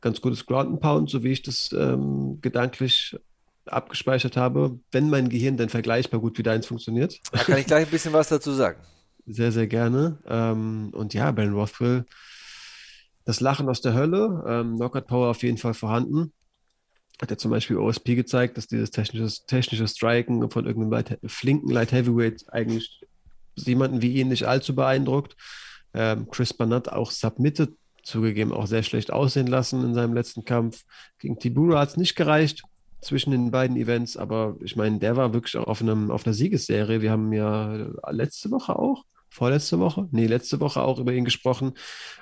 ganz 0.00 0.20
gutes 0.20 0.44
Ground 0.44 0.70
and 0.70 0.80
Pound, 0.80 1.10
so 1.10 1.22
wie 1.22 1.32
ich 1.32 1.42
das 1.42 1.72
ähm, 1.72 2.38
gedanklich 2.42 3.16
abgespeichert 3.72 4.36
habe, 4.36 4.78
wenn 4.92 5.10
mein 5.10 5.28
Gehirn 5.28 5.56
denn 5.56 5.68
vergleichbar 5.68 6.20
gut 6.20 6.38
wie 6.38 6.42
deins 6.42 6.66
funktioniert. 6.66 7.20
Da 7.32 7.44
kann 7.44 7.58
ich 7.58 7.66
gleich 7.66 7.86
ein 7.86 7.90
bisschen 7.90 8.12
was 8.12 8.28
dazu 8.28 8.52
sagen. 8.52 8.80
Sehr, 9.30 9.52
sehr 9.52 9.66
gerne. 9.66 10.18
Ähm, 10.26 10.88
und 10.94 11.12
ja, 11.12 11.30
Ben 11.32 11.52
Rothwell, 11.52 12.06
das 13.26 13.40
Lachen 13.40 13.68
aus 13.68 13.82
der 13.82 13.92
Hölle, 13.92 14.42
ähm, 14.48 14.76
Knockout 14.76 15.06
Power 15.06 15.28
auf 15.28 15.42
jeden 15.42 15.58
Fall 15.58 15.74
vorhanden. 15.74 16.32
Hat 17.20 17.30
ja 17.30 17.36
zum 17.36 17.50
Beispiel 17.50 17.76
OSP 17.76 18.14
gezeigt, 18.14 18.56
dass 18.56 18.68
dieses 18.68 18.90
technische, 18.90 19.44
technische 19.46 19.86
Striken 19.86 20.50
von 20.50 20.64
irgendeinem 20.64 20.92
Light, 20.92 21.18
flinken 21.26 21.70
Light 21.70 21.92
Heavyweight 21.92 22.46
eigentlich 22.50 23.02
jemanden 23.54 24.00
wie 24.00 24.14
ihn 24.14 24.28
nicht 24.28 24.44
allzu 24.44 24.74
beeindruckt. 24.74 25.36
Ähm, 25.92 26.28
Chris 26.30 26.54
Barnett 26.54 26.90
auch 26.90 27.10
submitted, 27.10 27.76
zugegeben 28.02 28.52
auch 28.52 28.66
sehr 28.66 28.82
schlecht 28.82 29.12
aussehen 29.12 29.46
lassen 29.46 29.84
in 29.84 29.92
seinem 29.92 30.14
letzten 30.14 30.44
Kampf. 30.44 30.84
Gegen 31.18 31.38
Tibura 31.38 31.80
hat 31.80 31.90
es 31.90 31.96
nicht 31.98 32.16
gereicht 32.16 32.62
zwischen 33.00 33.30
den 33.30 33.50
beiden 33.50 33.76
Events, 33.76 34.16
aber 34.16 34.56
ich 34.60 34.76
meine, 34.76 34.98
der 34.98 35.16
war 35.16 35.32
wirklich 35.32 35.56
auch 35.56 35.66
auf, 35.66 35.80
einem, 35.80 36.10
auf 36.10 36.26
einer 36.26 36.34
Siegesserie. 36.34 37.00
Wir 37.00 37.12
haben 37.12 37.32
ja 37.32 37.88
letzte 38.10 38.50
Woche 38.50 38.76
auch 38.76 39.04
vorletzte 39.30 39.78
Woche, 39.78 40.08
nee, 40.10 40.26
letzte 40.26 40.60
Woche 40.60 40.80
auch 40.80 40.98
über 40.98 41.12
ihn 41.12 41.24
gesprochen 41.24 41.74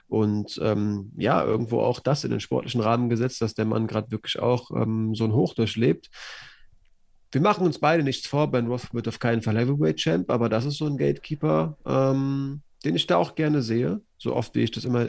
und 0.08 0.58
ähm, 0.62 1.12
ja, 1.16 1.42
irgendwo 1.44 1.80
auch 1.80 2.00
das 2.00 2.24
in 2.24 2.30
den 2.30 2.40
sportlichen 2.40 2.80
Rahmen 2.80 3.08
gesetzt, 3.08 3.40
dass 3.40 3.54
der 3.54 3.64
Mann 3.64 3.86
gerade 3.86 4.10
wirklich 4.10 4.38
auch 4.38 4.70
ähm, 4.70 5.14
so 5.14 5.24
ein 5.24 5.32
Hoch 5.32 5.54
durchlebt. 5.54 6.10
wir 7.32 7.40
machen 7.40 7.66
uns 7.66 7.78
beide 7.78 8.02
nichts 8.02 8.26
vor. 8.26 8.50
Ben 8.50 8.66
Roth 8.66 8.92
wird 8.92 9.08
auf 9.08 9.18
keinen 9.18 9.42
Fall 9.42 9.56
Heavyweight 9.56 9.96
Champ, 9.96 10.30
aber 10.30 10.48
das 10.48 10.64
ist 10.64 10.78
so 10.78 10.86
ein 10.86 10.98
Gatekeeper, 10.98 11.76
ähm, 11.86 12.62
den 12.84 12.96
ich 12.96 13.06
da 13.06 13.16
auch 13.16 13.34
gerne 13.34 13.62
sehe. 13.62 14.00
So 14.18 14.34
oft 14.34 14.54
wie 14.54 14.62
ich 14.62 14.70
das 14.70 14.84
immer 14.84 15.06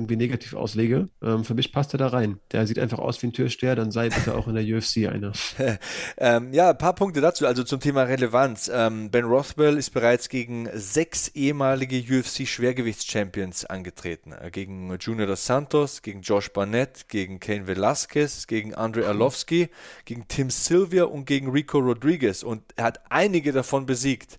irgendwie 0.00 0.16
negativ 0.16 0.54
auslege. 0.54 1.08
Ähm, 1.22 1.44
für 1.44 1.54
mich 1.54 1.72
passt 1.72 1.94
er 1.94 1.98
da 1.98 2.08
rein. 2.08 2.40
Der 2.52 2.66
sieht 2.66 2.78
einfach 2.78 2.98
aus 2.98 3.22
wie 3.22 3.26
ein 3.26 3.32
Türsteher, 3.32 3.76
dann 3.76 3.90
sei 3.90 4.08
bitte 4.08 4.34
auch 4.34 4.48
in 4.48 4.54
der 4.54 4.64
UFC 4.64 5.08
einer. 5.08 5.32
ähm, 6.18 6.52
ja, 6.52 6.70
ein 6.70 6.78
paar 6.78 6.94
Punkte 6.94 7.20
dazu. 7.20 7.46
Also 7.46 7.62
zum 7.62 7.80
Thema 7.80 8.04
Relevanz. 8.04 8.70
Ähm, 8.72 9.10
ben 9.10 9.26
Rothwell 9.26 9.76
ist 9.76 9.90
bereits 9.90 10.30
gegen 10.30 10.68
sechs 10.72 11.28
ehemalige 11.28 11.98
UFC-Schwergewichts-Champions 11.98 13.66
angetreten. 13.66 14.32
Äh, 14.32 14.50
gegen 14.50 14.96
Junior 14.98 15.26
dos 15.26 15.44
Santos, 15.44 16.00
gegen 16.00 16.22
Josh 16.22 16.50
Barnett, 16.50 17.08
gegen 17.08 17.38
Kane 17.38 17.66
Velasquez, 17.66 18.46
gegen 18.46 18.74
Andre 18.74 19.06
Arlovski, 19.06 19.68
gegen 20.06 20.26
Tim 20.28 20.48
Sylvia 20.48 21.04
und 21.04 21.26
gegen 21.26 21.50
Rico 21.50 21.78
Rodriguez. 21.78 22.42
Und 22.42 22.62
er 22.76 22.84
hat 22.84 23.00
einige 23.10 23.52
davon 23.52 23.84
besiegt. 23.84 24.38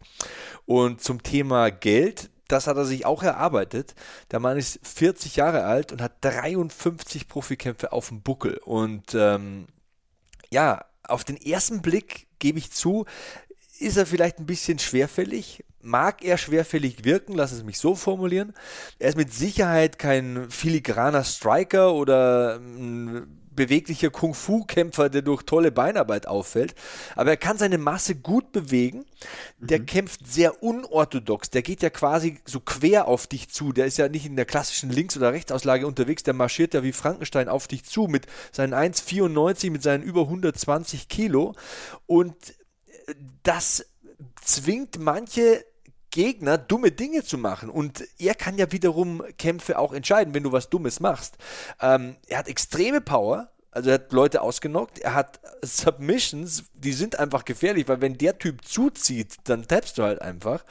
Und 0.65 1.01
zum 1.01 1.21
Thema 1.21 1.69
Geld, 1.69 2.31
das 2.51 2.67
hat 2.67 2.77
er 2.77 2.85
sich 2.85 3.05
auch 3.05 3.23
erarbeitet. 3.23 3.95
Der 4.31 4.39
Mann 4.39 4.57
ist 4.57 4.79
40 4.83 5.35
Jahre 5.35 5.63
alt 5.63 5.91
und 5.91 6.01
hat 6.01 6.13
53 6.21 7.27
Profikämpfe 7.27 7.91
auf 7.91 8.09
dem 8.09 8.21
Buckel. 8.21 8.57
Und 8.63 9.13
ähm, 9.13 9.67
ja, 10.49 10.85
auf 11.03 11.23
den 11.23 11.37
ersten 11.37 11.81
Blick 11.81 12.27
gebe 12.39 12.59
ich 12.59 12.71
zu, 12.71 13.05
ist 13.79 13.97
er 13.97 14.05
vielleicht 14.05 14.39
ein 14.39 14.45
bisschen 14.45 14.79
schwerfällig. 14.79 15.63
Mag 15.81 16.23
er 16.23 16.37
schwerfällig 16.37 17.05
wirken, 17.05 17.33
lass 17.33 17.51
es 17.51 17.63
mich 17.63 17.79
so 17.79 17.95
formulieren. 17.95 18.53
Er 18.99 19.09
ist 19.09 19.17
mit 19.17 19.33
Sicherheit 19.33 19.97
kein 19.97 20.49
filigraner 20.51 21.23
Striker 21.23 21.93
oder 21.93 22.57
ein 22.57 23.40
beweglicher 23.55 24.09
Kung-Fu-Kämpfer, 24.09 25.09
der 25.09 25.21
durch 25.21 25.43
tolle 25.43 25.71
Beinarbeit 25.71 26.27
auffällt. 26.27 26.75
Aber 27.15 27.31
er 27.31 27.37
kann 27.37 27.57
seine 27.57 27.77
Masse 27.77 28.15
gut 28.15 28.51
bewegen. 28.51 29.05
Der 29.59 29.79
mhm. 29.79 29.85
kämpft 29.85 30.27
sehr 30.27 30.63
unorthodox. 30.63 31.49
Der 31.49 31.61
geht 31.61 31.81
ja 31.81 31.89
quasi 31.89 32.39
so 32.45 32.59
quer 32.59 33.07
auf 33.07 33.27
dich 33.27 33.49
zu. 33.49 33.73
Der 33.73 33.85
ist 33.85 33.97
ja 33.97 34.09
nicht 34.09 34.25
in 34.25 34.35
der 34.35 34.45
klassischen 34.45 34.89
Links- 34.89 35.17
oder 35.17 35.33
Rechtsauslage 35.33 35.85
unterwegs. 35.85 36.23
Der 36.23 36.33
marschiert 36.33 36.73
ja 36.73 36.83
wie 36.83 36.93
Frankenstein 36.93 37.49
auf 37.49 37.67
dich 37.67 37.83
zu 37.83 38.07
mit 38.07 38.25
seinen 38.51 38.73
1,94, 38.73 39.71
mit 39.71 39.83
seinen 39.83 40.03
über 40.03 40.21
120 40.21 41.07
Kilo. 41.07 41.55
Und 42.07 42.35
das 43.43 43.85
zwingt 44.41 44.99
manche 44.99 45.63
Gegner 46.11 46.57
dumme 46.57 46.91
Dinge 46.91 47.23
zu 47.23 47.37
machen. 47.37 47.69
Und 47.69 48.03
er 48.19 48.35
kann 48.35 48.57
ja 48.57 48.71
wiederum 48.71 49.23
Kämpfe 49.37 49.79
auch 49.79 49.93
entscheiden, 49.93 50.33
wenn 50.33 50.43
du 50.43 50.51
was 50.51 50.69
Dummes 50.69 50.99
machst. 50.99 51.37
Ähm, 51.81 52.17
er 52.27 52.39
hat 52.39 52.47
extreme 52.47 53.01
Power. 53.01 53.49
Also 53.73 53.89
er 53.89 53.93
hat 53.93 54.11
Leute 54.11 54.41
ausgenockt, 54.41 54.99
er 54.99 55.13
hat 55.13 55.39
Submissions, 55.61 56.65
die 56.73 56.91
sind 56.91 57.17
einfach 57.17 57.45
gefährlich, 57.45 57.87
weil 57.87 58.01
wenn 58.01 58.17
der 58.17 58.37
Typ 58.37 58.65
zuzieht, 58.65 59.37
dann 59.45 59.65
tappst 59.65 59.97
du 59.97 60.03
halt 60.03 60.21
einfach. 60.21 60.65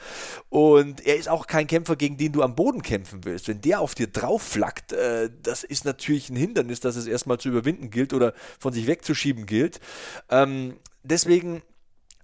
Und 0.49 1.03
er 1.07 1.15
ist 1.15 1.27
auch 1.27 1.47
kein 1.47 1.65
Kämpfer, 1.65 1.95
gegen 1.95 2.17
den 2.17 2.31
du 2.31 2.43
am 2.43 2.55
Boden 2.55 2.83
kämpfen 2.83 3.25
willst. 3.25 3.47
Wenn 3.47 3.59
der 3.59 3.81
auf 3.81 3.95
dir 3.95 4.05
drauf 4.05 4.43
flackt, 4.43 4.93
äh, 4.93 5.31
das 5.41 5.63
ist 5.63 5.83
natürlich 5.83 6.29
ein 6.29 6.35
Hindernis, 6.35 6.79
das 6.79 6.95
es 6.95 7.07
erstmal 7.07 7.39
zu 7.39 7.49
überwinden 7.49 7.89
gilt 7.89 8.13
oder 8.13 8.35
von 8.59 8.71
sich 8.71 8.85
wegzuschieben 8.85 9.47
gilt. 9.47 9.79
Ähm, 10.29 10.77
deswegen 11.03 11.63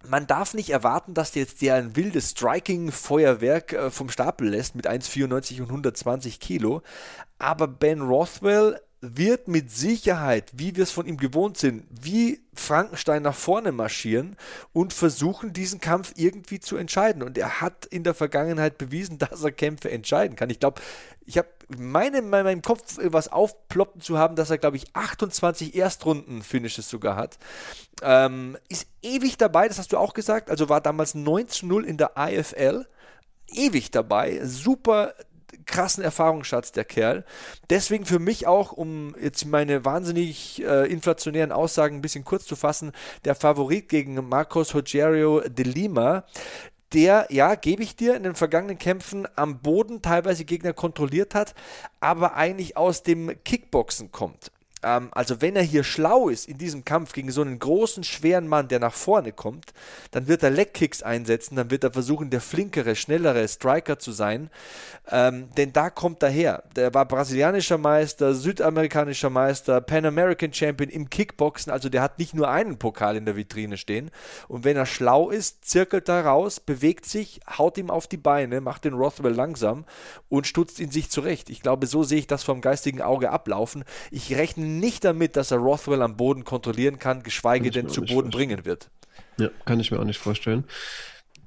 man 0.05 0.27
darf 0.27 0.53
nicht 0.53 0.69
erwarten, 0.69 1.13
dass 1.13 1.35
jetzt 1.35 1.61
der 1.61 1.75
ein 1.75 1.95
wildes 1.95 2.31
Striking-Feuerwerk 2.31 3.73
äh, 3.73 3.91
vom 3.91 4.09
Stapel 4.09 4.49
lässt 4.49 4.75
mit 4.75 4.89
1,94 4.89 5.59
und 5.61 5.69
120 5.69 6.39
Kilo. 6.39 6.81
Aber 7.39 7.67
Ben 7.67 8.01
Rothwell 8.01 8.79
wird 9.01 9.47
mit 9.47 9.71
Sicherheit, 9.71 10.51
wie 10.53 10.75
wir 10.75 10.83
es 10.83 10.91
von 10.91 11.05
ihm 11.05 11.17
gewohnt 11.17 11.57
sind, 11.57 11.85
wie 11.89 12.41
Frankenstein 12.53 13.21
nach 13.21 13.35
vorne 13.35 13.71
marschieren 13.71 14.35
und 14.73 14.91
versuchen, 14.91 15.53
diesen 15.53 15.79
Kampf 15.79 16.13
irgendwie 16.15 16.59
zu 16.59 16.77
entscheiden. 16.77 17.21
Und 17.21 17.37
er 17.37 17.61
hat 17.61 17.85
in 17.85 18.03
der 18.03 18.15
Vergangenheit 18.15 18.77
bewiesen, 18.77 19.17
dass 19.19 19.43
er 19.43 19.51
Kämpfe 19.51 19.91
entscheiden 19.91 20.35
kann. 20.35 20.49
Ich 20.49 20.59
glaube, 20.59 20.81
ich 21.25 21.37
habe 21.37 21.47
meine 21.77 22.19
in 22.19 22.29
meinem 22.29 22.61
Kopf 22.61 22.97
was 23.01 23.31
aufploppen 23.31 24.01
zu 24.01 24.17
haben, 24.17 24.35
dass 24.35 24.49
er, 24.49 24.57
glaube 24.57 24.77
ich, 24.77 24.85
28 24.93 25.75
Erstrunden-Finishes 25.75 26.89
sogar 26.89 27.15
hat. 27.15 27.37
Ähm, 28.01 28.57
ist 28.69 28.87
ewig 29.01 29.37
dabei, 29.37 29.67
das 29.67 29.77
hast 29.77 29.91
du 29.91 29.97
auch 29.97 30.13
gesagt. 30.13 30.49
Also 30.49 30.69
war 30.69 30.81
damals 30.81 31.15
19-0 31.15 31.83
in 31.83 31.97
der 31.97 32.11
IFL 32.17 32.85
ewig 33.49 33.91
dabei. 33.91 34.39
Super 34.43 35.13
krassen 35.65 36.03
Erfahrungsschatz, 36.03 36.71
der 36.71 36.85
Kerl. 36.85 37.25
Deswegen 37.69 38.05
für 38.05 38.19
mich 38.19 38.47
auch, 38.47 38.71
um 38.71 39.15
jetzt 39.21 39.45
meine 39.45 39.85
wahnsinnig 39.85 40.63
äh, 40.63 40.89
inflationären 40.91 41.51
Aussagen 41.51 41.97
ein 41.97 42.01
bisschen 42.01 42.23
kurz 42.23 42.45
zu 42.45 42.55
fassen, 42.55 42.91
der 43.25 43.35
Favorit 43.35 43.89
gegen 43.89 44.27
Marcos 44.27 44.73
Rogerio 44.73 45.41
de 45.41 45.65
Lima 45.65 46.23
der, 46.93 47.27
ja, 47.29 47.55
gebe 47.55 47.83
ich 47.83 47.95
dir, 47.95 48.15
in 48.15 48.23
den 48.23 48.35
vergangenen 48.35 48.77
Kämpfen 48.77 49.27
am 49.35 49.59
Boden 49.59 50.01
teilweise 50.01 50.45
Gegner 50.45 50.73
kontrolliert 50.73 51.35
hat, 51.35 51.53
aber 51.99 52.35
eigentlich 52.35 52.77
aus 52.77 53.03
dem 53.03 53.31
Kickboxen 53.43 54.11
kommt. 54.11 54.51
Ähm, 54.83 55.09
also 55.11 55.41
wenn 55.41 55.55
er 55.55 55.63
hier 55.63 55.83
schlau 55.83 56.29
ist 56.29 56.47
in 56.47 56.57
diesem 56.57 56.85
Kampf 56.85 57.13
gegen 57.13 57.31
so 57.31 57.41
einen 57.41 57.59
großen, 57.59 58.03
schweren 58.03 58.47
Mann, 58.47 58.67
der 58.67 58.79
nach 58.79 58.93
vorne 58.93 59.31
kommt, 59.31 59.73
dann 60.11 60.27
wird 60.27 60.43
er 60.43 60.51
Leckkicks 60.51 61.01
einsetzen, 61.01 61.55
dann 61.55 61.71
wird 61.71 61.83
er 61.83 61.91
versuchen, 61.91 62.29
der 62.29 62.41
flinkere, 62.41 62.95
schnellere 62.95 63.47
Striker 63.47 63.97
zu 63.97 64.11
sein. 64.11 64.49
Ähm, 65.09 65.49
denn 65.57 65.73
da 65.73 65.89
kommt 65.89 66.21
er 66.21 66.29
her. 66.29 66.63
Der 66.75 66.93
war 66.93 67.05
brasilianischer 67.05 67.77
Meister, 67.77 68.33
südamerikanischer 68.33 69.29
Meister, 69.29 69.81
Pan 69.81 70.05
American 70.05 70.53
Champion 70.53 70.89
im 70.89 71.09
Kickboxen. 71.09 71.71
Also 71.71 71.89
der 71.89 72.01
hat 72.01 72.19
nicht 72.19 72.33
nur 72.33 72.49
einen 72.49 72.77
Pokal 72.77 73.15
in 73.15 73.25
der 73.25 73.35
Vitrine 73.35 73.77
stehen. 73.77 74.11
Und 74.47 74.63
wenn 74.63 74.77
er 74.77 74.85
schlau 74.85 75.29
ist, 75.29 75.65
zirkelt 75.65 76.09
er 76.09 76.25
raus, 76.25 76.59
bewegt 76.59 77.05
sich, 77.05 77.39
haut 77.57 77.77
ihm 77.77 77.89
auf 77.89 78.07
die 78.07 78.17
Beine, 78.17 78.61
macht 78.61 78.85
den 78.85 78.93
Rothwell 78.93 79.33
langsam 79.33 79.85
und 80.29 80.45
stutzt 80.45 80.79
ihn 80.79 80.91
sich 80.91 81.09
zurecht. 81.09 81.49
Ich 81.49 81.61
glaube, 81.61 81.87
so 81.87 82.03
sehe 82.03 82.19
ich 82.19 82.27
das 82.27 82.43
vom 82.43 82.61
geistigen 82.61 83.01
Auge 83.01 83.31
ablaufen. 83.31 83.83
Ich 84.11 84.35
rechne 84.35 84.66
nicht 84.67 85.03
damit, 85.03 85.35
dass 85.35 85.51
er 85.51 85.57
Rothwell 85.57 86.01
am 86.01 86.17
Boden 86.17 86.43
kontrollieren 86.43 86.99
kann, 86.99 87.23
geschweige 87.23 87.71
denn 87.71 87.89
zu 87.89 88.01
Boden 88.01 88.29
bringen 88.29 88.65
wird. 88.65 88.89
Ja, 89.37 89.49
kann 89.65 89.79
ich 89.79 89.91
mir 89.91 89.99
auch 89.99 90.05
nicht 90.05 90.19
vorstellen. 90.19 90.65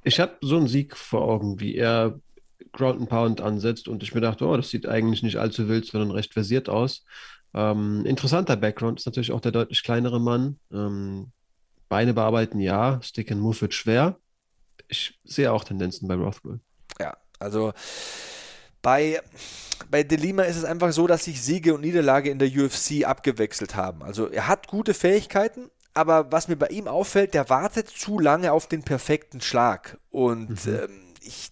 Ich 0.03 0.19
habe 0.19 0.35
so 0.41 0.57
einen 0.57 0.67
Sieg 0.67 0.97
vor 0.97 1.21
Augen, 1.21 1.59
wie 1.59 1.75
er 1.75 2.19
Ground 2.71 2.99
and 2.99 3.09
Pound 3.09 3.41
ansetzt 3.41 3.87
und 3.87 4.03
ich 4.03 4.13
mir 4.13 4.21
dachte, 4.21 4.45
oh, 4.45 4.55
das 4.55 4.69
sieht 4.69 4.87
eigentlich 4.87 5.23
nicht 5.23 5.37
allzu 5.37 5.67
wild, 5.67 5.85
sondern 5.85 6.11
recht 6.11 6.33
versiert 6.33 6.69
aus. 6.69 7.03
Ähm, 7.53 8.05
interessanter 8.05 8.55
Background 8.55 8.99
ist 8.99 9.05
natürlich 9.05 9.31
auch 9.31 9.41
der 9.41 9.51
deutlich 9.51 9.83
kleinere 9.83 10.19
Mann. 10.19 10.59
Ähm, 10.71 11.31
Beine 11.89 12.13
bearbeiten, 12.13 12.59
ja. 12.59 13.01
Stick 13.01 13.31
and 13.31 13.41
Move 13.41 13.59
wird 13.61 13.73
schwer. 13.73 14.17
Ich 14.87 15.19
sehe 15.23 15.51
auch 15.51 15.63
Tendenzen 15.63 16.07
bei 16.07 16.15
Rothwell. 16.15 16.61
Ja, 16.99 17.17
also 17.39 17.73
bei, 18.81 19.21
bei 19.89 20.03
Delima 20.03 20.43
ist 20.43 20.57
es 20.57 20.65
einfach 20.65 20.91
so, 20.91 21.07
dass 21.07 21.25
sich 21.25 21.41
Siege 21.41 21.73
und 21.73 21.81
Niederlage 21.81 22.29
in 22.29 22.39
der 22.39 22.49
UFC 22.49 23.05
abgewechselt 23.05 23.75
haben. 23.75 24.03
Also 24.03 24.27
er 24.27 24.47
hat 24.47 24.67
gute 24.67 24.93
Fähigkeiten, 24.93 25.69
aber 25.93 26.31
was 26.31 26.47
mir 26.47 26.55
bei 26.55 26.67
ihm 26.67 26.87
auffällt, 26.87 27.33
der 27.33 27.49
wartet 27.49 27.89
zu 27.89 28.19
lange 28.19 28.51
auf 28.51 28.67
den 28.67 28.83
perfekten 28.83 29.41
Schlag. 29.41 29.97
Und 30.09 30.65
mhm. 30.65 30.73
ähm, 30.73 31.01
ich 31.21 31.51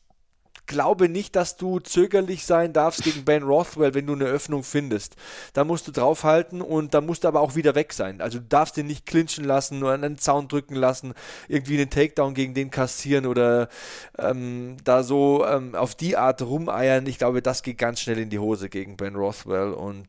glaube 0.69 1.09
nicht, 1.09 1.35
dass 1.35 1.57
du 1.57 1.79
zögerlich 1.79 2.45
sein 2.45 2.71
darfst 2.71 3.03
gegen 3.03 3.25
Ben 3.25 3.43
Rothwell, 3.43 3.93
wenn 3.93 4.07
du 4.07 4.13
eine 4.13 4.25
Öffnung 4.25 4.63
findest. 4.63 5.15
Da 5.53 5.65
musst 5.65 5.87
du 5.87 5.91
draufhalten 5.91 6.61
und 6.61 6.93
da 6.93 7.01
musst 7.01 7.25
du 7.25 7.27
aber 7.27 7.41
auch 7.41 7.55
wieder 7.55 7.75
weg 7.75 7.91
sein. 7.91 8.21
Also 8.21 8.39
du 8.39 8.45
darfst 8.45 8.77
den 8.77 8.87
nicht 8.87 9.05
clinchen 9.05 9.43
lassen, 9.43 9.79
nur 9.79 9.97
den 9.97 10.17
Zaun 10.17 10.47
drücken 10.47 10.75
lassen, 10.75 11.13
irgendwie 11.47 11.77
einen 11.77 11.89
Takedown 11.89 12.35
gegen 12.35 12.53
den 12.53 12.69
kassieren 12.69 13.25
oder 13.25 13.67
ähm, 14.17 14.77
da 14.83 15.03
so 15.03 15.45
ähm, 15.45 15.75
auf 15.75 15.95
die 15.95 16.15
Art 16.15 16.41
rumeiern. 16.41 17.07
Ich 17.07 17.17
glaube, 17.17 17.41
das 17.41 17.63
geht 17.63 17.79
ganz 17.79 17.99
schnell 17.99 18.19
in 18.19 18.29
die 18.29 18.39
Hose 18.39 18.69
gegen 18.69 18.95
Ben 18.95 19.15
Rothwell 19.15 19.73
und 19.73 20.07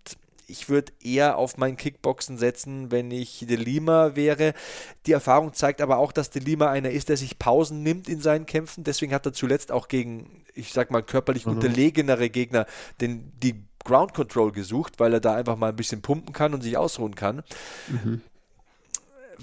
ich 0.51 0.69
würde 0.69 0.93
eher 1.03 1.39
auf 1.39 1.57
mein 1.57 1.77
Kickboxen 1.77 2.37
setzen, 2.37 2.91
wenn 2.91 3.11
ich 3.11 3.45
De 3.49 3.57
Lima 3.57 4.17
wäre. 4.17 4.53
Die 5.07 5.13
Erfahrung 5.13 5.55
zeigt 5.55 5.81
aber 5.81 5.99
auch, 5.99 6.13
dass 6.13 6.31
De 6.31 6.43
Lima 6.43 6.69
einer 6.69 6.91
ist, 6.91 7.09
der 7.09 7.17
sich 7.17 7.39
Pausen 7.39 7.83
nimmt 7.83 8.09
in 8.09 8.21
seinen 8.21 8.47
Kämpfen. 8.47 8.85
Deswegen 8.85 9.15
hat 9.15 9.25
er 9.27 9.33
zuletzt 9.33 9.71
auch 9.73 9.89
gegen, 9.89 10.40
ich 10.55 10.73
sag 10.73 10.91
mal, 10.91 11.03
körperlich 11.03 11.47
mhm. 11.47 11.53
unterlegenere 11.53 12.31
Gegner 12.31 12.67
den, 13.01 13.33
die 13.41 13.63
Ground 13.85 14.15
Control 14.15 14.53
gesucht, 14.53 15.01
weil 15.01 15.15
er 15.15 15.21
da 15.21 15.35
einfach 15.35 15.57
mal 15.57 15.71
ein 15.71 15.77
bisschen 15.77 16.03
pumpen 16.03 16.33
kann 16.33 16.55
und 16.55 16.63
sich 16.63 16.77
ausruhen 16.77 17.15
kann. 17.15 17.43
Mhm 17.89 18.23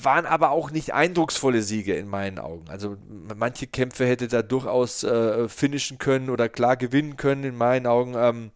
waren 0.04 0.26
aber 0.26 0.52
auch 0.52 0.70
nicht 0.72 0.94
eindrucksvolle 0.94 1.62
Siege 1.64 1.96
in 1.96 2.08
meinen 2.08 2.40
Augen. 2.40 2.70
Also 2.70 2.98
manche 3.36 3.68
Kämpfe 3.68 4.06
hätte 4.06 4.28
er 4.32 4.44
durchaus 4.44 5.04
äh, 5.04 5.50
finishen 5.50 5.98
können 5.98 6.30
oder 6.30 6.50
klar 6.50 6.78
gewinnen 6.78 7.18
können 7.18 7.44
in 7.44 7.56
meinen 7.56 7.88
Augen. 7.88 8.14
Ähm, 8.16 8.52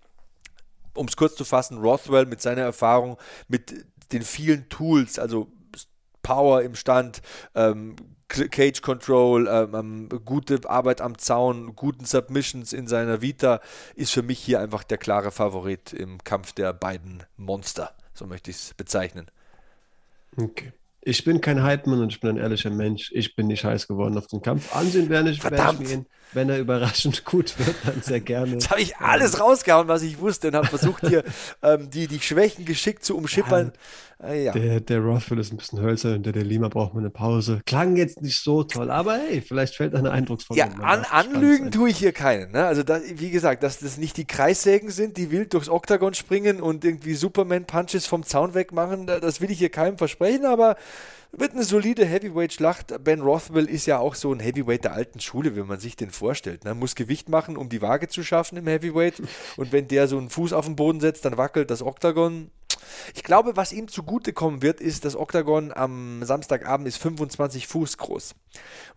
um 0.94 1.08
es 1.08 1.16
kurz 1.16 1.36
zu 1.36 1.46
fassen, 1.46 1.80
Rothwell 1.80 2.26
mit 2.26 2.42
seiner 2.42 2.62
Erfahrung, 2.62 3.18
mit 3.48 3.86
den 4.12 4.22
vielen 4.22 4.70
Tools, 4.70 5.18
also 5.20 5.48
Power 6.22 6.62
im 6.62 6.76
Stand, 6.76 7.22
ähm, 7.56 7.96
Cage 8.28 8.82
Control, 8.82 9.48
ähm, 9.48 9.76
ähm, 9.76 10.10
gute 10.24 10.70
Arbeit 10.70 11.02
am 11.02 11.18
Zaun, 11.18 11.76
guten 11.76 12.06
Submissions 12.06 12.72
in 12.72 12.88
seiner 12.88 13.22
Vita, 13.22 13.60
ist 13.96 14.14
für 14.14 14.24
mich 14.24 14.40
hier 14.40 14.62
einfach 14.62 14.84
der 14.84 14.98
klare 14.98 15.32
Favorit 15.32 15.92
im 15.92 16.24
Kampf 16.24 16.54
der 16.54 16.74
beiden 16.74 17.24
Monster. 17.36 17.94
So 18.14 18.26
möchte 18.28 18.52
ich 18.52 18.58
es 18.58 18.74
bezeichnen. 18.74 19.30
Okay. 20.38 20.72
Ich 21.04 21.24
bin 21.24 21.42
kein 21.42 21.64
Hypeman 21.64 22.02
und 22.02 22.12
ich 22.12 22.20
bin 22.20 22.32
ein 22.32 22.38
ehrlicher 22.38 22.70
Mensch. 22.70 23.12
Ich 23.14 23.36
bin 23.36 23.48
nicht 23.48 23.66
heiß 23.66 23.88
geworden 23.88 24.18
auf 24.18 24.28
den 24.28 24.42
Kampf. 24.42 24.76
Ansehen 24.76 25.10
werde 25.10 25.32
ich, 25.32 25.44
werde 25.44 25.84
ich 25.84 25.92
ihn, 25.92 26.06
wenn 26.34 26.50
er 26.50 26.60
überraschend 26.60 27.26
gut 27.26 27.58
wird, 27.58 27.76
dann 27.84 28.02
sehr 28.02 28.20
gerne. 28.20 28.54
Jetzt 28.54 28.70
habe 28.70 28.82
ich 28.82 28.98
alles 28.98 29.40
rausgehauen, 29.40 29.88
was 29.88 30.04
ich 30.04 30.20
wusste 30.20 30.50
und 30.50 30.56
habe 30.56 30.68
versucht, 30.68 31.08
hier 31.08 31.24
ähm, 31.64 31.90
die, 31.90 32.08
die 32.08 32.20
Schwächen 32.20 32.66
geschickt 32.66 33.04
zu 33.04 33.18
umschippern. 33.18 33.74
Ja, 33.76 33.80
äh, 34.24 34.44
ja. 34.44 34.52
Der, 34.54 34.80
der 34.80 35.00
Rothwell 35.00 35.40
ist 35.40 35.52
ein 35.52 35.58
bisschen 35.58 35.82
hölzer 35.82 36.14
und 36.16 36.26
der, 36.26 36.34
der 36.34 36.44
Lima 36.44 36.68
braucht 36.68 36.94
mal 36.94 37.00
eine 37.00 37.10
Pause. 37.10 37.62
Klang 37.66 37.96
jetzt 37.96 38.22
nicht 38.22 38.40
so 38.42 38.64
toll, 38.64 38.92
aber 38.92 39.16
hey, 39.16 39.42
vielleicht 39.42 39.76
fällt 39.76 39.96
eine 39.96 40.12
eindrucksvolle. 40.12 40.60
Ja, 40.60 40.68
an, 40.68 41.06
anlügen 41.10 41.72
tue 41.72 41.90
ich 41.90 41.98
hier 41.98 42.12
keinen. 42.12 42.52
Ne? 42.52 42.66
Also, 42.66 42.84
das, 42.84 43.02
wie 43.16 43.32
gesagt, 43.32 43.64
dass 43.64 43.80
das 43.80 43.98
nicht 43.98 44.18
die 44.18 44.26
Kreissägen 44.26 44.92
sind, 44.92 45.18
die 45.18 45.32
wild 45.32 45.54
durchs 45.54 45.70
Oktagon 45.70 46.14
springen 46.14 46.62
und 46.62 46.86
irgendwie 46.86 47.16
Superman-Punches 47.16 48.06
vom 48.06 48.24
Zaun 48.24 48.54
wegmachen, 48.54 49.08
das 49.08 49.42
will 49.42 49.50
ich 49.50 49.58
hier 49.58 49.70
keinem 49.70 49.98
versprechen, 49.98 50.46
aber 50.46 50.76
wird 51.32 51.54
eine 51.54 51.64
solide 51.64 52.06
Heavyweight-Schlacht. 52.06 53.04
Ben 53.04 53.22
Rothwell 53.22 53.70
ist 53.70 53.86
ja 53.86 54.00
auch 54.00 54.16
so 54.16 54.34
ein 54.34 54.40
Heavyweight 54.40 54.84
der 54.84 54.94
alten 54.94 55.20
Schule, 55.20 55.56
wenn 55.56 55.66
man 55.66 55.80
sich 55.80 55.96
den 55.96 56.12
vorstellt. 56.12 56.66
Ne? 56.66 56.76
Muss 56.76 56.96
Gewicht 56.96 57.30
machen, 57.30 57.56
um 57.56 57.70
die 57.70 57.82
Waage 57.82 58.10
zu 58.10 58.24
schaffen 58.24 58.58
im 58.58 58.68
Heavyweight. 58.68 59.22
Und 59.56 59.72
wenn 59.72 59.88
der 59.88 60.08
so 60.08 60.18
einen 60.18 60.30
Fuß 60.30 60.54
auf 60.54 60.66
den 60.66 60.76
Boden 60.76 61.00
setzt, 61.00 61.24
dann 61.24 61.38
wackelt 61.38 61.72
das 61.72 61.82
Oktagon. 61.82 62.52
Ich 63.16 63.24
glaube, 63.24 63.56
was 63.56 63.72
ihm 63.72 63.88
zugutekommen 63.88 64.62
wird, 64.62 64.82
ist, 64.82 65.06
das 65.06 65.16
Oktagon 65.16 65.72
am 65.72 66.24
Samstagabend 66.24 66.88
ist 66.88 66.98
25 66.98 67.68
Fuß 67.68 67.98
groß. 67.98 68.36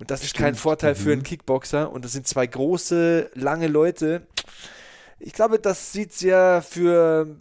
Und 0.01 0.11
das 0.11 0.23
ist 0.23 0.31
Stimmt. 0.31 0.45
kein 0.45 0.55
Vorteil 0.57 0.95
für 0.97 1.13
einen 1.13 1.21
mhm. 1.21 1.25
Kickboxer. 1.25 1.93
Und 1.93 2.05
das 2.05 2.13
sind 2.13 2.27
zwei 2.27 2.47
große, 2.47 3.31
lange 3.35 3.69
Leute. 3.69 4.27
Ich 5.21 5.33
glaube, 5.33 5.61
das 5.61 5.93
sieht 5.93 6.13
sehr 6.13 6.63
für 6.63 7.37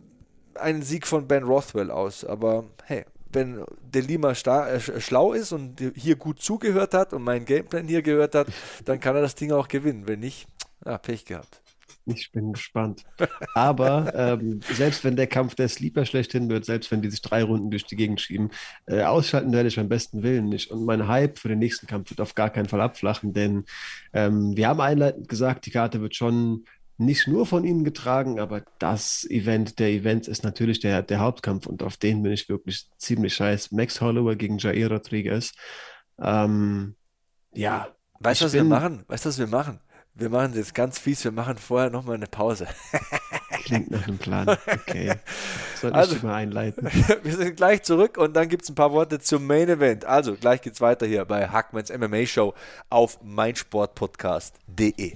einen 0.56 0.84
Sieg 0.84 1.08
von 1.08 1.28
Ben 1.28 1.44
Rothwell 1.44 1.90
aus. 1.90 2.24
Aber 2.24 2.66
hey, 2.84 3.06
wenn 3.34 3.64
der 3.82 4.02
Lima 4.02 4.32
äh, 4.32 4.80
schlau 4.80 5.34
ist 5.34 5.52
und 5.52 5.82
hier 5.96 6.16
gut 6.16 6.42
zugehört 6.42 6.94
hat 6.94 7.14
und 7.14 7.24
meinen 7.24 7.46
Gameplan 7.46 7.88
hier 7.88 8.02
gehört 8.02 8.36
hat, 8.36 8.48
dann 8.86 9.00
kann 9.00 9.16
er 9.16 9.22
das 9.22 9.36
Ding 9.36 9.52
auch 9.52 9.68
gewinnen. 9.68 10.08
Wenn 10.08 10.20
nicht, 10.20 10.48
ja, 10.86 10.98
Pech 10.98 11.26
gehabt. 11.26 11.64
Ich 12.06 12.32
bin 12.32 12.52
gespannt. 12.52 13.06
Aber 13.54 14.14
ähm, 14.14 14.60
selbst 14.74 15.04
wenn 15.06 15.16
der 15.16 15.28
Kampf 15.28 15.56
der 15.56 15.70
Sleeper 15.70 16.06
schlechthin 16.06 16.50
wird, 16.50 16.66
selbst 16.66 16.92
wenn 16.92 17.02
die 17.02 17.10
sich 17.10 17.22
drei 17.22 17.44
Runden 17.44 17.72
durch 17.72 17.86
die 17.86 17.96
Gegend 17.96 18.20
schieben, 18.20 18.52
äh, 18.88 19.04
ausschalten 19.04 19.54
werde 19.54 19.70
ich 19.70 19.78
beim 19.78 19.88
besten 19.88 20.22
Willen 20.22 20.50
nicht. 20.50 20.70
Und 20.72 20.86
mein 20.86 21.08
Hype 21.08 21.40
für 21.40 21.48
den 21.48 21.60
nächsten 21.60 21.88
Kampf 21.88 22.10
wird 22.10 22.20
auf 22.20 22.36
gar 22.36 22.50
keinen 22.50 22.68
Fall 22.68 22.82
abflachen, 22.82 23.32
denn 23.34 23.66
ähm, 24.12 24.56
wir 24.58 24.68
haben 24.68 24.82
einleitend 24.82 25.30
gesagt, 25.30 25.66
die 25.66 25.72
Karte 25.72 26.02
wird 26.02 26.16
schon 26.16 26.66
nicht 26.98 27.28
nur 27.28 27.46
von 27.46 27.64
ihnen 27.64 27.84
getragen, 27.84 28.40
aber 28.40 28.64
das 28.80 29.26
Event 29.30 29.80
der 29.80 29.90
Events 29.90 30.28
ist 30.28 30.44
natürlich 30.44 30.80
der, 30.80 31.02
der 31.02 31.20
Hauptkampf 31.20 31.66
und 31.66 31.84
auf 31.84 31.98
den 31.98 32.22
bin 32.24 32.32
ich 32.32 32.50
wirklich 32.50 32.90
ziemlich 32.98 33.34
scheiß. 33.34 33.72
Max 33.72 34.00
Holloway 34.00 34.36
gegen 34.36 34.58
Jair 34.58 34.92
Rodriguez. 34.92 35.54
Ähm, 36.22 36.96
ja. 37.54 37.88
Weißt 38.20 38.42
du, 38.42 38.46
was 38.46 38.52
bin... 38.52 38.66
wir 38.66 38.70
machen? 38.70 39.04
Weißt 39.08 39.26
du, 39.26 39.30
was 39.30 39.40
wir 39.40 39.48
machen? 39.48 39.80
Wir 40.16 40.30
machen 40.30 40.52
es 40.52 40.58
jetzt 40.58 40.76
ganz 40.76 41.00
fies, 41.00 41.24
wir 41.24 41.32
machen 41.32 41.58
vorher 41.58 41.90
nochmal 41.90 42.16
eine 42.16 42.28
Pause. 42.28 42.68
Klingt 43.64 43.90
nach 43.90 44.08
einem 44.08 44.20
Plan. 44.20 44.48
Okay. 44.50 45.16
Soll 45.82 45.92
also, 45.94 46.16
ich 46.16 46.22
mal 46.24 46.36
einleiten? 46.36 46.88
wir 47.24 47.36
sind 47.36 47.56
gleich 47.56 47.82
zurück 47.82 48.18
und 48.18 48.36
dann 48.36 48.48
gibt 48.48 48.64
es 48.64 48.70
ein 48.70 48.76
paar 48.76 48.92
Worte 48.92 49.20
zum 49.20 49.48
Main 49.48 49.70
Event. 49.70 50.06
Also, 50.06 50.36
gleich 50.36 50.62
geht's 50.62 50.82
weiter 50.82 51.08
hier 51.08 51.26
bei 51.26 51.48
Hackmans 51.48 51.92
MMA 51.92 52.28
Show 52.28 52.54
auf 52.90 53.24
meinsportpodcast.de. 53.24 55.16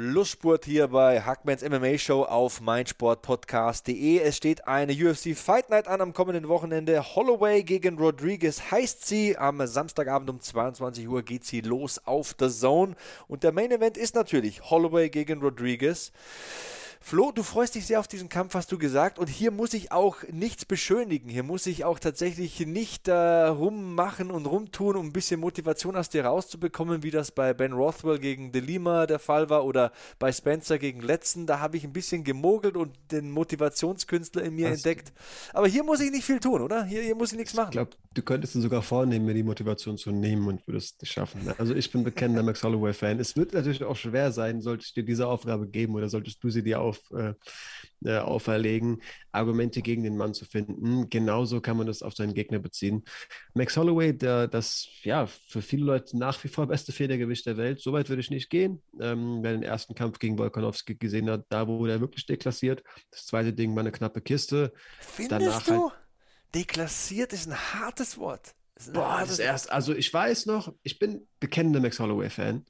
Schlussspurt 0.00 0.64
hier 0.64 0.86
bei 0.86 1.22
Hackmans 1.22 1.68
MMA 1.68 1.98
Show 1.98 2.22
auf 2.22 2.60
meinsportpodcast.de. 2.60 4.20
Es 4.20 4.36
steht 4.36 4.68
eine 4.68 4.92
UFC 4.92 5.36
Fight 5.36 5.70
Night 5.70 5.88
an 5.88 6.00
am 6.00 6.14
kommenden 6.14 6.46
Wochenende. 6.46 7.16
Holloway 7.16 7.64
gegen 7.64 7.98
Rodriguez 7.98 8.70
heißt 8.70 9.08
sie. 9.08 9.36
Am 9.36 9.66
Samstagabend 9.66 10.30
um 10.30 10.40
22 10.40 11.08
Uhr 11.08 11.22
geht 11.22 11.44
sie 11.44 11.62
los 11.62 12.00
auf 12.06 12.36
The 12.38 12.48
Zone. 12.48 12.94
Und 13.26 13.42
der 13.42 13.50
Main 13.50 13.72
Event 13.72 13.96
ist 13.96 14.14
natürlich 14.14 14.70
Holloway 14.70 15.08
gegen 15.08 15.40
Rodriguez. 15.40 16.12
Flo, 17.00 17.32
du 17.32 17.42
freust 17.42 17.74
dich 17.74 17.86
sehr 17.86 18.00
auf 18.00 18.08
diesen 18.08 18.28
Kampf, 18.28 18.54
hast 18.54 18.72
du 18.72 18.78
gesagt. 18.78 19.18
Und 19.18 19.28
hier 19.28 19.50
muss 19.50 19.72
ich 19.72 19.92
auch 19.92 20.16
nichts 20.30 20.64
beschönigen. 20.64 21.28
Hier 21.30 21.42
muss 21.42 21.66
ich 21.66 21.84
auch 21.84 21.98
tatsächlich 21.98 22.60
nicht 22.66 23.08
äh, 23.08 23.12
rummachen 23.12 24.30
und 24.30 24.46
rumtun, 24.46 24.96
um 24.96 25.06
ein 25.06 25.12
bisschen 25.12 25.40
Motivation 25.40 25.96
aus 25.96 26.08
dir 26.08 26.24
rauszubekommen, 26.24 27.02
wie 27.02 27.10
das 27.10 27.30
bei 27.30 27.54
Ben 27.54 27.72
Rothwell 27.72 28.18
gegen 28.18 28.52
De 28.52 28.60
Lima 28.60 29.06
der 29.06 29.18
Fall 29.18 29.48
war 29.48 29.64
oder 29.64 29.92
bei 30.18 30.32
Spencer 30.32 30.78
gegen 30.78 31.00
Letzten. 31.00 31.46
Da 31.46 31.60
habe 31.60 31.76
ich 31.76 31.84
ein 31.84 31.92
bisschen 31.92 32.24
gemogelt 32.24 32.76
und 32.76 32.92
den 33.10 33.30
Motivationskünstler 33.30 34.42
in 34.42 34.56
mir 34.56 34.68
hast 34.68 34.78
entdeckt. 34.78 35.12
Aber 35.54 35.68
hier 35.68 35.84
muss 35.84 36.00
ich 36.00 36.10
nicht 36.10 36.24
viel 36.24 36.40
tun, 36.40 36.60
oder? 36.60 36.84
Hier, 36.84 37.02
hier 37.02 37.14
muss 37.14 37.32
ich 37.32 37.38
nichts 37.38 37.54
machen. 37.54 37.68
Ich 37.68 37.72
glaube, 37.72 37.92
du 38.14 38.22
könntest 38.22 38.54
dir 38.54 38.60
sogar 38.60 38.82
vornehmen, 38.82 39.24
mir 39.24 39.34
die 39.34 39.42
Motivation 39.42 39.96
zu 39.96 40.10
nehmen 40.10 40.46
und 40.48 40.66
würdest 40.66 41.02
es 41.02 41.08
schaffen. 41.08 41.40
Also 41.58 41.74
ich 41.74 41.90
bin 41.90 42.02
bekennender 42.04 42.42
Max 42.42 42.62
Holloway-Fan. 42.62 43.20
Es 43.20 43.36
wird 43.36 43.54
natürlich 43.54 43.84
auch 43.84 43.96
schwer 43.96 44.32
sein, 44.32 44.60
sollte 44.60 44.84
ich 44.84 44.92
dir 44.92 45.04
diese 45.04 45.26
Aufgabe 45.26 45.68
geben 45.68 45.94
oder 45.94 46.08
solltest 46.08 46.42
du 46.42 46.50
sie 46.50 46.62
dir 46.62 46.80
auf 46.80 46.87
auf, 46.88 47.00
äh, 47.12 47.34
äh, 48.04 48.18
auferlegen, 48.18 49.02
Argumente 49.32 49.82
gegen 49.82 50.02
den 50.02 50.16
Mann 50.16 50.34
zu 50.34 50.44
finden. 50.44 51.08
Genauso 51.10 51.60
kann 51.60 51.76
man 51.76 51.86
das 51.86 52.02
auf 52.02 52.14
seinen 52.14 52.34
Gegner 52.34 52.58
beziehen. 52.58 53.04
Max 53.54 53.76
Holloway, 53.76 54.12
der, 54.16 54.48
das 54.48 54.88
ja 55.02 55.26
für 55.26 55.62
viele 55.62 55.84
Leute 55.84 56.18
nach 56.18 56.42
wie 56.44 56.48
vor 56.48 56.66
beste 56.66 56.92
Federgewicht 56.92 57.46
der 57.46 57.56
Welt, 57.56 57.80
soweit 57.80 58.08
würde 58.08 58.20
ich 58.20 58.30
nicht 58.30 58.50
gehen. 58.50 58.82
Ähm, 59.00 59.38
wer 59.42 59.52
den 59.52 59.62
ersten 59.62 59.94
Kampf 59.94 60.18
gegen 60.18 60.38
Volkanovski 60.38 60.94
gesehen 60.96 61.30
hat, 61.30 61.46
da 61.48 61.66
wurde 61.66 61.92
er 61.92 62.00
wirklich 62.00 62.26
deklassiert. 62.26 62.82
Das 63.10 63.26
zweite 63.26 63.52
Ding 63.52 63.74
war 63.74 63.80
eine 63.80 63.92
knappe 63.92 64.20
Kiste. 64.20 64.72
Findest 65.00 65.32
Danach 65.32 65.62
du? 65.62 65.90
Halt, 65.90 65.92
deklassiert 66.54 67.32
ist 67.32 67.48
ein 67.48 67.56
hartes 67.56 68.18
Wort. 68.18 68.54
Das 68.74 68.92
Boah, 68.92 69.24
das 69.26 69.40
erst, 69.40 69.72
also 69.72 69.92
ich 69.92 70.12
weiß 70.12 70.46
noch, 70.46 70.72
ich 70.84 71.00
bin 71.00 71.26
bekennender 71.40 71.80
Max 71.80 71.98
Holloway-Fan. 71.98 72.64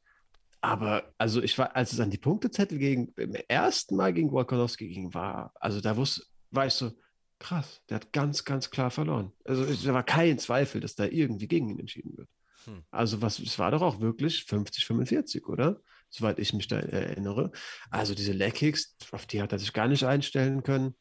Aber 0.61 1.15
also 1.19 1.43
ich 1.43 1.57
war, 1.59 1.77
als 1.77 1.93
es 1.93 2.01
an 2.01 2.11
die 2.11 2.19
Punktezettel 2.19 2.79
gegen 2.79 3.13
im 3.17 3.35
ersten 3.35 3.97
Mal 3.97 4.13
gegen 4.13 4.33
Wolkonowski 4.33 4.89
ging, 4.89 5.15
war, 5.15 5.53
also 5.61 5.81
da 5.81 5.97
wusste, 5.97 6.25
war 6.51 6.67
ich 6.67 6.75
so, 6.75 6.93
krass, 7.39 7.81
der 7.89 7.97
hat 7.97 8.13
ganz, 8.13 8.45
ganz 8.45 8.71
klar 8.71 8.91
verloren. 8.91 9.33
Also 9.45 9.65
da 9.65 9.95
war 9.95 10.03
kein 10.03 10.39
Zweifel, 10.39 10.81
dass 10.81 10.97
da 10.97 11.05
irgendwie 11.05 11.47
gegen 11.47 11.69
ihn 11.69 11.79
entschieden 11.79 12.17
wird. 12.17 12.29
Hm. 12.65 12.83
Also 12.91 13.23
was, 13.23 13.39
es 13.39 13.59
war 13.59 13.71
doch 13.71 13.83
auch 13.83 14.01
wirklich 14.01 14.45
50, 14.45 14.85
45, 14.85 15.47
oder? 15.47 15.81
Soweit 16.11 16.39
ich 16.39 16.53
mich 16.55 16.69
da 16.69 16.79
erinnere. 16.79 17.53
Also 17.91 18.15
diese 18.15 18.33
Leckkicks, 18.33 18.97
auf 19.13 19.27
die 19.27 19.43
hat 19.43 19.53
er 19.53 19.59
sich 19.59 19.73
gar 19.73 19.89
nicht 19.89 20.05
einstellen 20.05 20.63
können. 20.63 20.95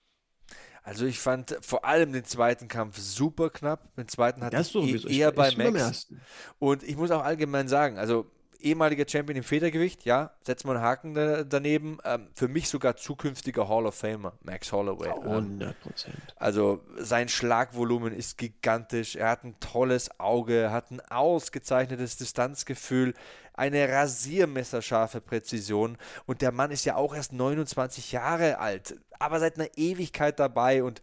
Also 0.83 1.05
ich 1.05 1.19
fand 1.19 1.57
vor 1.61 1.83
allem 1.83 2.13
den 2.13 2.23
zweiten 2.23 2.67
Kampf 2.67 2.97
super 2.97 3.49
knapp. 3.49 3.93
Den 3.95 4.07
zweiten 4.07 4.41
hatte 4.41 4.57
ich 4.57 5.09
e 5.09 5.17
eher 5.17 5.31
bei 5.33 5.53
Max. 5.55 6.13
Und 6.59 6.83
ich 6.83 6.95
muss 6.95 7.11
auch 7.11 7.23
allgemein 7.23 7.67
sagen, 7.67 7.97
also 7.97 8.31
ehemaliger 8.59 9.05
Champion 9.07 9.37
im 9.37 9.43
Federgewicht, 9.43 10.05
ja, 10.05 10.31
setzen 10.45 10.67
wir 10.67 10.75
einen 10.75 10.83
Haken 10.83 11.13
da, 11.13 11.43
daneben. 11.43 11.97
Ähm, 12.03 12.27
für 12.33 12.47
mich 12.47 12.69
sogar 12.69 12.95
zukünftiger 12.95 13.67
Hall 13.67 13.85
of 13.85 13.95
Famer, 13.95 14.33
Max 14.43 14.71
Holloway. 14.71 15.09
100 15.09 15.69
ähm, 15.69 15.75
Prozent. 15.81 16.15
also 16.35 16.83
sein 16.97 17.29
Schlagvolumen 17.29 18.13
ist 18.13 18.37
gigantisch. 18.37 19.15
Er 19.15 19.29
hat 19.29 19.43
ein 19.43 19.59
tolles 19.59 20.19
Auge, 20.19 20.71
hat 20.71 20.91
ein 20.91 21.01
ausgezeichnetes 21.01 22.17
Distanzgefühl, 22.17 23.13
eine 23.53 23.89
rasiermesserscharfe 23.89 25.21
Präzision. 25.21 25.97
Und 26.25 26.41
der 26.41 26.51
Mann 26.51 26.71
ist 26.71 26.85
ja 26.85 26.95
auch 26.95 27.15
erst 27.15 27.33
29 27.33 28.11
Jahre 28.11 28.59
alt, 28.59 28.99
aber 29.19 29.39
seit 29.39 29.57
einer 29.57 29.69
Ewigkeit 29.75 30.39
dabei 30.39 30.83
und 30.83 31.01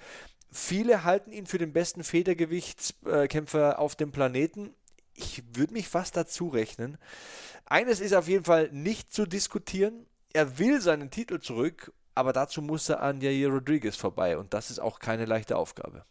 Viele 0.57 1.02
halten 1.02 1.32
ihn 1.32 1.46
für 1.46 1.59
den 1.59 1.72
besten 1.72 2.05
Federgewichtskämpfer 2.05 3.80
auf 3.80 3.96
dem 3.96 4.12
Planeten 4.12 4.72
ich 5.14 5.42
würde 5.54 5.72
mich 5.72 5.88
fast 5.88 6.16
dazu 6.16 6.48
rechnen. 6.48 6.98
Eines 7.66 8.00
ist 8.00 8.14
auf 8.14 8.28
jeden 8.28 8.44
Fall 8.44 8.70
nicht 8.72 9.12
zu 9.12 9.26
diskutieren. 9.26 10.06
Er 10.32 10.58
will 10.58 10.80
seinen 10.80 11.10
Titel 11.10 11.40
zurück, 11.40 11.92
aber 12.14 12.32
dazu 12.32 12.62
muss 12.62 12.88
er 12.88 13.02
an 13.02 13.20
Jair 13.20 13.48
Rodriguez 13.48 13.96
vorbei 13.96 14.36
und 14.38 14.54
das 14.54 14.70
ist 14.70 14.78
auch 14.78 14.98
keine 14.98 15.24
leichte 15.24 15.56
Aufgabe. 15.56 16.04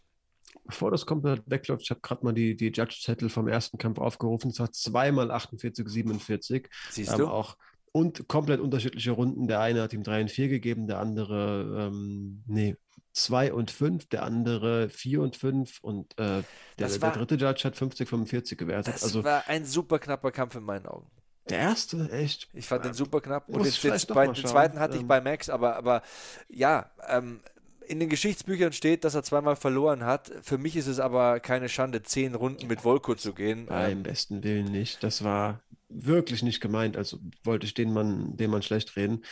Bevor 0.66 0.92
das 0.92 1.06
komplett 1.06 1.44
wegläuft, 1.46 1.84
ich 1.84 1.90
habe 1.90 2.02
gerade 2.02 2.24
mal 2.24 2.34
die, 2.34 2.56
die 2.56 2.72
Judge-Zettel 2.72 3.30
vom 3.30 3.48
ersten 3.48 3.78
Kampf 3.78 4.00
aufgerufen. 4.00 4.52
Es 4.52 4.60
war 4.60 4.72
zweimal 4.72 5.30
48, 5.30 5.88
47. 5.88 6.70
Siehst 6.90 7.12
ähm, 7.12 7.18
du? 7.18 7.28
Auch 7.28 7.58
und 7.92 8.28
komplett 8.28 8.60
unterschiedliche 8.60 9.12
Runden. 9.12 9.48
Der 9.48 9.60
eine 9.60 9.82
hat 9.82 9.94
ihm 9.94 10.04
3 10.04 10.22
und 10.22 10.32
4 10.32 10.50
gegeben, 10.50 10.88
der 10.88 11.00
andere, 11.00 11.90
ähm, 11.92 12.44
nee, 12.48 12.76
2 13.14 13.54
und 13.54 13.72
5, 13.72 14.10
der 14.10 14.24
andere 14.24 14.90
4 14.90 15.22
und 15.22 15.36
5 15.38 15.80
und 15.82 16.14
äh, 16.20 16.44
der, 16.80 17.02
war, 17.02 17.12
der, 17.12 17.12
dritte 17.12 17.36
Judge 17.36 17.64
hat 17.64 17.76
50, 17.76 18.10
45 18.10 18.58
gewertet. 18.58 18.96
Das 18.96 19.04
also, 19.04 19.24
war 19.24 19.48
ein 19.48 19.66
super 19.66 20.00
knapper 20.00 20.32
Kampf 20.32 20.56
in 20.56 20.64
meinen 20.64 20.88
Augen. 20.88 21.10
Der 21.50 21.60
erste, 21.60 22.10
echt? 22.12 22.48
Ich 22.54 22.68
fand 22.68 22.86
den 22.86 22.94
super 22.94 23.22
knapp. 23.22 23.50
Und 23.50 23.66
den, 23.66 23.72
den, 23.72 24.34
den 24.34 24.46
zweiten 24.46 24.80
hatte 24.80 24.96
ich 24.96 25.02
ähm. 25.02 25.08
bei 25.08 25.22
Max, 25.22 25.50
aber, 25.50 25.76
aber 25.76 26.02
ja, 26.48 26.90
ähm, 27.08 27.42
in 27.88 28.00
den 28.00 28.10
Geschichtsbüchern 28.10 28.72
steht, 28.74 29.04
dass 29.04 29.14
er 29.14 29.24
zweimal 29.24 29.56
verloren 29.56 30.06
hat. 30.06 30.32
Für 30.42 30.58
mich 30.58 30.76
ist 30.76 30.88
es 30.88 31.00
aber 31.00 31.40
keine 31.40 31.70
Schande, 31.70 32.02
zehn 32.02 32.34
Runden 32.34 32.68
mit 32.68 32.84
Volko 32.84 33.16
zu 33.16 33.34
gehen. 33.34 33.66
Beim 33.66 33.92
ähm, 33.92 34.04
besten 34.04 34.44
Willen 34.44 34.72
nicht. 34.72 35.04
Das 35.04 35.24
war 35.24 35.62
wirklich 35.90 36.44
nicht 36.44 36.62
gemeint, 36.62 36.98
also 36.98 37.20
wollte 37.44 37.66
ich 37.66 37.74
den 37.74 37.94
Mann, 37.94 38.36
den 38.38 38.50
Mann 38.50 38.64
schlecht 38.64 38.96
reden. 38.96 39.24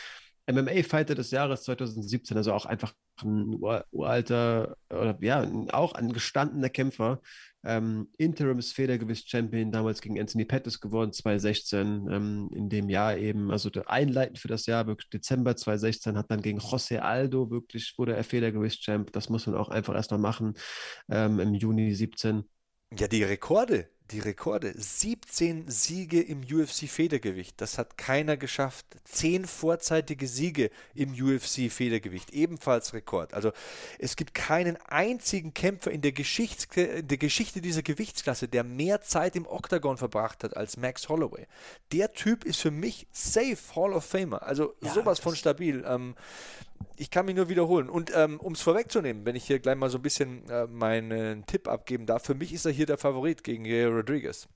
MMA-Fighter 0.46 1.14
des 1.14 1.30
Jahres 1.30 1.62
2017, 1.62 2.36
also 2.36 2.52
auch 2.52 2.66
einfach 2.66 2.92
ein 3.22 3.54
uralter 3.90 4.76
oder 4.90 5.16
ja, 5.20 5.48
auch 5.72 5.94
ein 5.94 6.12
gestandener 6.12 6.68
Kämpfer. 6.68 7.20
Ähm, 7.64 8.08
Interims 8.18 8.72
Federgewicht-Champion 8.72 9.70
damals 9.70 10.00
gegen 10.00 10.18
Anthony 10.18 10.44
Pettis 10.44 10.80
geworden, 10.80 11.12
2016. 11.12 12.08
Ähm, 12.10 12.50
in 12.54 12.68
dem 12.68 12.88
Jahr 12.88 13.16
eben, 13.16 13.52
also 13.52 13.70
einleitend 13.86 14.40
für 14.40 14.48
das 14.48 14.66
Jahr, 14.66 14.88
wirklich 14.88 15.10
Dezember 15.10 15.54
2016, 15.54 16.18
hat 16.18 16.30
dann 16.30 16.42
gegen 16.42 16.58
José 16.58 16.98
Aldo 16.98 17.50
wirklich, 17.50 17.94
wurde 17.96 18.16
er 18.16 18.24
Federgewicht-Champ. 18.24 19.12
Das 19.12 19.28
muss 19.28 19.46
man 19.46 19.54
auch 19.56 19.68
einfach 19.68 19.94
erstmal 19.94 20.20
machen 20.20 20.54
ähm, 21.08 21.38
im 21.38 21.54
Juni 21.54 21.94
17. 21.94 22.42
Ja, 22.98 23.06
die 23.06 23.22
Rekorde, 23.22 23.88
die 24.10 24.20
Rekorde. 24.20 24.74
17 24.76 25.70
Siege 25.70 26.20
im 26.20 26.42
UFC-Federgewicht. 26.42 27.60
Das 27.60 27.78
hat 27.78 27.96
keiner 27.96 28.36
geschafft. 28.36 28.86
Zehn 29.04 29.46
vorzeitige 29.46 30.26
Siege 30.26 30.70
im 30.94 31.12
UFC-Federgewicht. 31.12 32.30
Ebenfalls 32.32 32.92
Rekord. 32.92 33.32
Also 33.34 33.52
es 33.98 34.16
gibt 34.16 34.34
keinen 34.34 34.76
einzigen 34.88 35.54
Kämpfer 35.54 35.90
in 35.90 36.02
der, 36.02 36.12
Geschichts 36.12 36.66
in 36.76 37.08
der 37.08 37.18
Geschichte 37.18 37.60
dieser 37.60 37.82
Gewichtsklasse, 37.82 38.48
der 38.48 38.64
mehr 38.64 39.00
Zeit 39.00 39.36
im 39.36 39.46
Oktagon 39.46 39.96
verbracht 39.96 40.44
hat 40.44 40.56
als 40.56 40.76
Max 40.76 41.08
Holloway. 41.08 41.46
Der 41.92 42.12
Typ 42.12 42.44
ist 42.44 42.60
für 42.60 42.70
mich 42.70 43.06
safe 43.12 43.58
Hall 43.74 43.92
of 43.92 44.04
Famer. 44.04 44.42
Also 44.42 44.74
ja, 44.82 44.92
sowas 44.92 45.20
von 45.20 45.36
stabil. 45.36 45.84
Ähm, 45.86 46.14
ich 46.96 47.10
kann 47.10 47.26
mich 47.26 47.36
nur 47.36 47.48
wiederholen. 47.48 47.88
Und 47.88 48.12
ähm, 48.14 48.38
um 48.40 48.52
es 48.52 48.60
vorwegzunehmen, 48.60 49.24
wenn 49.24 49.36
ich 49.36 49.44
hier 49.44 49.58
gleich 49.58 49.76
mal 49.76 49.90
so 49.90 49.98
ein 49.98 50.02
bisschen 50.02 50.48
äh, 50.48 50.66
meinen 50.66 51.46
Tipp 51.46 51.68
abgeben 51.68 52.06
darf, 52.06 52.24
für 52.24 52.34
mich 52.34 52.52
ist 52.52 52.64
er 52.64 52.72
hier 52.72 52.86
der 52.86 52.98
Favorit 52.98 53.44
gegen 53.44 53.64
Rodriguez. 53.86 54.48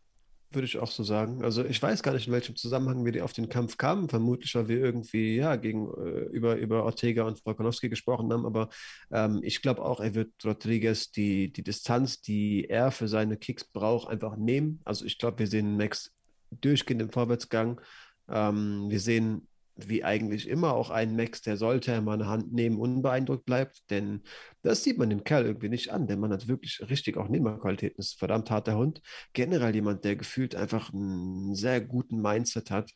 Würde 0.52 0.66
ich 0.66 0.78
auch 0.78 0.90
so 0.90 1.02
sagen. 1.02 1.42
Also 1.42 1.64
ich 1.64 1.82
weiß 1.82 2.02
gar 2.04 2.14
nicht, 2.14 2.28
in 2.28 2.32
welchem 2.32 2.54
Zusammenhang 2.54 3.04
wir 3.04 3.24
auf 3.24 3.32
den 3.32 3.48
Kampf 3.48 3.76
kamen. 3.76 4.08
Vermutlich, 4.08 4.54
weil 4.54 4.68
wir 4.68 4.78
irgendwie 4.78 5.36
ja 5.36 5.56
gegen 5.56 5.88
äh, 5.88 6.20
über, 6.30 6.56
über 6.56 6.84
Ortega 6.84 7.24
und 7.24 7.44
Volkanowski 7.44 7.88
gesprochen 7.88 8.32
haben. 8.32 8.46
Aber 8.46 8.68
ähm, 9.10 9.40
ich 9.42 9.60
glaube 9.60 9.84
auch, 9.84 10.00
er 10.00 10.14
wird 10.14 10.32
Rodriguez 10.44 11.10
die, 11.10 11.52
die 11.52 11.64
Distanz, 11.64 12.20
die 12.20 12.70
er 12.70 12.92
für 12.92 13.08
seine 13.08 13.36
Kicks 13.36 13.64
braucht, 13.64 14.08
einfach 14.08 14.36
nehmen. 14.36 14.80
Also 14.84 15.04
ich 15.04 15.18
glaube, 15.18 15.40
wir 15.40 15.46
sehen 15.48 15.76
Max 15.76 16.14
durchgehend 16.52 17.02
im 17.02 17.10
Vorwärtsgang. 17.10 17.80
Ähm, 18.28 18.86
wir 18.88 19.00
sehen 19.00 19.48
wie 19.76 20.04
eigentlich 20.04 20.48
immer 20.48 20.74
auch 20.74 20.90
ein 20.90 21.16
Max, 21.16 21.42
der 21.42 21.56
sollte 21.56 21.92
er 21.92 22.00
mal 22.00 22.14
eine 22.14 22.28
Hand 22.28 22.52
nehmen, 22.52 22.78
unbeeindruckt 22.78 23.44
bleibt, 23.44 23.90
denn 23.90 24.22
das 24.62 24.82
sieht 24.82 24.98
man 24.98 25.10
dem 25.10 25.22
Kerl 25.22 25.44
irgendwie 25.44 25.68
nicht 25.68 25.90
an. 25.92 26.06
Der 26.06 26.16
Mann 26.16 26.32
hat 26.32 26.48
wirklich 26.48 26.80
richtig 26.88 27.16
auch 27.16 27.28
Nehmerqualitäten, 27.28 28.00
ist 28.00 28.16
ein 28.16 28.18
verdammt 28.18 28.50
harter 28.50 28.76
Hund. 28.76 29.00
Generell 29.32 29.74
jemand, 29.74 30.04
der 30.04 30.16
gefühlt 30.16 30.56
einfach 30.56 30.92
einen 30.92 31.54
sehr 31.54 31.80
guten 31.80 32.20
Mindset 32.20 32.70
hat. 32.70 32.90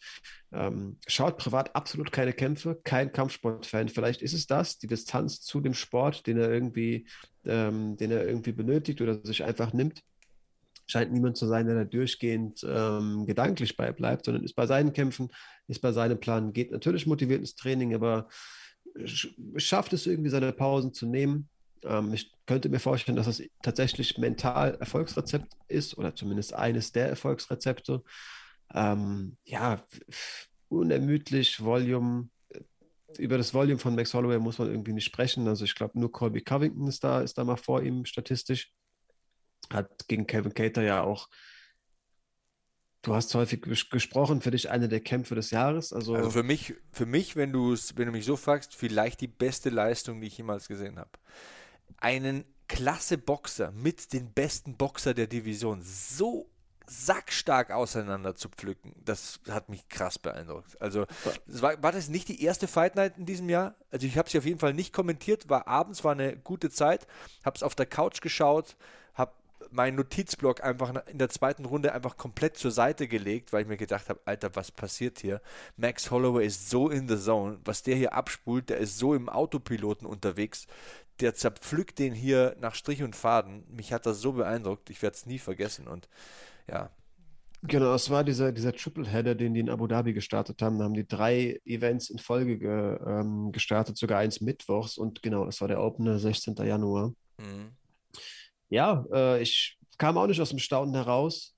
Ähm, 0.52 0.98
schaut 1.06 1.36
privat 1.36 1.76
absolut 1.76 2.12
keine 2.12 2.32
Kämpfe, 2.32 2.80
kein 2.82 3.12
Kampfsportfan. 3.12 3.88
Vielleicht 3.88 4.22
ist 4.22 4.32
es 4.32 4.46
das, 4.46 4.78
die 4.78 4.88
Distanz 4.88 5.42
zu 5.42 5.60
dem 5.60 5.74
Sport, 5.74 6.26
den 6.26 6.38
er 6.38 6.50
irgendwie, 6.50 7.06
ähm, 7.44 7.96
den 7.96 8.10
er 8.10 8.26
irgendwie 8.26 8.52
benötigt 8.52 9.00
oder 9.00 9.20
sich 9.24 9.44
einfach 9.44 9.72
nimmt 9.72 10.02
scheint 10.90 11.12
niemand 11.12 11.36
zu 11.36 11.46
sein, 11.46 11.66
der 11.66 11.76
da 11.76 11.84
durchgehend 11.84 12.64
ähm, 12.68 13.26
gedanklich 13.26 13.76
bei 13.76 13.92
bleibt, 13.92 14.24
sondern 14.24 14.44
ist 14.44 14.54
bei 14.54 14.66
seinen 14.66 14.92
Kämpfen, 14.92 15.28
ist 15.68 15.80
bei 15.80 15.92
seinem 15.92 16.18
Plan, 16.18 16.52
geht 16.52 16.70
natürlich 16.70 17.06
motiviert 17.06 17.40
ins 17.40 17.54
Training, 17.54 17.94
aber 17.94 18.28
schafft 19.56 19.92
es 19.92 20.06
irgendwie, 20.06 20.30
seine 20.30 20.52
Pausen 20.52 20.92
zu 20.92 21.06
nehmen. 21.06 21.48
Ähm, 21.84 22.12
ich 22.12 22.32
könnte 22.46 22.68
mir 22.68 22.80
vorstellen, 22.80 23.16
dass 23.16 23.26
das 23.26 23.42
tatsächlich 23.62 24.18
mental 24.18 24.76
Erfolgsrezept 24.80 25.52
ist 25.68 25.96
oder 25.96 26.14
zumindest 26.14 26.54
eines 26.54 26.92
der 26.92 27.08
Erfolgsrezepte. 27.08 28.02
Ähm, 28.74 29.36
ja, 29.44 29.84
unermüdlich, 30.68 31.62
Volume, 31.62 32.28
über 33.18 33.38
das 33.38 33.54
Volume 33.54 33.78
von 33.78 33.94
Max 33.94 34.14
Holloway 34.14 34.38
muss 34.38 34.58
man 34.58 34.68
irgendwie 34.68 34.92
nicht 34.92 35.04
sprechen. 35.04 35.48
Also 35.48 35.64
ich 35.64 35.74
glaube, 35.74 35.98
nur 35.98 36.12
Colby 36.12 36.42
Covington 36.42 36.86
ist 36.86 37.02
da, 37.02 37.20
ist 37.20 37.38
da 37.38 37.44
mal 37.44 37.56
vor 37.56 37.82
ihm 37.82 38.04
statistisch 38.04 38.72
hat 39.72 40.08
gegen 40.08 40.26
Kevin 40.26 40.54
Cater 40.54 40.82
ja 40.82 41.02
auch, 41.02 41.28
du 43.02 43.14
hast 43.14 43.34
häufig 43.34 43.62
ges 43.62 43.88
gesprochen, 43.90 44.40
für 44.40 44.50
dich 44.50 44.70
eine 44.70 44.88
der 44.88 45.00
Kämpfe 45.00 45.34
des 45.34 45.50
Jahres. 45.50 45.92
Also, 45.92 46.14
also 46.14 46.30
für 46.30 46.42
mich, 46.42 46.74
für 46.92 47.06
mich, 47.06 47.36
wenn 47.36 47.52
du 47.52 47.76
wenn 47.94 48.06
du 48.06 48.12
mich 48.12 48.24
so 48.24 48.36
fragst, 48.36 48.74
vielleicht 48.74 49.20
die 49.20 49.28
beste 49.28 49.70
Leistung, 49.70 50.20
die 50.20 50.26
ich 50.26 50.38
jemals 50.38 50.68
gesehen 50.68 50.98
habe. 50.98 51.10
Einen 51.98 52.44
klasse 52.68 53.18
Boxer 53.18 53.72
mit 53.72 54.12
den 54.12 54.32
besten 54.32 54.76
Boxer 54.76 55.12
der 55.12 55.26
Division 55.26 55.82
so 55.82 56.48
sackstark 56.86 57.70
auseinander 57.70 58.34
zu 58.34 58.48
pflücken, 58.48 58.94
das 59.04 59.40
hat 59.48 59.68
mich 59.68 59.88
krass 59.88 60.18
beeindruckt. 60.18 60.80
Also 60.80 61.06
war, 61.46 61.80
war 61.82 61.92
das 61.92 62.08
nicht 62.08 62.28
die 62.28 62.42
erste 62.42 62.66
Fight 62.66 62.96
Night 62.96 63.16
in 63.16 63.26
diesem 63.26 63.48
Jahr? 63.48 63.76
Also 63.90 64.06
ich 64.06 64.18
habe 64.18 64.28
sie 64.28 64.38
auf 64.38 64.44
jeden 64.44 64.58
Fall 64.58 64.74
nicht 64.74 64.92
kommentiert, 64.92 65.48
war 65.48 65.68
abends, 65.68 66.02
war 66.02 66.12
eine 66.12 66.36
gute 66.36 66.68
Zeit, 66.68 67.06
habe 67.44 67.56
es 67.56 67.62
auf 67.62 67.76
der 67.76 67.86
Couch 67.86 68.20
geschaut, 68.20 68.76
meinen 69.70 69.96
Notizblock 69.96 70.62
einfach 70.62 70.94
in 71.06 71.18
der 71.18 71.28
zweiten 71.28 71.64
Runde 71.64 71.92
einfach 71.92 72.16
komplett 72.16 72.56
zur 72.56 72.70
Seite 72.70 73.08
gelegt, 73.08 73.52
weil 73.52 73.62
ich 73.62 73.68
mir 73.68 73.76
gedacht 73.76 74.08
habe, 74.08 74.20
Alter, 74.24 74.54
was 74.56 74.70
passiert 74.70 75.20
hier? 75.20 75.40
Max 75.76 76.10
Holloway 76.10 76.46
ist 76.46 76.70
so 76.70 76.88
in 76.88 77.08
the 77.08 77.16
zone, 77.16 77.58
was 77.64 77.82
der 77.82 77.96
hier 77.96 78.14
abspult, 78.14 78.70
der 78.70 78.78
ist 78.78 78.98
so 78.98 79.14
im 79.14 79.28
Autopiloten 79.28 80.06
unterwegs, 80.06 80.66
der 81.20 81.34
zerpflückt 81.34 81.98
den 81.98 82.14
hier 82.14 82.56
nach 82.60 82.74
Strich 82.74 83.02
und 83.02 83.16
Faden. 83.16 83.64
Mich 83.68 83.92
hat 83.92 84.06
das 84.06 84.20
so 84.20 84.32
beeindruckt, 84.32 84.90
ich 84.90 85.02
werde 85.02 85.16
es 85.16 85.26
nie 85.26 85.38
vergessen 85.38 85.86
und 85.86 86.08
ja. 86.68 86.90
Genau, 87.62 87.92
es 87.94 88.08
war 88.08 88.24
dieser, 88.24 88.52
dieser 88.52 88.72
Triple-Header, 88.72 89.34
den 89.34 89.52
die 89.52 89.60
in 89.60 89.68
Abu 89.68 89.86
Dhabi 89.86 90.14
gestartet 90.14 90.62
haben. 90.62 90.78
Da 90.78 90.84
haben 90.84 90.94
die 90.94 91.06
drei 91.06 91.60
Events 91.66 92.08
in 92.08 92.18
Folge 92.18 92.56
ge, 92.56 92.98
ähm, 93.06 93.52
gestartet, 93.52 93.98
sogar 93.98 94.18
eins 94.18 94.40
mittwochs 94.40 94.96
und 94.96 95.22
genau, 95.22 95.44
das 95.44 95.60
war 95.60 95.68
der 95.68 95.82
Opener 95.82 96.18
16. 96.18 96.54
Januar. 96.56 97.12
Mhm 97.38 97.72
ja, 98.70 99.04
äh, 99.12 99.42
ich 99.42 99.78
kam 99.98 100.16
auch 100.16 100.26
nicht 100.26 100.40
aus 100.40 100.50
dem 100.50 100.58
Staunen 100.58 100.94
heraus. 100.94 101.54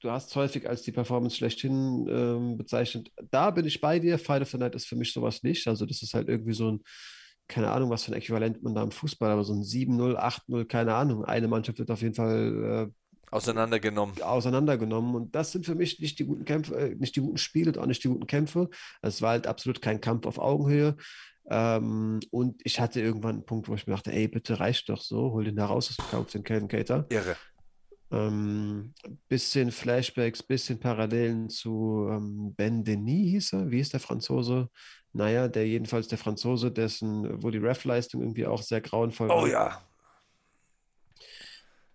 Du 0.00 0.10
hast 0.10 0.34
häufig 0.36 0.68
als 0.68 0.82
die 0.82 0.92
Performance 0.92 1.36
schlechthin 1.36 2.06
ähm, 2.10 2.56
bezeichnet. 2.58 3.10
Da 3.30 3.50
bin 3.50 3.64
ich 3.64 3.80
bei 3.80 3.98
dir. 3.98 4.18
Fight 4.18 4.42
of 4.42 4.50
the 4.50 4.58
Night 4.58 4.74
ist 4.74 4.86
für 4.86 4.96
mich 4.96 5.12
sowas 5.12 5.42
nicht. 5.42 5.66
Also, 5.66 5.86
das 5.86 6.02
ist 6.02 6.12
halt 6.12 6.28
irgendwie 6.28 6.52
so 6.52 6.72
ein, 6.72 6.82
keine 7.48 7.70
Ahnung, 7.70 7.88
was 7.88 8.04
für 8.04 8.12
ein 8.12 8.18
Äquivalent 8.18 8.62
man 8.62 8.74
da 8.74 8.82
im 8.82 8.90
Fußball, 8.90 9.30
aber 9.30 9.44
so 9.44 9.54
ein 9.54 9.62
7-0, 9.62 10.16
8-0, 10.16 10.66
keine 10.66 10.94
Ahnung. 10.94 11.24
Eine 11.24 11.48
Mannschaft 11.48 11.78
wird 11.78 11.90
auf 11.90 12.02
jeden 12.02 12.14
Fall 12.14 12.90
äh, 12.90 13.32
auseinandergenommen. 13.34 14.20
Auseinandergenommen. 14.22 15.14
Und 15.14 15.34
das 15.34 15.52
sind 15.52 15.66
für 15.66 15.74
mich 15.74 15.98
nicht 16.00 16.18
die 16.18 16.26
guten 16.26 16.44
Kämpfe, 16.44 16.76
äh, 16.76 16.94
nicht 16.94 17.16
die 17.16 17.20
guten 17.20 17.38
Spiele 17.38 17.70
und 17.70 17.78
auch 17.78 17.86
nicht 17.86 18.04
die 18.04 18.08
guten 18.08 18.26
Kämpfe. 18.26 18.68
Es 19.02 19.22
war 19.22 19.30
halt 19.30 19.46
absolut 19.46 19.80
kein 19.82 20.00
Kampf 20.00 20.26
auf 20.26 20.38
Augenhöhe. 20.38 20.96
Ähm, 21.50 22.20
und 22.30 22.60
ich 22.64 22.80
hatte 22.80 23.00
irgendwann 23.00 23.36
einen 23.36 23.44
Punkt, 23.44 23.68
wo 23.68 23.74
ich 23.74 23.86
mir 23.86 23.94
dachte, 23.94 24.12
ey, 24.12 24.28
bitte 24.28 24.60
reicht 24.60 24.88
doch 24.88 25.02
so, 25.02 25.32
hol 25.32 25.44
den 25.44 25.56
da 25.56 25.66
raus 25.66 25.90
aus 25.90 25.96
dem 25.96 26.10
Kampf, 26.10 26.32
den 26.32 26.44
Calvin 26.44 26.68
Cater. 26.68 27.06
Irre. 27.10 27.36
Ähm, 28.10 28.94
bisschen 29.28 29.70
Flashbacks, 29.72 30.42
bisschen 30.42 30.78
Parallelen 30.78 31.48
zu 31.48 32.08
ähm, 32.10 32.54
Ben 32.54 32.84
Denis 32.84 33.30
hieß 33.30 33.52
er. 33.54 33.70
Wie 33.70 33.80
ist 33.80 33.92
der 33.92 34.00
Franzose? 34.00 34.68
Naja, 35.12 35.48
der 35.48 35.66
jedenfalls 35.66 36.08
der 36.08 36.18
Franzose, 36.18 36.70
dessen, 36.70 37.42
wo 37.42 37.50
die 37.50 37.58
Ref-Leistung 37.58 38.22
irgendwie 38.22 38.46
auch 38.46 38.62
sehr 38.62 38.80
grauenvoll 38.80 39.28
war. 39.28 39.42
Oh 39.42 39.46
ja. 39.46 39.82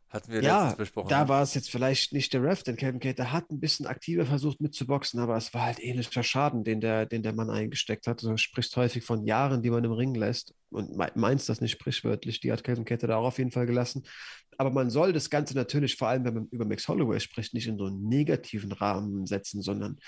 Hatten 0.09 0.31
wir 0.31 0.41
ja, 0.41 0.61
letztens 0.63 0.77
besprochen. 0.77 1.09
da 1.09 1.23
ne? 1.23 1.29
war 1.29 1.43
es 1.43 1.53
jetzt 1.53 1.69
vielleicht 1.69 2.13
nicht 2.13 2.33
der 2.33 2.43
Ref, 2.43 2.63
denn 2.63 2.75
Kevin 2.77 2.99
Cater 2.99 3.31
hat 3.31 3.51
ein 3.51 3.59
bisschen 3.59 3.85
aktiver 3.85 4.25
versucht 4.25 4.59
mitzuboxen, 4.59 5.19
aber 5.19 5.37
es 5.37 5.53
war 5.53 5.63
halt 5.63 5.79
ähnlicher 5.79 6.23
Schaden, 6.23 6.63
den 6.63 6.81
der, 6.81 7.05
den 7.05 7.21
der 7.21 7.33
Mann 7.33 7.49
eingesteckt 7.49 8.07
hat. 8.07 8.23
Du 8.23 8.35
sprichst 8.37 8.75
häufig 8.75 9.03
von 9.03 9.23
Jahren, 9.25 9.61
die 9.61 9.69
man 9.69 9.83
im 9.83 9.91
Ring 9.91 10.15
lässt 10.15 10.55
und 10.71 10.97
me- 10.97 11.11
meinst 11.13 11.47
das 11.47 11.61
nicht 11.61 11.73
sprichwörtlich. 11.73 12.39
Die 12.39 12.51
hat 12.51 12.63
Kevin 12.63 12.85
Cater 12.85 13.07
da 13.07 13.17
auch 13.17 13.27
auf 13.27 13.37
jeden 13.37 13.51
Fall 13.51 13.67
gelassen. 13.67 14.03
Aber 14.57 14.71
man 14.71 14.89
soll 14.89 15.13
das 15.13 15.29
Ganze 15.29 15.55
natürlich, 15.55 15.95
vor 15.95 16.07
allem 16.07 16.25
wenn 16.25 16.33
man 16.33 16.47
über 16.49 16.65
Max 16.65 16.87
Holloway 16.87 17.19
spricht, 17.19 17.53
nicht 17.53 17.67
in 17.67 17.77
so 17.77 17.85
einen 17.85 18.03
negativen 18.03 18.71
Rahmen 18.71 19.25
setzen, 19.25 19.61
sondern 19.61 19.99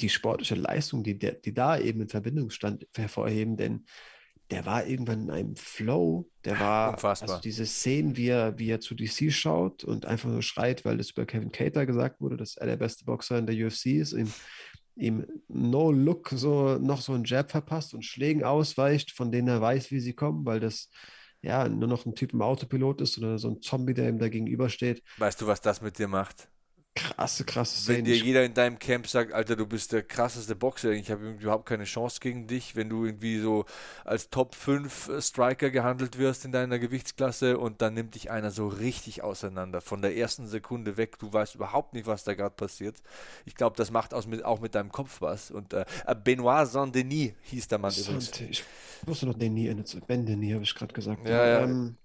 die 0.00 0.08
sportliche 0.10 0.54
Leistung, 0.54 1.02
die, 1.02 1.18
der, 1.18 1.32
die 1.32 1.54
da 1.54 1.78
eben 1.78 2.02
in 2.02 2.08
Verbindung 2.08 2.50
stand, 2.50 2.86
hervorheben, 2.94 3.56
denn 3.56 3.84
der 4.50 4.66
war 4.66 4.86
irgendwann 4.86 5.22
in 5.22 5.30
einem 5.30 5.56
Flow, 5.56 6.28
der 6.44 6.58
war, 6.58 6.94
Unfassbar. 6.94 7.30
also 7.30 7.42
diese 7.42 7.66
Szenen, 7.66 8.16
wie 8.16 8.28
er, 8.28 8.58
wie 8.58 8.70
er 8.70 8.80
zu 8.80 8.94
DC 8.94 9.32
schaut 9.32 9.84
und 9.84 10.06
einfach 10.06 10.28
nur 10.28 10.42
schreit, 10.42 10.84
weil 10.84 10.96
das 10.96 11.10
über 11.10 11.24
Kevin 11.24 11.52
Cater 11.52 11.86
gesagt 11.86 12.20
wurde, 12.20 12.36
dass 12.36 12.56
er 12.56 12.66
der 12.66 12.76
beste 12.76 13.04
Boxer 13.04 13.38
in 13.38 13.46
der 13.46 13.54
UFC 13.54 13.86
ist, 13.86 14.12
ihm, 14.12 14.32
ihm 14.96 15.26
no 15.48 15.92
look 15.92 16.30
so 16.30 16.78
noch 16.78 17.00
so 17.00 17.12
einen 17.12 17.24
Jab 17.24 17.50
verpasst 17.50 17.94
und 17.94 18.04
Schlägen 18.04 18.42
ausweicht, 18.42 19.12
von 19.12 19.30
denen 19.30 19.48
er 19.48 19.60
weiß, 19.60 19.90
wie 19.92 20.00
sie 20.00 20.14
kommen, 20.14 20.44
weil 20.44 20.60
das 20.60 20.90
ja 21.42 21.68
nur 21.68 21.88
noch 21.88 22.04
ein 22.04 22.14
Typ 22.14 22.32
im 22.32 22.42
Autopilot 22.42 23.00
ist 23.00 23.18
oder 23.18 23.38
so 23.38 23.48
ein 23.48 23.62
Zombie, 23.62 23.94
der 23.94 24.08
ihm 24.08 24.18
da 24.18 24.28
gegenübersteht. 24.28 25.02
Weißt 25.18 25.40
du, 25.40 25.46
was 25.46 25.60
das 25.60 25.80
mit 25.80 25.98
dir 25.98 26.08
macht? 26.08 26.48
Krasse, 26.96 27.44
krasse 27.44 27.86
Wenn 27.92 28.04
dir 28.04 28.16
jeder 28.16 28.44
in 28.44 28.52
deinem 28.52 28.80
Camp 28.80 29.06
sagt, 29.06 29.32
Alter, 29.32 29.54
du 29.54 29.64
bist 29.64 29.92
der 29.92 30.02
krasseste 30.02 30.56
Boxer, 30.56 30.90
ich 30.90 31.08
habe 31.12 31.36
überhaupt 31.40 31.66
keine 31.66 31.84
Chance 31.84 32.18
gegen 32.20 32.48
dich, 32.48 32.74
wenn 32.74 32.88
du 32.88 33.04
irgendwie 33.04 33.38
so 33.38 33.64
als 34.04 34.28
Top 34.28 34.56
5 34.56 35.08
Striker 35.20 35.70
gehandelt 35.70 36.18
wirst 36.18 36.44
in 36.44 36.50
deiner 36.50 36.80
Gewichtsklasse 36.80 37.58
und 37.58 37.80
dann 37.80 37.94
nimmt 37.94 38.16
dich 38.16 38.32
einer 38.32 38.50
so 38.50 38.66
richtig 38.66 39.22
auseinander, 39.22 39.80
von 39.80 40.02
der 40.02 40.16
ersten 40.16 40.48
Sekunde 40.48 40.96
weg, 40.96 41.16
du 41.20 41.32
weißt 41.32 41.54
überhaupt 41.54 41.94
nicht, 41.94 42.08
was 42.08 42.24
da 42.24 42.34
gerade 42.34 42.56
passiert. 42.56 42.96
Ich 43.44 43.54
glaube, 43.54 43.76
das 43.76 43.92
macht 43.92 44.12
aus 44.12 44.26
mit, 44.26 44.44
auch 44.44 44.60
mit 44.60 44.74
deinem 44.74 44.90
Kopf 44.90 45.20
was. 45.20 45.52
Und 45.52 45.72
äh, 45.72 45.84
Benoit 46.24 46.66
Saint-Denis 46.66 47.34
hieß 47.42 47.68
der 47.68 47.78
Mann 47.78 47.94
übrigens. 47.94 48.32
Ich 48.40 48.64
wusste 49.06 49.26
noch 49.26 49.34
Denis, 49.34 49.96
Ben 50.08 50.26
Denis, 50.26 50.54
habe 50.54 50.64
ich 50.64 50.74
gerade 50.74 50.92
gesagt. 50.92 51.24
Ja, 51.24 51.46
ja. 51.46 51.62
Ähm, 51.62 51.96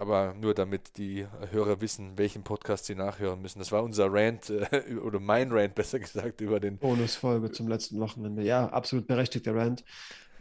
Aber 0.00 0.32
nur 0.32 0.54
damit 0.54 0.96
die 0.96 1.26
Hörer 1.50 1.82
wissen, 1.82 2.16
welchen 2.16 2.42
Podcast 2.42 2.86
sie 2.86 2.94
nachhören 2.94 3.42
müssen. 3.42 3.58
Das 3.58 3.70
war 3.70 3.82
unser 3.84 4.10
Rant, 4.10 4.48
äh, 4.48 4.94
oder 5.04 5.20
mein 5.20 5.52
Rant 5.52 5.74
besser 5.74 5.98
gesagt, 5.98 6.40
über 6.40 6.58
den 6.58 6.78
Bonusfolge 6.78 7.52
zum 7.52 7.68
letzten 7.68 8.00
Wochenende. 8.00 8.42
Ja, 8.42 8.66
absolut 8.70 9.06
berechtigter 9.06 9.54
Rand. 9.54 9.84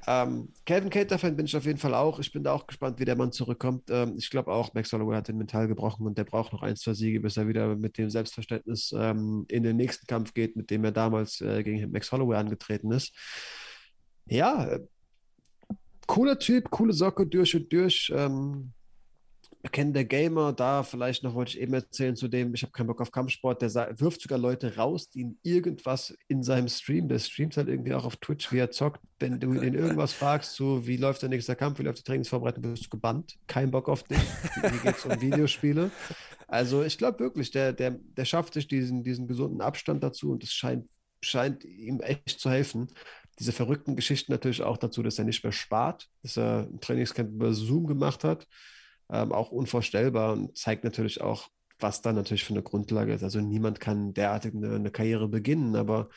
Ähm, 0.08 0.48
Kevin 0.66 0.90
Cater-Fan 0.90 1.36
bin 1.36 1.46
ich 1.46 1.58
auf 1.58 1.66
jeden 1.66 1.78
Fall 1.78 1.94
auch. 1.94 2.20
Ich 2.20 2.32
bin 2.32 2.42
da 2.42 2.54
auch 2.54 2.68
gespannt, 2.68 3.02
wie 3.02 3.06
der 3.06 3.18
Mann 3.18 3.34
zurückkommt. 3.34 3.90
Ähm, 3.90 4.16
ich 4.18 4.30
glaube 4.30 4.50
auch, 4.50 4.74
Max 4.74 4.94
Holloway 4.94 5.18
hat 5.18 5.28
den 5.28 5.38
Mental 5.38 5.68
gebrochen 5.68 6.08
und 6.08 6.18
der 6.18 6.24
braucht 6.24 6.54
noch 6.54 6.64
ein, 6.64 6.78
zwei 6.78 6.94
Siege, 6.94 7.20
bis 7.20 7.36
er 7.36 7.50
wieder 7.50 7.76
mit 7.76 7.98
dem 7.98 8.10
Selbstverständnis 8.10 8.96
ähm, 8.98 9.44
in 9.50 9.64
den 9.64 9.76
nächsten 9.76 10.08
Kampf 10.08 10.34
geht, 10.34 10.56
mit 10.56 10.70
dem 10.70 10.86
er 10.86 10.94
damals 10.94 11.42
äh, 11.42 11.64
gegen 11.64 11.92
Max 11.92 12.14
Holloway 12.14 12.38
angetreten 12.38 12.94
ist. 12.94 13.14
Ja, 14.26 14.68
äh, 14.68 14.80
cooler 16.08 16.40
Typ, 16.40 16.70
coole 16.70 16.94
Socke 16.94 17.28
durch 17.28 17.58
und 17.58 17.74
durch. 17.74 18.10
Ähm, 18.16 18.72
bekennender 19.62 20.06
Gamer, 20.06 20.54
da 20.54 20.84
vielleicht 20.84 21.24
noch 21.24 21.34
wollte 21.34 21.52
ich 21.52 21.60
eben 21.60 21.74
erzählen 21.74 22.16
zu 22.16 22.30
dem, 22.30 22.54
ich 22.54 22.64
habe 22.64 22.72
keinen 22.72 22.88
Bock 22.88 23.02
auf 23.02 23.12
Kampfsport, 23.12 23.62
der 23.62 24.00
wirft 24.00 24.22
sogar 24.22 24.40
Leute 24.40 24.78
raus, 24.78 25.10
die 25.10 25.20
ihn 25.20 25.40
irgendwas 25.44 26.18
in 26.30 26.44
seinem 26.44 26.70
Stream, 26.70 27.10
der 27.10 27.20
streamt 27.20 27.58
halt 27.58 27.68
irgendwie 27.68 27.94
auch 27.94 28.06
auf 28.06 28.16
Twitch, 28.18 28.54
wie 28.54 28.60
er 28.60 28.72
zockt, 28.72 29.02
wenn 29.20 29.40
du 29.40 29.62
ihn 29.62 29.74
irgendwas 29.74 30.14
fragst, 30.14 30.56
so 30.56 30.88
wie 30.88 30.96
läuft 30.96 31.24
der 31.24 31.30
nächste 31.30 31.58
Kampf, 31.58 31.80
wie 31.80 31.84
läuft 31.84 32.00
die 32.00 32.04
Trainingsvorbereitung, 32.04 32.64
wirst 32.64 32.86
du 32.86 32.90
gebannt, 32.90 33.38
kein 33.48 33.70
Bock 33.70 33.90
auf 33.90 34.04
dich, 34.04 34.22
hier 34.62 34.70
geht 34.70 34.96
es 34.96 35.06
um 35.06 35.20
Videospiele. 35.20 35.92
Also 36.48 36.84
ich 36.84 36.98
glaube 36.98 37.20
wirklich, 37.20 37.52
der, 37.52 37.74
der, 37.74 37.92
der 37.92 38.26
schafft 38.26 38.54
sich 38.54 38.68
diesen, 38.68 39.04
diesen 39.04 39.28
gesunden 39.28 39.62
Abstand 39.62 40.04
dazu 40.04 40.32
und 40.32 40.44
es 40.44 40.54
scheint, 40.54 40.88
scheint 41.22 41.66
ihm 41.66 42.00
echt 42.00 42.40
zu 42.40 42.50
helfen. 42.50 42.88
Diese 43.40 43.52
verrückten 43.52 43.98
Geschichten 43.98 44.32
natürlich 44.32 44.64
auch 44.64 44.78
dazu, 44.78 45.04
dass 45.04 45.20
er 45.20 45.26
nicht 45.26 45.44
mehr 45.44 45.52
spart, 45.52 46.08
dass 46.24 46.38
er 46.38 46.68
ein 46.72 46.80
Trainingscamp 46.80 47.30
über 47.30 47.54
Zoom 47.54 47.88
gemacht 47.88 48.24
hat 48.24 48.48
ähm, 49.12 49.32
auch 49.32 49.52
unvorstellbar 49.52 50.34
und 50.34 50.58
zeigt 50.58 50.84
natürlich 50.84 51.22
auch, 51.22 51.50
was 51.80 52.02
da 52.02 52.14
natürlich 52.14 52.44
für 52.44 52.54
eine 52.54 52.64
Grundlage 52.64 53.14
ist. 53.14 53.24
Also 53.24 53.40
niemand 53.40 53.80
kann 53.80 54.14
derartig 54.14 54.54
eine, 54.54 54.76
eine 54.76 54.92
Karriere 54.92 55.28
beginnen, 55.28 55.76
aber 55.76 56.10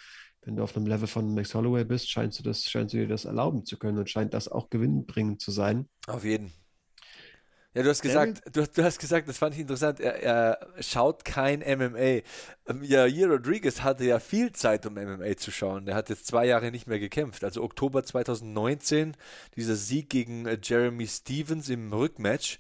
wenn 0.45 0.57
du 0.57 0.63
auf 0.63 0.77
einem 0.77 0.87
Level 0.87 1.07
von 1.07 1.35
Max 1.35 1.55
Holloway 1.55 1.85
bist, 1.85 2.11
scheinst 2.11 2.39
du 2.39 2.43
das, 2.43 2.65
scheinst 2.65 2.95
du 2.95 2.99
dir 2.99 3.09
das 3.09 3.25
erlauben 3.25 3.65
zu 3.65 3.79
können 3.79 3.99
und 3.99 4.11
scheint 4.11 4.35
das 4.35 4.49
auch 4.49 4.71
gewinnbringend 4.71 5.41
zu 5.41 5.53
sein. 5.53 5.89
Auf 6.09 6.25
jeden. 6.25 6.53
Ja, 7.75 7.83
du 7.83 7.89
hast 7.89 8.03
gesagt, 8.03 8.43
du, 8.55 8.61
hast- 8.61 8.77
du 8.77 8.85
hast 8.85 8.99
gesagt, 8.99 9.29
das 9.29 9.39
fand 9.39 9.55
ich 9.55 9.61
interessant, 9.63 9.99
er, 9.99 10.23
er 10.23 10.67
schaut 10.81 11.25
kein 11.25 11.61
MMA. 11.61 12.21
Ähm, 12.69 12.83
Jair 12.83 13.29
Rodriguez 13.31 13.81
hatte 13.83 14.05
ja 14.05 14.19
viel 14.21 14.53
Zeit, 14.53 14.85
um 14.85 14.95
MMA 14.95 15.37
zu 15.39 15.51
schauen. 15.51 15.87
Der 15.87 15.95
hat 15.95 16.11
jetzt 16.11 16.27
zwei 16.27 16.45
Jahre 16.47 16.71
nicht 16.71 16.87
mehr 16.87 16.99
gekämpft. 16.99 17.45
Also 17.45 17.63
Oktober 17.63 18.05
2019, 18.05 19.17
dieser 19.57 19.77
Sieg 19.77 20.11
gegen 20.11 20.47
äh, 20.47 20.59
Jeremy 20.63 21.07
Stevens 21.07 21.71
im 21.71 21.93
Rückmatch. 21.95 22.59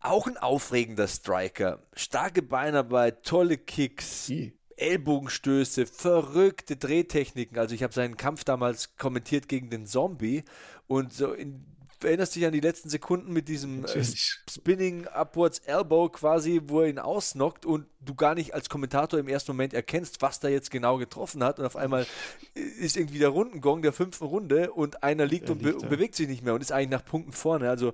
Auch 0.00 0.26
ein 0.26 0.36
aufregender 0.36 1.08
Striker. 1.08 1.82
Starke 1.94 2.42
Beinarbeit, 2.42 3.24
tolle 3.24 3.56
Kicks. 3.58 4.28
I. 4.28 4.52
Ellbogenstöße, 4.76 5.86
verrückte 5.86 6.76
Drehtechniken. 6.76 7.58
Also 7.58 7.74
ich 7.74 7.82
habe 7.82 7.94
seinen 7.94 8.18
Kampf 8.18 8.44
damals 8.44 8.96
kommentiert 8.96 9.48
gegen 9.48 9.70
den 9.70 9.86
Zombie 9.86 10.44
und 10.86 11.14
so 11.14 11.32
in, 11.32 11.64
erinnerst 12.02 12.36
dich 12.36 12.46
an 12.46 12.52
die 12.52 12.60
letzten 12.60 12.88
Sekunden 12.88 13.32
mit 13.32 13.48
diesem 13.48 13.84
äh. 13.84 14.04
Spinning 14.50 15.06
Upwards 15.06 15.60
Elbow 15.60 16.08
quasi, 16.08 16.60
wo 16.66 16.82
er 16.82 16.88
ihn 16.88 16.98
ausnockt 16.98 17.66
und 17.66 17.86
du 18.00 18.14
gar 18.14 18.34
nicht 18.34 18.54
als 18.54 18.68
Kommentator 18.68 19.18
im 19.18 19.28
ersten 19.28 19.52
Moment 19.52 19.74
erkennst, 19.74 20.22
was 20.22 20.40
da 20.40 20.48
jetzt 20.48 20.70
genau 20.70 20.98
getroffen 20.98 21.42
hat 21.42 21.58
und 21.58 21.66
auf 21.66 21.76
einmal 21.76 22.06
ist 22.54 22.96
irgendwie 22.96 23.18
der 23.18 23.30
Rundengong 23.30 23.82
der 23.82 23.92
fünften 23.92 24.24
Runde 24.24 24.72
und 24.72 25.02
einer 25.02 25.26
liegt 25.26 25.48
Er 25.48 25.52
und 25.52 25.62
be 25.62 25.70
liegt 25.70 25.82
da. 25.82 25.88
bewegt 25.88 26.14
sich 26.14 26.28
nicht 26.28 26.44
mehr 26.44 26.54
und 26.54 26.60
ist 26.60 26.72
eigentlich 26.72 26.90
nach 26.90 27.04
Punkten 27.04 27.32
vorne. 27.32 27.68
Also 27.68 27.92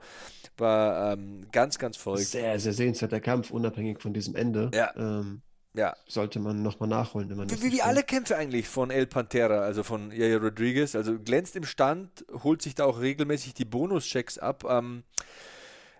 war 0.59 1.13
ähm, 1.13 1.47
ganz, 1.53 1.79
ganz 1.79 1.97
verrückt. 1.97 2.27
Sehr, 2.27 2.59
sehr 2.59 2.73
sehenswerter 2.73 3.21
Kampf, 3.21 3.51
unabhängig 3.51 4.01
von 4.01 4.13
diesem 4.13 4.35
Ende. 4.35 4.71
Ja. 4.75 4.93
Ähm, 4.97 5.43
Ja, 5.75 5.97
sollte 6.07 6.39
man 6.39 6.63
nochmal 6.63 6.89
nachholen, 6.89 7.31
wenn 7.31 7.39
man 7.39 7.49
das 7.49 7.63
Wie, 7.63 7.73
wie 7.73 7.81
alle. 7.81 8.03
Kämpfe 8.03 8.37
eigentlich 8.37 8.69
von 8.69 8.91
El 8.91 9.07
Pantera, 9.07 9.61
also 9.61 9.83
von 9.83 10.13
Jair 10.13 10.43
Rodriguez, 10.43 10.95
also 10.95 11.19
glänzt 11.19 11.57
im 11.57 11.65
Stand, 11.65 12.27
holt 12.45 12.61
sich 12.61 12.75
da 12.75 12.85
auch 12.85 13.01
regelmäßig 13.01 13.55
die 13.55 13.65
Bonuschecks 13.65 14.37
ab. 14.37 14.65
Ähm, 14.69 15.05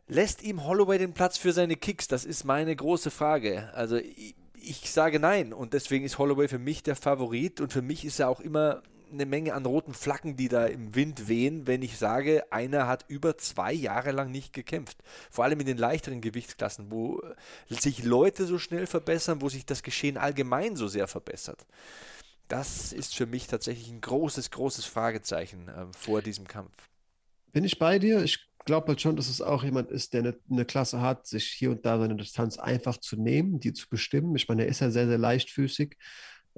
lässt 0.09 0.43
ihm 0.43 0.65
Holloway 0.65 0.99
den 0.99 1.15
Platz 1.15 1.39
für 1.39 1.53
seine 1.53 1.77
Kicks? 1.77 2.07
Das 2.07 2.27
ist 2.27 2.45
meine 2.45 2.77
große 2.77 3.11
Frage. 3.11 3.71
Also 3.73 3.97
ich, 3.97 4.35
ich 4.55 4.93
sage 4.93 5.19
nein 5.19 5.55
und 5.55 5.73
deswegen 5.73 6.05
ist 6.05 6.19
Holloway 6.19 6.49
für 6.49 6.59
mich 6.59 6.83
der 6.83 6.97
Favorit 6.97 7.61
und 7.61 7.73
für 7.73 7.83
mich 7.83 8.05
ist 8.05 8.21
er 8.21 8.29
auch 8.29 8.41
immer 8.41 8.83
eine 9.13 9.27
Menge 9.27 9.55
an 9.55 9.67
roten 9.67 9.95
Flaggen, 9.95 10.37
die 10.37 10.49
da 10.49 10.67
im 10.67 10.95
Wind 10.95 11.29
wehen, 11.29 11.67
wenn 11.67 11.83
ich 11.83 11.99
sage, 11.99 12.45
einer 12.53 12.87
hat 12.87 13.05
über 13.09 13.37
zwei 13.39 13.73
Jahre 13.73 14.13
lang 14.13 14.31
nicht 14.31 14.53
gekämpft. 14.53 14.99
Vor 15.31 15.45
allem 15.45 15.61
in 15.61 15.67
den 15.67 15.79
leichteren 15.79 16.21
Gewichtsklassen, 16.21 16.91
wo 16.91 17.21
äh, 17.21 17.75
sich 17.75 18.05
Leute 18.05 18.47
so 18.47 18.59
schnell 18.59 18.87
verbessern, 18.87 19.41
wo 19.41 19.49
sich 19.49 19.67
das 19.67 19.83
Geschehen 19.83 20.17
allgemein 20.17 20.77
so 20.77 20.89
sehr 20.89 21.09
verbessert. 21.09 21.67
Das 22.49 22.93
ist 22.93 23.15
für 23.15 23.27
mich 23.27 23.47
tatsächlich 23.47 23.91
ein 23.91 24.01
großes, 24.01 24.51
großes 24.51 24.85
Fragezeichen 24.85 25.69
äh, 25.69 25.87
vor 25.97 26.23
diesem 26.23 26.47
Kampf. 26.47 26.73
Bin 27.53 27.65
ich 27.65 27.79
bei 27.79 27.99
dir? 27.99 28.23
Ich 28.23 28.49
glaube 28.65 28.89
halt 28.89 29.01
schon, 29.01 29.17
dass 29.17 29.29
es 29.29 29.41
auch 29.41 29.65
jemand 29.65 29.91
ist, 29.91 30.13
der 30.13 30.21
eine, 30.21 30.39
eine 30.51 30.65
Klasse 30.65 31.01
hat, 31.01 31.27
sich 31.27 31.47
hier 31.49 31.71
und 31.71 31.85
da 31.85 31.99
seine 31.99 32.17
Distanz 32.17 32.59
einfach 32.59 32.97
zu 32.99 33.17
nehmen, 33.17 33.59
die 33.59 33.73
zu 33.73 33.89
bestimmen. 33.89 34.37
Ich 34.37 34.49
meine, 34.49 34.63
er 34.65 34.69
ist 34.69 34.81
ja 34.81 34.91
sehr, 34.91 35.07
sehr 35.07 35.19
leichtfüßig. 35.19 35.97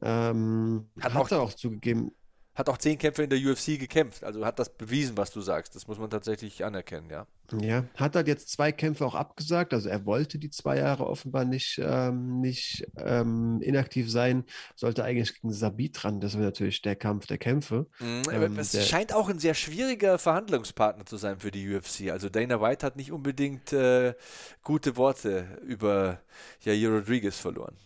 Ähm, 0.02 0.90
Hat 1.00 1.14
hat, 1.14 1.22
auch- 1.22 1.30
er 1.30 1.40
auch 1.42 1.52
zugegeben. 1.54 2.10
Hat 2.54 2.68
auch 2.68 2.78
zehn 2.78 2.98
Kämpfe 2.98 3.24
in 3.24 3.30
der 3.30 3.38
UFC 3.40 3.78
gekämpft, 3.78 4.22
also 4.22 4.44
hat 4.46 4.58
das 4.60 4.68
bewiesen, 4.76 5.16
was 5.16 5.32
du 5.32 5.40
sagst. 5.40 5.74
Das 5.74 5.88
muss 5.88 5.98
man 5.98 6.08
tatsächlich 6.08 6.64
anerkennen, 6.64 7.10
ja. 7.10 7.26
Ja, 7.60 7.84
hat 7.96 8.16
halt 8.16 8.26
jetzt 8.28 8.48
zwei 8.50 8.72
Kämpfe 8.72 9.04
auch 9.04 9.14
abgesagt. 9.14 9.74
Also 9.74 9.88
er 9.88 10.06
wollte 10.06 10.38
die 10.38 10.48
zwei 10.50 10.78
Jahre 10.78 11.06
offenbar 11.06 11.44
nicht, 11.44 11.78
ähm, 11.82 12.40
nicht 12.40 12.86
ähm, 12.96 13.60
inaktiv 13.60 14.10
sein. 14.10 14.44
Sollte 14.76 15.04
eigentlich 15.04 15.34
gegen 15.34 15.52
Sabit 15.52 16.04
ran. 16.04 16.20
Das 16.20 16.34
wäre 16.34 16.44
natürlich 16.44 16.80
der 16.80 16.96
Kampf 16.96 17.26
der 17.26 17.36
Kämpfe. 17.38 17.86
Aber 18.00 18.32
Ähm, 18.46 18.58
es 18.58 18.70
der- 18.70 18.80
scheint 18.82 19.12
auch 19.12 19.28
ein 19.28 19.38
sehr 19.40 19.54
schwieriger 19.54 20.18
Verhandlungspartner 20.18 21.04
zu 21.06 21.16
sein 21.18 21.38
für 21.38 21.50
die 21.50 21.68
UFC. 21.74 22.10
Also 22.10 22.28
Dana 22.30 22.60
White 22.62 22.86
hat 22.86 22.96
nicht 22.96 23.12
unbedingt 23.12 23.72
äh, 23.74 24.14
gute 24.62 24.96
Worte 24.96 25.58
über 25.66 26.20
Jair 26.62 26.90
Rodriguez 26.90 27.36
verloren. 27.38 27.76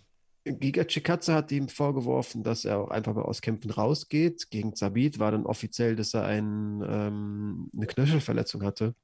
Giga 0.53 0.85
Chikadze 0.85 1.35
hat 1.35 1.53
ihm 1.53 1.69
vorgeworfen, 1.69 2.43
dass 2.43 2.65
er 2.65 2.79
auch 2.81 2.91
einfach 2.91 3.15
mal 3.15 3.23
aus 3.23 3.41
Kämpfen 3.41 3.71
rausgeht. 3.71 4.51
Gegen 4.51 4.75
Zabit 4.75 5.19
war 5.19 5.33
dann 5.33 5.47
offiziell, 5.47 5.97
dass 5.97 6.15
er 6.15 6.25
ein, 6.25 6.83
ähm, 6.89 7.71
eine 7.75 7.87
Knöchelverletzung 7.87 8.63
hatte. 8.63 8.95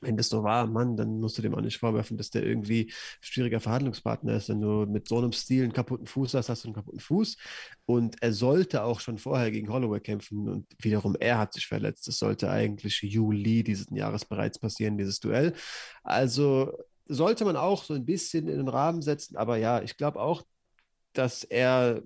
Wenn 0.00 0.16
das 0.16 0.28
so 0.28 0.42
war, 0.42 0.66
Mann, 0.66 0.96
dann 0.96 1.20
musst 1.20 1.38
du 1.38 1.42
dem 1.42 1.54
auch 1.54 1.60
nicht 1.60 1.78
vorwerfen, 1.78 2.16
dass 2.18 2.30
der 2.30 2.44
irgendwie 2.44 2.92
schwieriger 3.20 3.60
Verhandlungspartner 3.60 4.34
ist. 4.36 4.48
Wenn 4.50 4.60
du 4.60 4.86
mit 4.86 5.08
so 5.08 5.18
einem 5.18 5.32
Stil 5.32 5.62
einen 5.64 5.72
kaputten 5.72 6.06
Fuß 6.06 6.34
hast, 6.34 6.48
hast 6.48 6.64
du 6.64 6.68
einen 6.68 6.74
kaputten 6.74 7.00
Fuß. 7.00 7.36
Und 7.86 8.20
er 8.22 8.32
sollte 8.32 8.82
auch 8.82 9.00
schon 9.00 9.18
vorher 9.18 9.50
gegen 9.50 9.72
Holloway 9.72 10.00
kämpfen. 10.00 10.48
Und 10.48 10.66
wiederum, 10.80 11.16
er 11.18 11.38
hat 11.38 11.54
sich 11.54 11.66
verletzt. 11.66 12.06
Es 12.08 12.18
sollte 12.18 12.50
eigentlich 12.50 13.00
Juli 13.02 13.62
diesen 13.62 13.96
Jahres 13.96 14.24
bereits 14.24 14.58
passieren, 14.58 14.98
dieses 14.98 15.20
Duell. 15.20 15.54
Also 16.02 16.72
sollte 17.06 17.44
man 17.44 17.56
auch 17.56 17.84
so 17.84 17.94
ein 17.94 18.04
bisschen 18.04 18.48
in 18.48 18.58
den 18.58 18.68
Rahmen 18.68 19.02
setzen. 19.02 19.36
Aber 19.36 19.56
ja, 19.56 19.82
ich 19.82 19.96
glaube 19.96 20.20
auch, 20.20 20.42
dass 21.18 21.44
er 21.44 22.02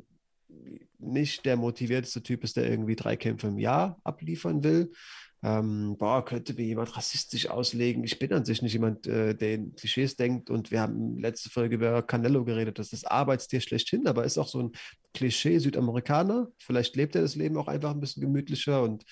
nicht 0.99 1.45
der 1.45 1.57
motivierteste 1.57 2.23
Typ 2.23 2.45
ist, 2.45 2.57
der 2.57 2.69
irgendwie 2.69 2.97
drei 2.97 3.17
Kämpfe 3.17 3.49
im 3.49 3.59
Jahr 3.59 4.01
abliefern 4.05 4.65
will. 4.65 4.93
Ähm, 5.41 5.97
boah, 5.97 6.25
könnte 6.25 6.55
mir 6.55 6.65
jemand 6.65 6.97
rassistisch 6.97 7.49
auslegen. 7.49 8.03
Ich 8.03 8.19
bin 8.19 8.33
an 8.33 8.45
sich 8.45 8.61
nicht 8.61 8.73
jemand, 8.73 9.07
äh, 9.07 9.35
der 9.37 9.55
in 9.55 9.75
Klischees 9.77 10.17
denkt. 10.17 10.51
Und 10.51 10.73
wir 10.73 10.81
haben 10.81 11.17
letzte 11.19 11.49
Folge 11.49 11.77
über 11.77 12.03
Canelo 12.03 12.45
geredet, 12.45 12.79
das 12.79 12.93
ist 12.93 13.05
das 13.05 13.11
Arbeitstier 13.11 13.61
schlechthin, 13.61 14.09
aber 14.09 14.25
ist 14.25 14.39
auch 14.39 14.49
so 14.49 14.61
ein 14.61 14.73
Klischee-Südamerikaner. 15.15 16.49
Vielleicht 16.59 16.97
lebt 16.97 17.15
er 17.15 17.23
das 17.23 17.37
Leben 17.37 17.57
auch 17.57 17.69
einfach 17.69 17.93
ein 17.93 18.01
bisschen 18.01 18.23
gemütlicher 18.23 18.83
und 18.83 19.05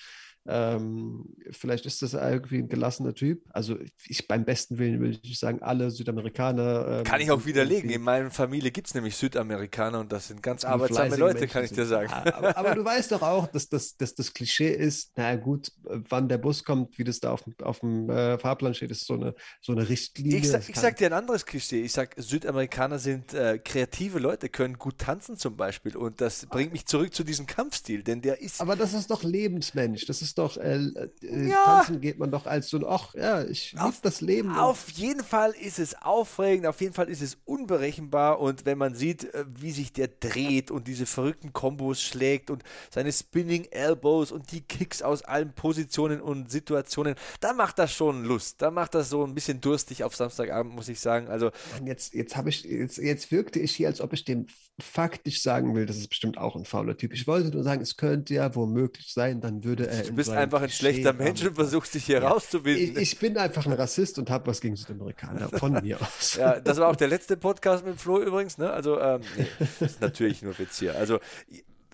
ähm, 0.49 1.25
vielleicht 1.51 1.85
ist 1.85 2.01
das 2.01 2.13
irgendwie 2.13 2.59
ein 2.59 2.69
gelassener 2.69 3.13
Typ. 3.13 3.43
Also 3.49 3.77
ich 4.07 4.27
beim 4.27 4.45
besten 4.45 4.77
Willen 4.77 5.01
will 5.01 5.19
ich 5.21 5.39
sagen, 5.39 5.61
alle 5.61 5.91
Südamerikaner. 5.91 6.99
Ähm, 6.99 7.03
kann 7.03 7.19
ich 7.19 7.29
auch 7.31 7.45
widerlegen. 7.45 7.89
In 7.89 8.01
meiner 8.01 8.31
Familie 8.31 8.71
gibt 8.71 8.87
es 8.87 8.93
nämlich 8.93 9.17
Südamerikaner 9.17 9.99
und 9.99 10.11
das 10.11 10.29
sind 10.29 10.41
ganz 10.41 10.63
arbeitsame 10.63 11.17
Leute, 11.17 11.39
Menschen 11.39 11.51
kann 11.51 11.65
ich 11.65 11.71
dir 11.71 11.85
sagen. 11.85 12.11
Aber, 12.13 12.57
aber, 12.57 12.75
du 12.75 12.85
weißt 12.85 13.11
doch 13.11 13.21
auch, 13.21 13.47
dass 13.47 13.67
das, 13.67 13.97
dass 13.97 14.15
das 14.15 14.33
Klischee 14.33 14.73
ist, 14.73 15.11
na 15.15 15.35
gut, 15.35 15.71
wann 15.83 16.29
der 16.29 16.37
Bus 16.37 16.63
kommt, 16.63 16.97
wie 16.97 17.03
das 17.03 17.19
da 17.19 17.31
auf, 17.31 17.43
auf 17.61 17.79
dem 17.81 18.09
äh, 18.09 18.37
Fahrplan 18.37 18.73
steht, 18.73 18.91
ist 18.91 19.05
so 19.05 19.15
eine, 19.15 19.35
so 19.59 19.73
eine 19.73 19.89
Richtlinie. 19.89 20.37
Ich, 20.37 20.49
sag, 20.49 20.69
ich 20.69 20.75
sag 20.75 20.95
dir 20.95 21.07
ein 21.07 21.13
anderes 21.13 21.45
Klischee. 21.45 21.81
Ich 21.81 21.91
sag, 21.91 22.15
Südamerikaner 22.17 22.99
sind 22.99 23.33
äh, 23.33 23.59
kreative 23.59 24.19
Leute, 24.19 24.47
können 24.47 24.77
gut 24.77 24.99
tanzen 24.99 25.35
zum 25.35 25.57
Beispiel 25.57 25.97
und 25.97 26.21
das 26.21 26.45
bringt 26.45 26.71
mich 26.71 26.85
zurück 26.85 27.13
zu 27.13 27.25
diesem 27.25 27.47
Kampfstil, 27.47 28.03
denn 28.03 28.21
der 28.21 28.41
ist. 28.41 28.61
Aber 28.61 28.77
das 28.77 28.93
ist 28.93 29.11
doch 29.11 29.23
Lebensmensch. 29.23 30.05
Das 30.05 30.21
ist 30.21 30.36
doch, 30.37 30.57
äh, 30.57 30.77
äh, 30.77 31.47
ja. 31.47 31.63
tanzen 31.63 32.01
geht 32.01 32.19
man 32.19 32.31
doch 32.31 32.45
als 32.45 32.69
so, 32.69 32.87
ach 32.87 33.13
ja, 33.15 33.43
ich 33.43 33.73
liebe 33.73 33.93
das 34.01 34.21
Leben. 34.21 34.55
Auf 34.55 34.89
jeden 34.91 35.23
Fall 35.23 35.51
ist 35.51 35.79
es 35.79 36.01
aufregend, 36.01 36.67
auf 36.67 36.81
jeden 36.81 36.93
Fall 36.93 37.09
ist 37.09 37.21
es 37.21 37.37
unberechenbar 37.45 38.39
und 38.39 38.65
wenn 38.65 38.77
man 38.77 38.95
sieht, 38.95 39.33
äh, 39.33 39.45
wie 39.47 39.71
sich 39.71 39.93
der 39.93 40.07
dreht 40.07 40.71
und 40.71 40.87
diese 40.87 41.05
verrückten 41.05 41.53
Kombos 41.53 42.01
schlägt 42.01 42.49
und 42.49 42.63
seine 42.89 43.11
Spinning 43.11 43.65
Elbows 43.71 44.31
und 44.31 44.51
die 44.51 44.61
Kicks 44.61 45.01
aus 45.01 45.21
allen 45.23 45.53
Positionen 45.53 46.21
und 46.21 46.51
Situationen, 46.51 47.15
da 47.39 47.53
macht 47.53 47.79
das 47.79 47.93
schon 47.93 48.23
Lust. 48.23 48.61
Da 48.61 48.71
macht 48.71 48.95
das 48.95 49.09
so 49.09 49.23
ein 49.23 49.33
bisschen 49.33 49.61
durstig 49.61 50.03
auf 50.03 50.15
Samstagabend, 50.15 50.73
muss 50.73 50.89
ich 50.89 50.99
sagen. 50.99 51.27
Also 51.27 51.51
jetzt, 51.85 52.13
jetzt 52.13 52.35
habe 52.35 52.49
ich, 52.49 52.63
jetzt, 52.63 52.97
jetzt 52.97 53.31
wirkte 53.31 53.59
ich 53.59 53.75
hier, 53.75 53.87
als 53.87 54.01
ob 54.01 54.13
ich 54.13 54.25
dem 54.25 54.47
faktisch 54.79 55.41
sagen 55.41 55.73
will, 55.73 55.87
das 55.87 55.97
ist 55.97 56.07
bestimmt 56.09 56.37
auch 56.37 56.55
ein 56.55 56.65
fauler 56.65 56.95
Typ. 56.95 57.13
Ich 57.13 57.25
wollte 57.25 57.49
nur 57.49 57.63
sagen, 57.63 57.81
es 57.81 57.97
könnte 57.97 58.35
ja 58.35 58.53
womöglich 58.53 59.11
sein, 59.11 59.41
dann 59.41 59.63
würde 59.63 59.87
er. 59.87 60.03
Du 60.03 60.13
bist 60.13 60.26
einfach 60.29 60.61
ein 60.61 60.69
schlechter 60.69 61.13
Mensch 61.13 61.43
und 61.43 61.55
versuchst 61.55 61.93
dich 61.93 62.05
hier 62.05 62.21
ja, 62.21 62.29
rauszubilden. 62.29 62.97
Ich, 62.97 63.13
ich, 63.13 63.19
bin 63.19 63.37
einfach 63.37 63.65
ein 63.65 63.73
Rassist 63.73 64.19
und 64.19 64.29
habe 64.29 64.47
was 64.47 64.61
gegen 64.61 64.75
Südamerikaner, 64.75 65.49
von 65.49 65.73
mir 65.81 66.01
aus. 66.01 66.35
Ja, 66.35 66.59
das 66.59 66.77
war 66.77 66.89
auch 66.89 66.95
der 66.95 67.07
letzte 67.07 67.37
Podcast 67.37 67.85
mit 67.85 67.99
Flo 67.99 68.21
übrigens, 68.21 68.57
ne? 68.57 68.71
Also, 68.71 68.99
ähm, 68.99 69.21
nee, 69.37 69.47
das 69.59 69.81
ist 69.81 70.01
natürlich 70.01 70.41
nur 70.41 70.57
Witz 70.57 70.79
hier. 70.79 70.95
Also, 70.95 71.19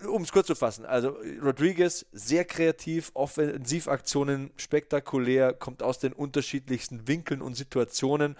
um 0.06 0.22
es 0.22 0.32
kurz 0.32 0.46
zu 0.46 0.54
fassen, 0.54 0.84
also 0.84 1.16
Rodriguez 1.42 2.06
sehr 2.12 2.44
kreativ, 2.44 3.10
Offensivaktionen 3.14 4.50
spektakulär, 4.56 5.52
kommt 5.52 5.82
aus 5.82 5.98
den 5.98 6.12
unterschiedlichsten 6.12 7.08
Winkeln 7.08 7.42
und 7.42 7.54
Situationen. 7.54 8.36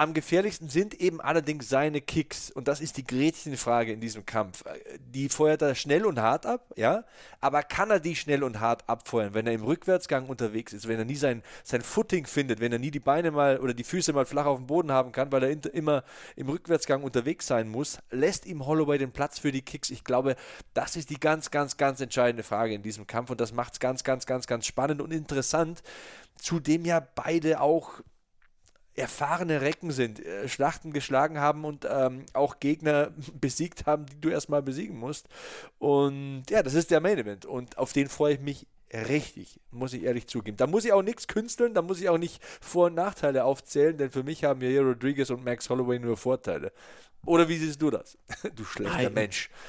Am 0.00 0.14
gefährlichsten 0.14 0.70
sind 0.70 0.98
eben 0.98 1.20
allerdings 1.20 1.68
seine 1.68 2.00
Kicks. 2.00 2.50
Und 2.50 2.68
das 2.68 2.80
ist 2.80 2.96
die 2.96 3.04
Gretchenfrage 3.04 3.92
in 3.92 4.00
diesem 4.00 4.24
Kampf. 4.24 4.64
Die 4.98 5.28
feuert 5.28 5.60
er 5.60 5.74
schnell 5.74 6.06
und 6.06 6.18
hart 6.18 6.46
ab, 6.46 6.72
ja. 6.74 7.04
Aber 7.42 7.62
kann 7.62 7.90
er 7.90 8.00
die 8.00 8.16
schnell 8.16 8.42
und 8.42 8.60
hart 8.60 8.88
abfeuern, 8.88 9.34
wenn 9.34 9.46
er 9.46 9.52
im 9.52 9.62
Rückwärtsgang 9.62 10.30
unterwegs 10.30 10.72
ist, 10.72 10.88
wenn 10.88 10.98
er 10.98 11.04
nie 11.04 11.16
sein, 11.16 11.42
sein 11.64 11.82
Footing 11.82 12.24
findet, 12.24 12.60
wenn 12.60 12.72
er 12.72 12.78
nie 12.78 12.90
die 12.90 12.98
Beine 12.98 13.30
mal 13.30 13.58
oder 13.60 13.74
die 13.74 13.84
Füße 13.84 14.14
mal 14.14 14.24
flach 14.24 14.46
auf 14.46 14.56
dem 14.56 14.68
Boden 14.68 14.90
haben 14.90 15.12
kann, 15.12 15.32
weil 15.32 15.42
er 15.42 15.74
immer 15.74 16.02
im 16.34 16.48
Rückwärtsgang 16.48 17.02
unterwegs 17.02 17.46
sein 17.46 17.68
muss, 17.68 17.98
lässt 18.10 18.46
ihm 18.46 18.64
Holloway 18.64 18.96
den 18.96 19.12
Platz 19.12 19.38
für 19.38 19.52
die 19.52 19.60
Kicks. 19.60 19.90
Ich 19.90 20.02
glaube, 20.02 20.36
das 20.72 20.96
ist 20.96 21.10
die 21.10 21.20
ganz, 21.20 21.50
ganz, 21.50 21.76
ganz 21.76 22.00
entscheidende 22.00 22.42
Frage 22.42 22.72
in 22.72 22.82
diesem 22.82 23.06
Kampf. 23.06 23.28
Und 23.28 23.42
das 23.42 23.52
macht 23.52 23.74
es 23.74 23.80
ganz, 23.80 24.02
ganz, 24.02 24.24
ganz, 24.24 24.46
ganz 24.46 24.64
spannend 24.64 25.02
und 25.02 25.12
interessant. 25.12 25.82
Zudem 26.36 26.86
ja 26.86 27.06
beide 27.14 27.60
auch 27.60 28.00
erfahrene 28.94 29.60
Recken 29.60 29.90
sind, 29.90 30.24
äh, 30.24 30.48
Schlachten 30.48 30.92
geschlagen 30.92 31.38
haben 31.38 31.64
und 31.64 31.86
ähm, 31.88 32.24
auch 32.32 32.60
Gegner 32.60 33.12
besiegt 33.40 33.86
haben, 33.86 34.06
die 34.06 34.20
du 34.20 34.28
erstmal 34.28 34.62
besiegen 34.62 34.98
musst. 34.98 35.28
Und 35.78 36.44
ja, 36.50 36.62
das 36.62 36.74
ist 36.74 36.90
der 36.90 37.00
Main 37.00 37.18
Event 37.18 37.46
und 37.46 37.78
auf 37.78 37.92
den 37.92 38.08
freue 38.08 38.34
ich 38.34 38.40
mich 38.40 38.66
richtig, 38.92 39.60
muss 39.70 39.92
ich 39.92 40.02
ehrlich 40.02 40.26
zugeben. 40.26 40.56
Da 40.56 40.66
muss 40.66 40.84
ich 40.84 40.92
auch 40.92 41.02
nichts 41.02 41.28
künsteln, 41.28 41.74
da 41.74 41.82
muss 41.82 42.00
ich 42.00 42.08
auch 42.08 42.18
nicht 42.18 42.42
Vor- 42.60 42.86
und 42.86 42.94
Nachteile 42.94 43.44
aufzählen, 43.44 43.96
denn 43.96 44.10
für 44.10 44.24
mich 44.24 44.44
haben 44.44 44.60
hier 44.60 44.82
Rodriguez 44.82 45.30
und 45.30 45.44
Max 45.44 45.70
Holloway 45.70 45.98
nur 45.98 46.16
Vorteile. 46.16 46.72
Oder 47.24 47.48
wie 47.48 47.56
siehst 47.56 47.80
du 47.80 47.90
das? 47.90 48.18
Du 48.54 48.64
schlechter 48.64 48.96
Nein. 48.96 49.14
Mensch. 49.14 49.50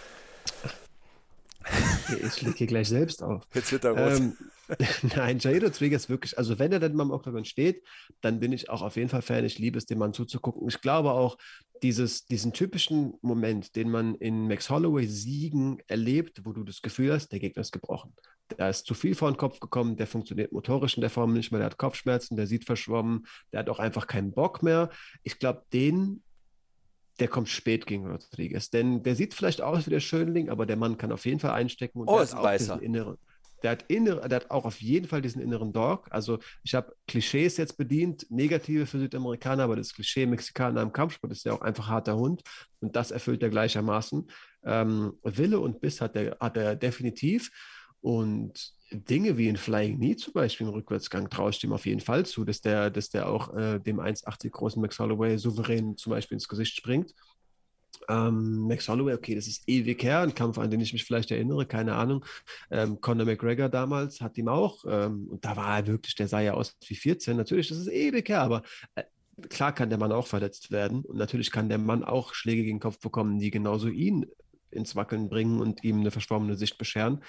Ich 2.24 2.42
lege 2.42 2.66
gleich 2.66 2.90
selbst 2.90 3.22
auf. 3.22 3.44
Jetzt 3.54 3.72
wird 3.72 3.84
er 3.84 3.92
rot. 3.92 4.20
Ähm, 4.20 4.36
nein, 5.16 5.40
Jair 5.40 5.64
Rodriguez 5.64 6.10
wirklich, 6.10 6.38
also 6.38 6.60
wenn 6.60 6.72
er 6.72 6.80
dann 6.80 6.96
mal 6.96 7.04
im 7.04 7.12
Octagon 7.12 7.46
steht, 7.46 7.84
dann 8.22 8.40
bin 8.40 8.52
ich 8.52 8.70
auch 8.70 8.82
auf 8.82 8.96
jeden 8.96 9.10
Fall 9.10 9.22
Fan. 9.22 9.46
Ich 9.46 9.60
liebe 9.60 9.78
es, 9.78 9.86
dem 9.86 10.00
Mann 10.00 10.14
zuzugucken. 10.14 10.68
Ich 10.68 10.82
glaube 10.82 11.12
auch, 11.12 11.38
dieses, 11.84 12.26
diesen 12.26 12.54
typischen 12.54 13.14
Moment, 13.22 13.76
den 13.76 13.90
man 13.90 14.16
in 14.16 14.48
Max 14.48 14.70
Holloway 14.70 15.08
Siegen 15.08 15.82
erlebt, 15.88 16.42
wo 16.46 16.54
du 16.54 16.64
das 16.64 16.82
Gefühl 16.82 17.14
hast, 17.14 17.30
der 17.30 17.40
Gegner 17.40 17.62
ist 17.62 17.72
gebrochen. 17.72 18.14
Da 18.58 18.70
ist 18.70 18.86
zu 18.86 18.94
viel 18.94 19.16
vor 19.16 19.32
den 19.32 19.38
Kopf 19.38 19.60
gekommen, 19.60 19.96
der 19.96 20.08
funktioniert 20.08 20.52
motorisch 20.52 20.96
in 20.96 21.02
der 21.02 21.10
Form 21.10 21.34
nicht 21.34 21.52
mehr, 21.52 21.60
der 21.60 21.68
hat 21.68 21.78
Kopfschmerzen, 21.78 22.36
der 22.36 22.48
sieht 22.48 22.66
verschwommen, 22.66 23.26
der 23.52 23.62
hat 23.62 23.70
auch 23.70 23.80
einfach 23.80 24.08
keinen 24.08 24.34
Bock 24.34 24.62
mehr. 24.62 24.90
Ich 25.24 25.40
glaube, 25.40 25.64
den 25.74 26.22
der 27.20 27.28
kommt 27.28 27.50
spät 27.50 27.86
gegen 27.86 28.08
Rodriguez. 28.10 28.72
Denn 28.72 29.04
der 29.04 29.16
sieht 29.16 29.36
vielleicht 29.36 29.62
aus 29.62 29.86
wie 29.86 29.92
der 29.92 30.00
Schönling, 30.00 30.50
aber 30.50 30.66
der 30.66 30.76
Mann 30.76 30.98
kann 30.98 31.12
auf 31.12 31.26
jeden 31.26 31.40
Fall 31.40 31.52
einstecken. 31.52 32.00
Und 32.00 32.08
oh, 32.08 32.20
ist 32.20 32.34
ein. 32.34 32.80
Inneren, 32.80 33.18
der 33.64 33.72
hat, 33.72 33.86
innere, 33.88 34.28
der 34.28 34.38
hat 34.38 34.52
auch 34.52 34.66
auf 34.66 34.82
jeden 34.82 35.08
Fall 35.08 35.22
diesen 35.22 35.42
inneren 35.42 35.74
Dog. 35.74 36.08
Also 36.10 36.40
ich 36.64 36.76
habe 36.76 36.96
Klischees 37.08 37.58
jetzt 37.58 37.78
bedient, 37.78 38.26
negative 38.30 38.86
für 38.86 39.00
Südamerikaner, 39.00 39.64
aber 39.64 39.76
das 39.76 39.94
Klischee 39.94 40.26
Mexikaner 40.26 40.82
im 40.82 40.94
Kampfsport 40.94 41.32
ist 41.32 41.46
ja 41.46 41.54
auch 41.54 41.62
einfach 41.62 41.88
harter 41.88 42.16
Hund 42.18 42.42
und 42.80 42.96
das 42.96 43.12
erfüllt 43.12 43.44
er 43.44 43.50
gleichermaßen. 43.50 44.30
Ähm, 44.64 45.14
Wille 45.24 45.60
und 45.60 45.82
Biss 45.82 46.02
hat 46.02 46.16
er 46.16 46.38
hat 46.40 46.58
er 46.58 46.76
definitiv. 46.76 47.52
Und 48.02 48.74
Dinge 48.92 49.38
wie 49.38 49.48
ein 49.48 49.58
Flying 49.58 49.98
Knee 49.98 50.16
zum 50.16 50.34
Beispiel 50.34 50.68
im 50.68 50.74
Rückwärtsgang 50.74 51.30
traue 51.30 51.52
ich 51.52 51.60
dem 51.60 51.72
auf 51.72 51.86
jeden 51.86 52.02
Fall 52.02 52.26
zu, 52.26 52.44
dass 52.44 52.62
der, 52.62 52.90
dass 52.90 53.10
der 53.10 53.30
auch 53.30 53.56
äh, 53.56 53.80
dem 53.80 54.00
1,80 54.00 54.50
großen 54.50 54.82
Max 54.82 55.00
Holloway 55.00 55.38
souverän 55.38 55.96
zum 55.96 56.12
Beispiel 56.12 56.36
ins 56.36 56.48
Gesicht 56.48 56.76
springt. 56.76 57.14
Ähm, 58.10 58.68
Max 58.68 58.88
Holloway, 58.90 59.14
okay, 59.14 59.36
das 59.36 59.48
ist 59.48 59.64
ewig 59.68 60.04
her, 60.04 60.20
ein 60.20 60.36
Kampf, 60.36 60.58
an 60.58 60.72
den 60.72 60.82
ich 60.82 60.94
mich 60.94 61.04
vielleicht 61.04 61.32
erinnere, 61.32 61.66
keine 61.66 61.96
Ahnung. 61.96 62.26
Ähm, 62.70 63.00
Conor 63.02 63.26
McGregor 63.26 63.70
damals 63.70 64.22
hat 64.22 64.38
ihm 64.38 64.48
auch, 64.48 64.84
ähm, 64.88 65.28
und 65.30 65.46
da 65.46 65.56
war 65.56 65.78
er 65.78 65.88
wirklich, 65.88 66.16
der 66.16 66.28
sah 66.28 66.40
ja 66.40 66.54
aus 66.54 66.78
wie 66.88 66.96
14, 66.96 67.38
natürlich, 67.38 67.70
das 67.70 67.78
ist 67.78 67.88
ewig 67.88 68.28
her, 68.30 68.42
aber 68.42 68.64
äh, 68.96 69.04
klar 69.50 69.74
kann 69.74 69.90
der 69.90 70.00
Mann 70.00 70.12
auch 70.12 70.28
verletzt 70.28 70.72
werden 70.72 71.02
und 71.02 71.18
natürlich 71.18 71.52
kann 71.52 71.70
der 71.70 71.78
Mann 71.78 72.04
auch 72.04 72.34
Schläge 72.34 72.64
gegen 72.64 72.78
den 72.78 72.82
Kopf 72.82 73.00
bekommen, 73.00 73.40
die 73.40 73.52
genauso 73.52 73.88
ihn 73.88 74.26
ins 74.72 74.96
Wackeln 74.96 75.30
bringen 75.30 75.60
und 75.60 75.84
ihm 75.84 76.00
eine 76.00 76.12
verschwommene 76.12 76.56
Sicht 76.56 76.78
bescheren. 76.78 77.22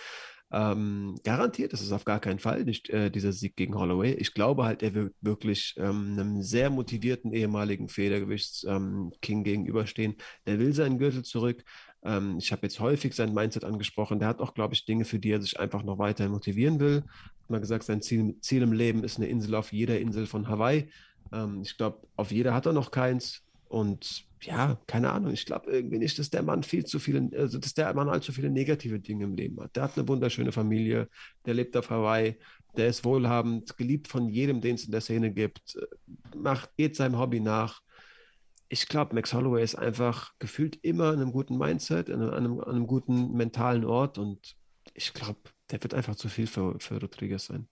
Ähm, 0.55 1.18
garantiert 1.24 1.72
ist 1.72 1.80
es 1.80 1.92
auf 1.92 2.05
gar 2.05 2.20
keinen 2.20 2.38
Fall 2.38 2.64
nicht 2.64 2.90
äh, 2.90 3.11
dieser 3.11 3.32
Sieg 3.32 3.57
gegen 3.57 3.74
Holloway. 3.74 4.12
Ich 4.12 4.34
glaube 4.34 4.64
halt, 4.64 4.82
er 4.82 4.92
wird 4.92 5.14
wirklich 5.22 5.74
ähm, 5.78 6.12
einem 6.12 6.42
sehr 6.42 6.68
motivierten 6.68 7.32
ehemaligen 7.32 7.88
Federgewichts-King 7.88 9.38
ähm, 9.38 9.44
gegenüberstehen. 9.44 10.16
Der 10.46 10.59
will 10.59 10.74
seinen 10.74 10.98
Gürtel 10.98 11.24
zurück. 11.24 11.64
Ähm, 12.05 12.36
ich 12.38 12.53
habe 12.53 12.66
jetzt 12.66 12.80
häufig 12.80 13.14
sein 13.14 13.32
Mindset 13.32 13.64
angesprochen. 13.64 14.18
Der 14.18 14.28
hat 14.28 14.40
auch, 14.40 14.53
glaube 14.53 14.74
ich, 14.74 14.84
Dinge, 14.84 15.07
für 15.07 15.18
die 15.18 15.30
er 15.30 15.40
sich 15.40 15.59
einfach 15.59 15.84
noch 15.84 15.98
weiter 15.98 16.28
motivieren 16.28 16.80
will. 16.80 17.05
Hat 17.42 17.50
mal 17.50 17.61
gesagt, 17.61 17.84
sein 17.84 18.03
Ziel, 18.03 18.36
Ziel 18.42 18.61
im 18.61 18.72
Leben 18.72 19.05
ist 19.05 19.16
eine 19.16 19.28
Insel 19.28 19.55
auf 19.55 19.72
jeder 19.72 20.00
Insel 20.00 20.26
von 20.26 20.48
Hawaii. 20.48 20.90
Ähm, 21.32 21.62
ich 21.62 21.78
glaube, 21.78 22.07
auf 22.16 22.30
jeder 22.30 22.53
hat 22.53 22.66
er 22.66 22.74
noch 22.74 22.90
keins. 22.90 23.42
Und 23.73 24.27
ja, 24.43 24.79
keine 24.87 25.11
Ahnung, 25.12 25.33
ich 25.33 25.47
glaube 25.47 25.70
irgendwie 25.70 25.97
nicht, 25.97 26.18
dass 26.18 26.29
der 26.29 26.43
Mann 26.43 26.62
viel 26.62 26.85
zu 26.85 26.99
viele, 26.99 27.31
also 27.39 27.59
dass 27.59 27.73
der 27.73 27.95
Mann 27.95 28.11
allzu 28.11 28.31
viele 28.31 28.51
negative 28.51 29.01
Dinge 29.01 29.25
im 29.25 29.35
Leben 29.35 29.59
hat. 29.62 29.75
Der 29.75 29.85
hat 29.85 29.97
eine 29.97 30.07
wunderschöne 30.07 30.53
Familie, 30.53 31.09
der 31.47 31.55
lebt 31.55 31.75
auf 31.79 31.89
Hawaii, 31.89 32.39
der 32.77 32.89
ist 32.89 33.03
wohlhabend, 33.03 33.75
geliebt 33.79 34.09
von 34.09 34.29
jedem, 34.29 34.61
den 34.61 34.75
es 34.75 34.85
in 34.85 34.93
der 34.93 35.01
Szene 35.01 35.33
gibt, 35.33 35.79
macht, 36.37 36.77
geht 36.77 36.97
seinem 36.97 37.18
Hobby 37.18 37.41
nach. 37.41 37.81
Ich 38.68 38.89
glaube, 38.89 39.14
Max 39.14 39.33
Holloway 39.33 39.64
ist 39.64 39.75
einfach 39.75 40.33
gefühlt 40.39 40.77
immer 40.83 41.14
in 41.14 41.20
einem 41.20 41.33
guten 41.33 41.57
Mindset, 41.57 42.11
in 42.11 42.20
einem, 42.20 42.61
an 42.61 42.75
einem 42.75 42.87
guten 42.87 43.33
mentalen 43.33 43.87
Ort 43.87 44.18
und 44.18 44.55
ich 44.93 45.14
glaube, 45.14 45.41
der 45.70 45.83
wird 45.83 45.95
einfach 45.95 46.16
zu 46.16 46.29
viel 46.29 46.47
für, 46.47 46.79
für 46.79 47.01
Rodriguez 47.01 47.47
sein. 47.47 47.68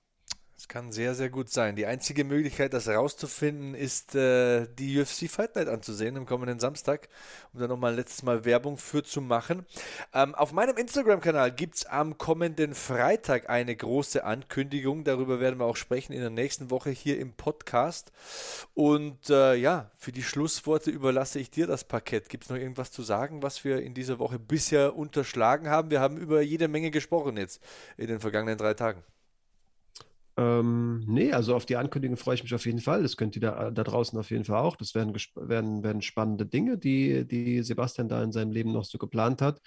Das 0.60 0.68
kann 0.68 0.92
sehr, 0.92 1.14
sehr 1.14 1.30
gut 1.30 1.48
sein. 1.48 1.74
Die 1.74 1.86
einzige 1.86 2.22
Möglichkeit, 2.22 2.74
das 2.74 2.86
rauszufinden, 2.86 3.74
ist 3.74 4.14
äh, 4.14 4.66
die 4.78 5.00
UFC 5.00 5.26
Fight 5.30 5.56
Night 5.56 5.68
anzusehen 5.68 6.18
am 6.18 6.26
kommenden 6.26 6.60
Samstag, 6.60 7.08
um 7.54 7.60
da 7.60 7.66
nochmal 7.66 7.94
letztes 7.94 8.22
Mal 8.24 8.44
Werbung 8.44 8.76
für 8.76 9.02
zu 9.02 9.22
machen. 9.22 9.64
Ähm, 10.12 10.34
auf 10.34 10.52
meinem 10.52 10.76
Instagram-Kanal 10.76 11.52
gibt 11.52 11.76
es 11.76 11.86
am 11.86 12.18
kommenden 12.18 12.74
Freitag 12.74 13.48
eine 13.48 13.74
große 13.74 14.22
Ankündigung. 14.22 15.02
Darüber 15.02 15.40
werden 15.40 15.58
wir 15.58 15.64
auch 15.64 15.76
sprechen 15.76 16.12
in 16.12 16.20
der 16.20 16.28
nächsten 16.28 16.70
Woche 16.70 16.90
hier 16.90 17.18
im 17.18 17.32
Podcast. 17.32 18.12
Und 18.74 19.30
äh, 19.30 19.54
ja, 19.54 19.90
für 19.96 20.12
die 20.12 20.22
Schlussworte 20.22 20.90
überlasse 20.90 21.38
ich 21.38 21.50
dir 21.50 21.68
das 21.68 21.84
Parkett. 21.84 22.28
Gibt 22.28 22.44
es 22.44 22.50
noch 22.50 22.58
irgendwas 22.58 22.92
zu 22.92 23.02
sagen, 23.02 23.42
was 23.42 23.64
wir 23.64 23.80
in 23.80 23.94
dieser 23.94 24.18
Woche 24.18 24.38
bisher 24.38 24.94
unterschlagen 24.94 25.70
haben? 25.70 25.90
Wir 25.90 26.00
haben 26.00 26.18
über 26.18 26.42
jede 26.42 26.68
Menge 26.68 26.90
gesprochen 26.90 27.38
jetzt 27.38 27.62
in 27.96 28.08
den 28.08 28.20
vergangenen 28.20 28.58
drei 28.58 28.74
Tagen. 28.74 29.02
Ähm, 30.36 31.04
nee, 31.06 31.32
also 31.32 31.54
auf 31.54 31.66
die 31.66 31.76
Ankündigung 31.76 32.16
freue 32.16 32.36
ich 32.36 32.42
mich 32.42 32.54
auf 32.54 32.64
jeden 32.64 32.78
Fall. 32.78 33.02
Das 33.02 33.16
könnt 33.16 33.34
ihr 33.36 33.42
da, 33.42 33.70
da 33.70 33.84
draußen 33.84 34.18
auf 34.18 34.30
jeden 34.30 34.44
Fall 34.44 34.58
auch. 34.60 34.76
Das 34.76 34.94
werden, 34.94 35.14
werden, 35.34 35.82
werden 35.82 36.02
spannende 36.02 36.46
Dinge, 36.46 36.78
die, 36.78 37.26
die 37.26 37.62
Sebastian 37.62 38.08
da 38.08 38.22
in 38.22 38.32
seinem 38.32 38.52
Leben 38.52 38.72
noch 38.72 38.84
so 38.84 38.96
geplant 38.96 39.42
hat. 39.42 39.60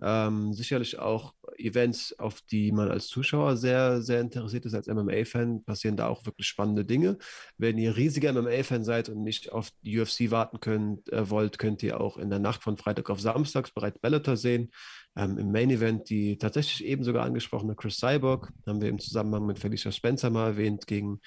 Ähm, 0.00 0.52
sicherlich 0.52 0.98
auch 0.98 1.34
Events, 1.56 2.18
auf 2.18 2.40
die 2.42 2.70
man 2.70 2.90
als 2.90 3.08
Zuschauer 3.08 3.56
sehr, 3.56 4.02
sehr 4.02 4.20
interessiert 4.20 4.66
ist, 4.66 4.74
als 4.74 4.88
MMA-Fan, 4.88 5.64
passieren 5.64 5.96
da 5.96 6.06
auch 6.08 6.24
wirklich 6.26 6.46
spannende 6.46 6.84
Dinge. 6.84 7.18
Wenn 7.58 7.78
ihr 7.78 7.96
riesiger 7.96 8.32
MMA-Fan 8.32 8.84
seid 8.84 9.08
und 9.08 9.22
nicht 9.22 9.50
auf 9.52 9.70
die 9.82 9.98
UFC 9.98 10.30
warten 10.30 10.60
könnt, 10.60 11.12
äh, 11.12 11.28
wollt, 11.30 11.58
könnt 11.58 11.82
ihr 11.82 12.00
auch 12.00 12.18
in 12.18 12.30
der 12.30 12.38
Nacht 12.38 12.62
von 12.62 12.76
Freitag 12.76 13.10
auf 13.10 13.20
Samstag 13.20 13.74
bereits 13.74 13.98
Bellator 13.98 14.36
sehen. 14.36 14.70
Ähm, 15.16 15.38
Im 15.38 15.50
Main 15.50 15.70
Event 15.70 16.08
die 16.08 16.38
tatsächlich 16.38 16.84
eben 16.84 17.04
sogar 17.04 17.24
angesprochene 17.24 17.74
Chris 17.74 17.96
Cyborg, 17.96 18.52
haben 18.66 18.80
wir 18.80 18.88
im 18.88 18.98
Zusammenhang 18.98 19.46
mit 19.46 19.58
Felicia 19.58 19.90
Spencer 19.90 20.30
mal 20.30 20.48
erwähnt, 20.48 20.86
gegen 20.86 21.20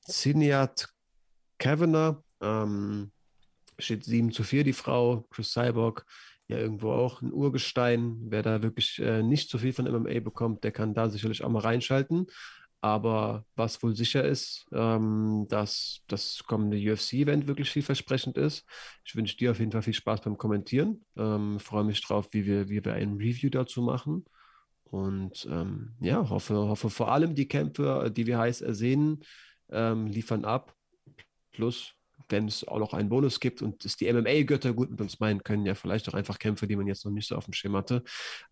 Siniat 0.00 0.88
Kavanagh. 1.58 2.22
Ähm, 2.40 3.12
steht 3.78 4.04
7 4.04 4.32
zu 4.32 4.42
4 4.42 4.64
die 4.64 4.72
Frau. 4.72 5.26
Chris 5.30 5.52
Cyborg 5.52 6.06
ja 6.48 6.58
irgendwo 6.58 6.92
auch 6.92 7.22
ein 7.22 7.32
Urgestein. 7.32 8.18
Wer 8.28 8.42
da 8.42 8.62
wirklich 8.62 9.00
äh, 9.00 9.22
nicht 9.22 9.50
so 9.50 9.58
viel 9.58 9.72
von 9.72 9.86
MMA 9.86 10.20
bekommt, 10.20 10.64
der 10.64 10.72
kann 10.72 10.94
da 10.94 11.08
sicherlich 11.08 11.42
auch 11.42 11.48
mal 11.48 11.60
reinschalten. 11.60 12.26
Aber 12.86 13.44
was 13.56 13.82
wohl 13.82 13.96
sicher 13.96 14.24
ist, 14.24 14.64
ähm, 14.72 15.46
dass 15.48 16.02
das 16.06 16.44
kommende 16.46 16.76
UFC-Event 16.76 17.48
wirklich 17.48 17.68
vielversprechend 17.68 18.38
ist. 18.38 18.64
Ich 19.04 19.16
wünsche 19.16 19.36
dir 19.36 19.50
auf 19.50 19.58
jeden 19.58 19.72
Fall 19.72 19.82
viel 19.82 19.92
Spaß 19.92 20.20
beim 20.20 20.38
Kommentieren. 20.38 21.04
Ähm, 21.16 21.58
freue 21.58 21.82
mich 21.82 22.00
drauf, 22.00 22.28
wie 22.30 22.46
wir, 22.46 22.68
wie 22.68 22.84
wir 22.84 22.94
ein 22.94 23.14
Review 23.16 23.50
dazu 23.50 23.82
machen. 23.82 24.24
Und 24.84 25.48
ähm, 25.50 25.96
ja, 25.98 26.28
hoffe, 26.30 26.54
hoffe 26.54 26.88
vor 26.88 27.10
allem 27.10 27.34
die 27.34 27.48
Kämpfe, 27.48 28.12
die 28.16 28.24
wir 28.28 28.38
heiß 28.38 28.60
ersehen, 28.60 29.24
ähm, 29.68 30.06
liefern 30.06 30.44
ab. 30.44 30.72
Plus 31.50 31.92
wenn 32.28 32.48
es 32.48 32.66
auch 32.66 32.78
noch 32.78 32.92
einen 32.92 33.08
Bonus 33.08 33.40
gibt 33.40 33.62
und 33.62 33.84
es 33.84 33.96
die 33.96 34.12
MMA-Götter 34.12 34.72
gut 34.72 34.90
mit 34.90 35.00
uns 35.00 35.20
meinen, 35.20 35.42
können 35.44 35.66
ja 35.66 35.74
vielleicht 35.74 36.08
auch 36.08 36.14
einfach 36.14 36.38
Kämpfe, 36.38 36.66
die 36.66 36.76
man 36.76 36.86
jetzt 36.86 37.04
noch 37.04 37.12
nicht 37.12 37.28
so 37.28 37.36
auf 37.36 37.44
dem 37.44 37.54
Schirm 37.54 37.76
hatte, 37.76 38.02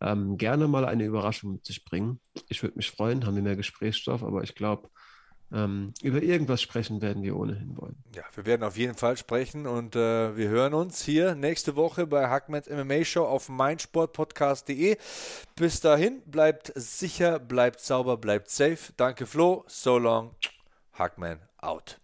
ähm, 0.01 0.37
gerne 0.37 0.69
mal 0.69 0.85
eine 0.85 1.05
Überraschung 1.05 1.53
mit 1.53 1.65
sich 1.65 1.85
bringen. 1.85 2.21
Ich 2.49 2.63
würde 2.63 2.77
mich 2.77 2.91
freuen, 2.91 3.27
haben 3.27 3.37
wir 3.37 3.43
mehr 3.43 3.57
Gesprächsstoff, 3.57 4.23
aber 4.23 4.43
ich 4.43 4.55
glaube, 4.55 4.89
ähm, 5.53 5.93
über 6.03 6.23
irgendwas 6.23 6.63
sprechen 6.63 7.01
werden 7.01 7.23
wir 7.23 7.37
ohnehin 7.37 7.77
wollen. 7.77 7.97
Ja, 8.15 8.25
wir 8.35 8.47
werden 8.47 8.63
auf 8.63 8.77
jeden 8.77 8.95
Fall 8.95 9.17
sprechen 9.17 9.67
und 9.67 9.95
äh, 9.95 10.37
wir 10.37 10.49
hören 10.49 10.75
uns 10.75 11.03
hier 11.05 11.35
nächste 11.35 11.77
Woche 11.77 12.07
bei 12.07 12.29
Hackmans 12.29 12.69
MMA 12.69 13.05
Show 13.05 13.25
auf 13.25 13.49
meinsportpodcast.de. 13.49 14.97
Bis 15.55 15.81
dahin, 15.81 16.23
bleibt 16.27 16.73
sicher, 16.75 17.39
bleibt 17.39 17.81
sauber, 17.81 18.17
bleibt 18.17 18.51
safe. 18.51 18.93
Danke 18.97 19.27
Flo, 19.27 19.65
so 19.69 19.99
long, 19.99 20.35
Hackman 20.93 21.41
out. 21.59 22.04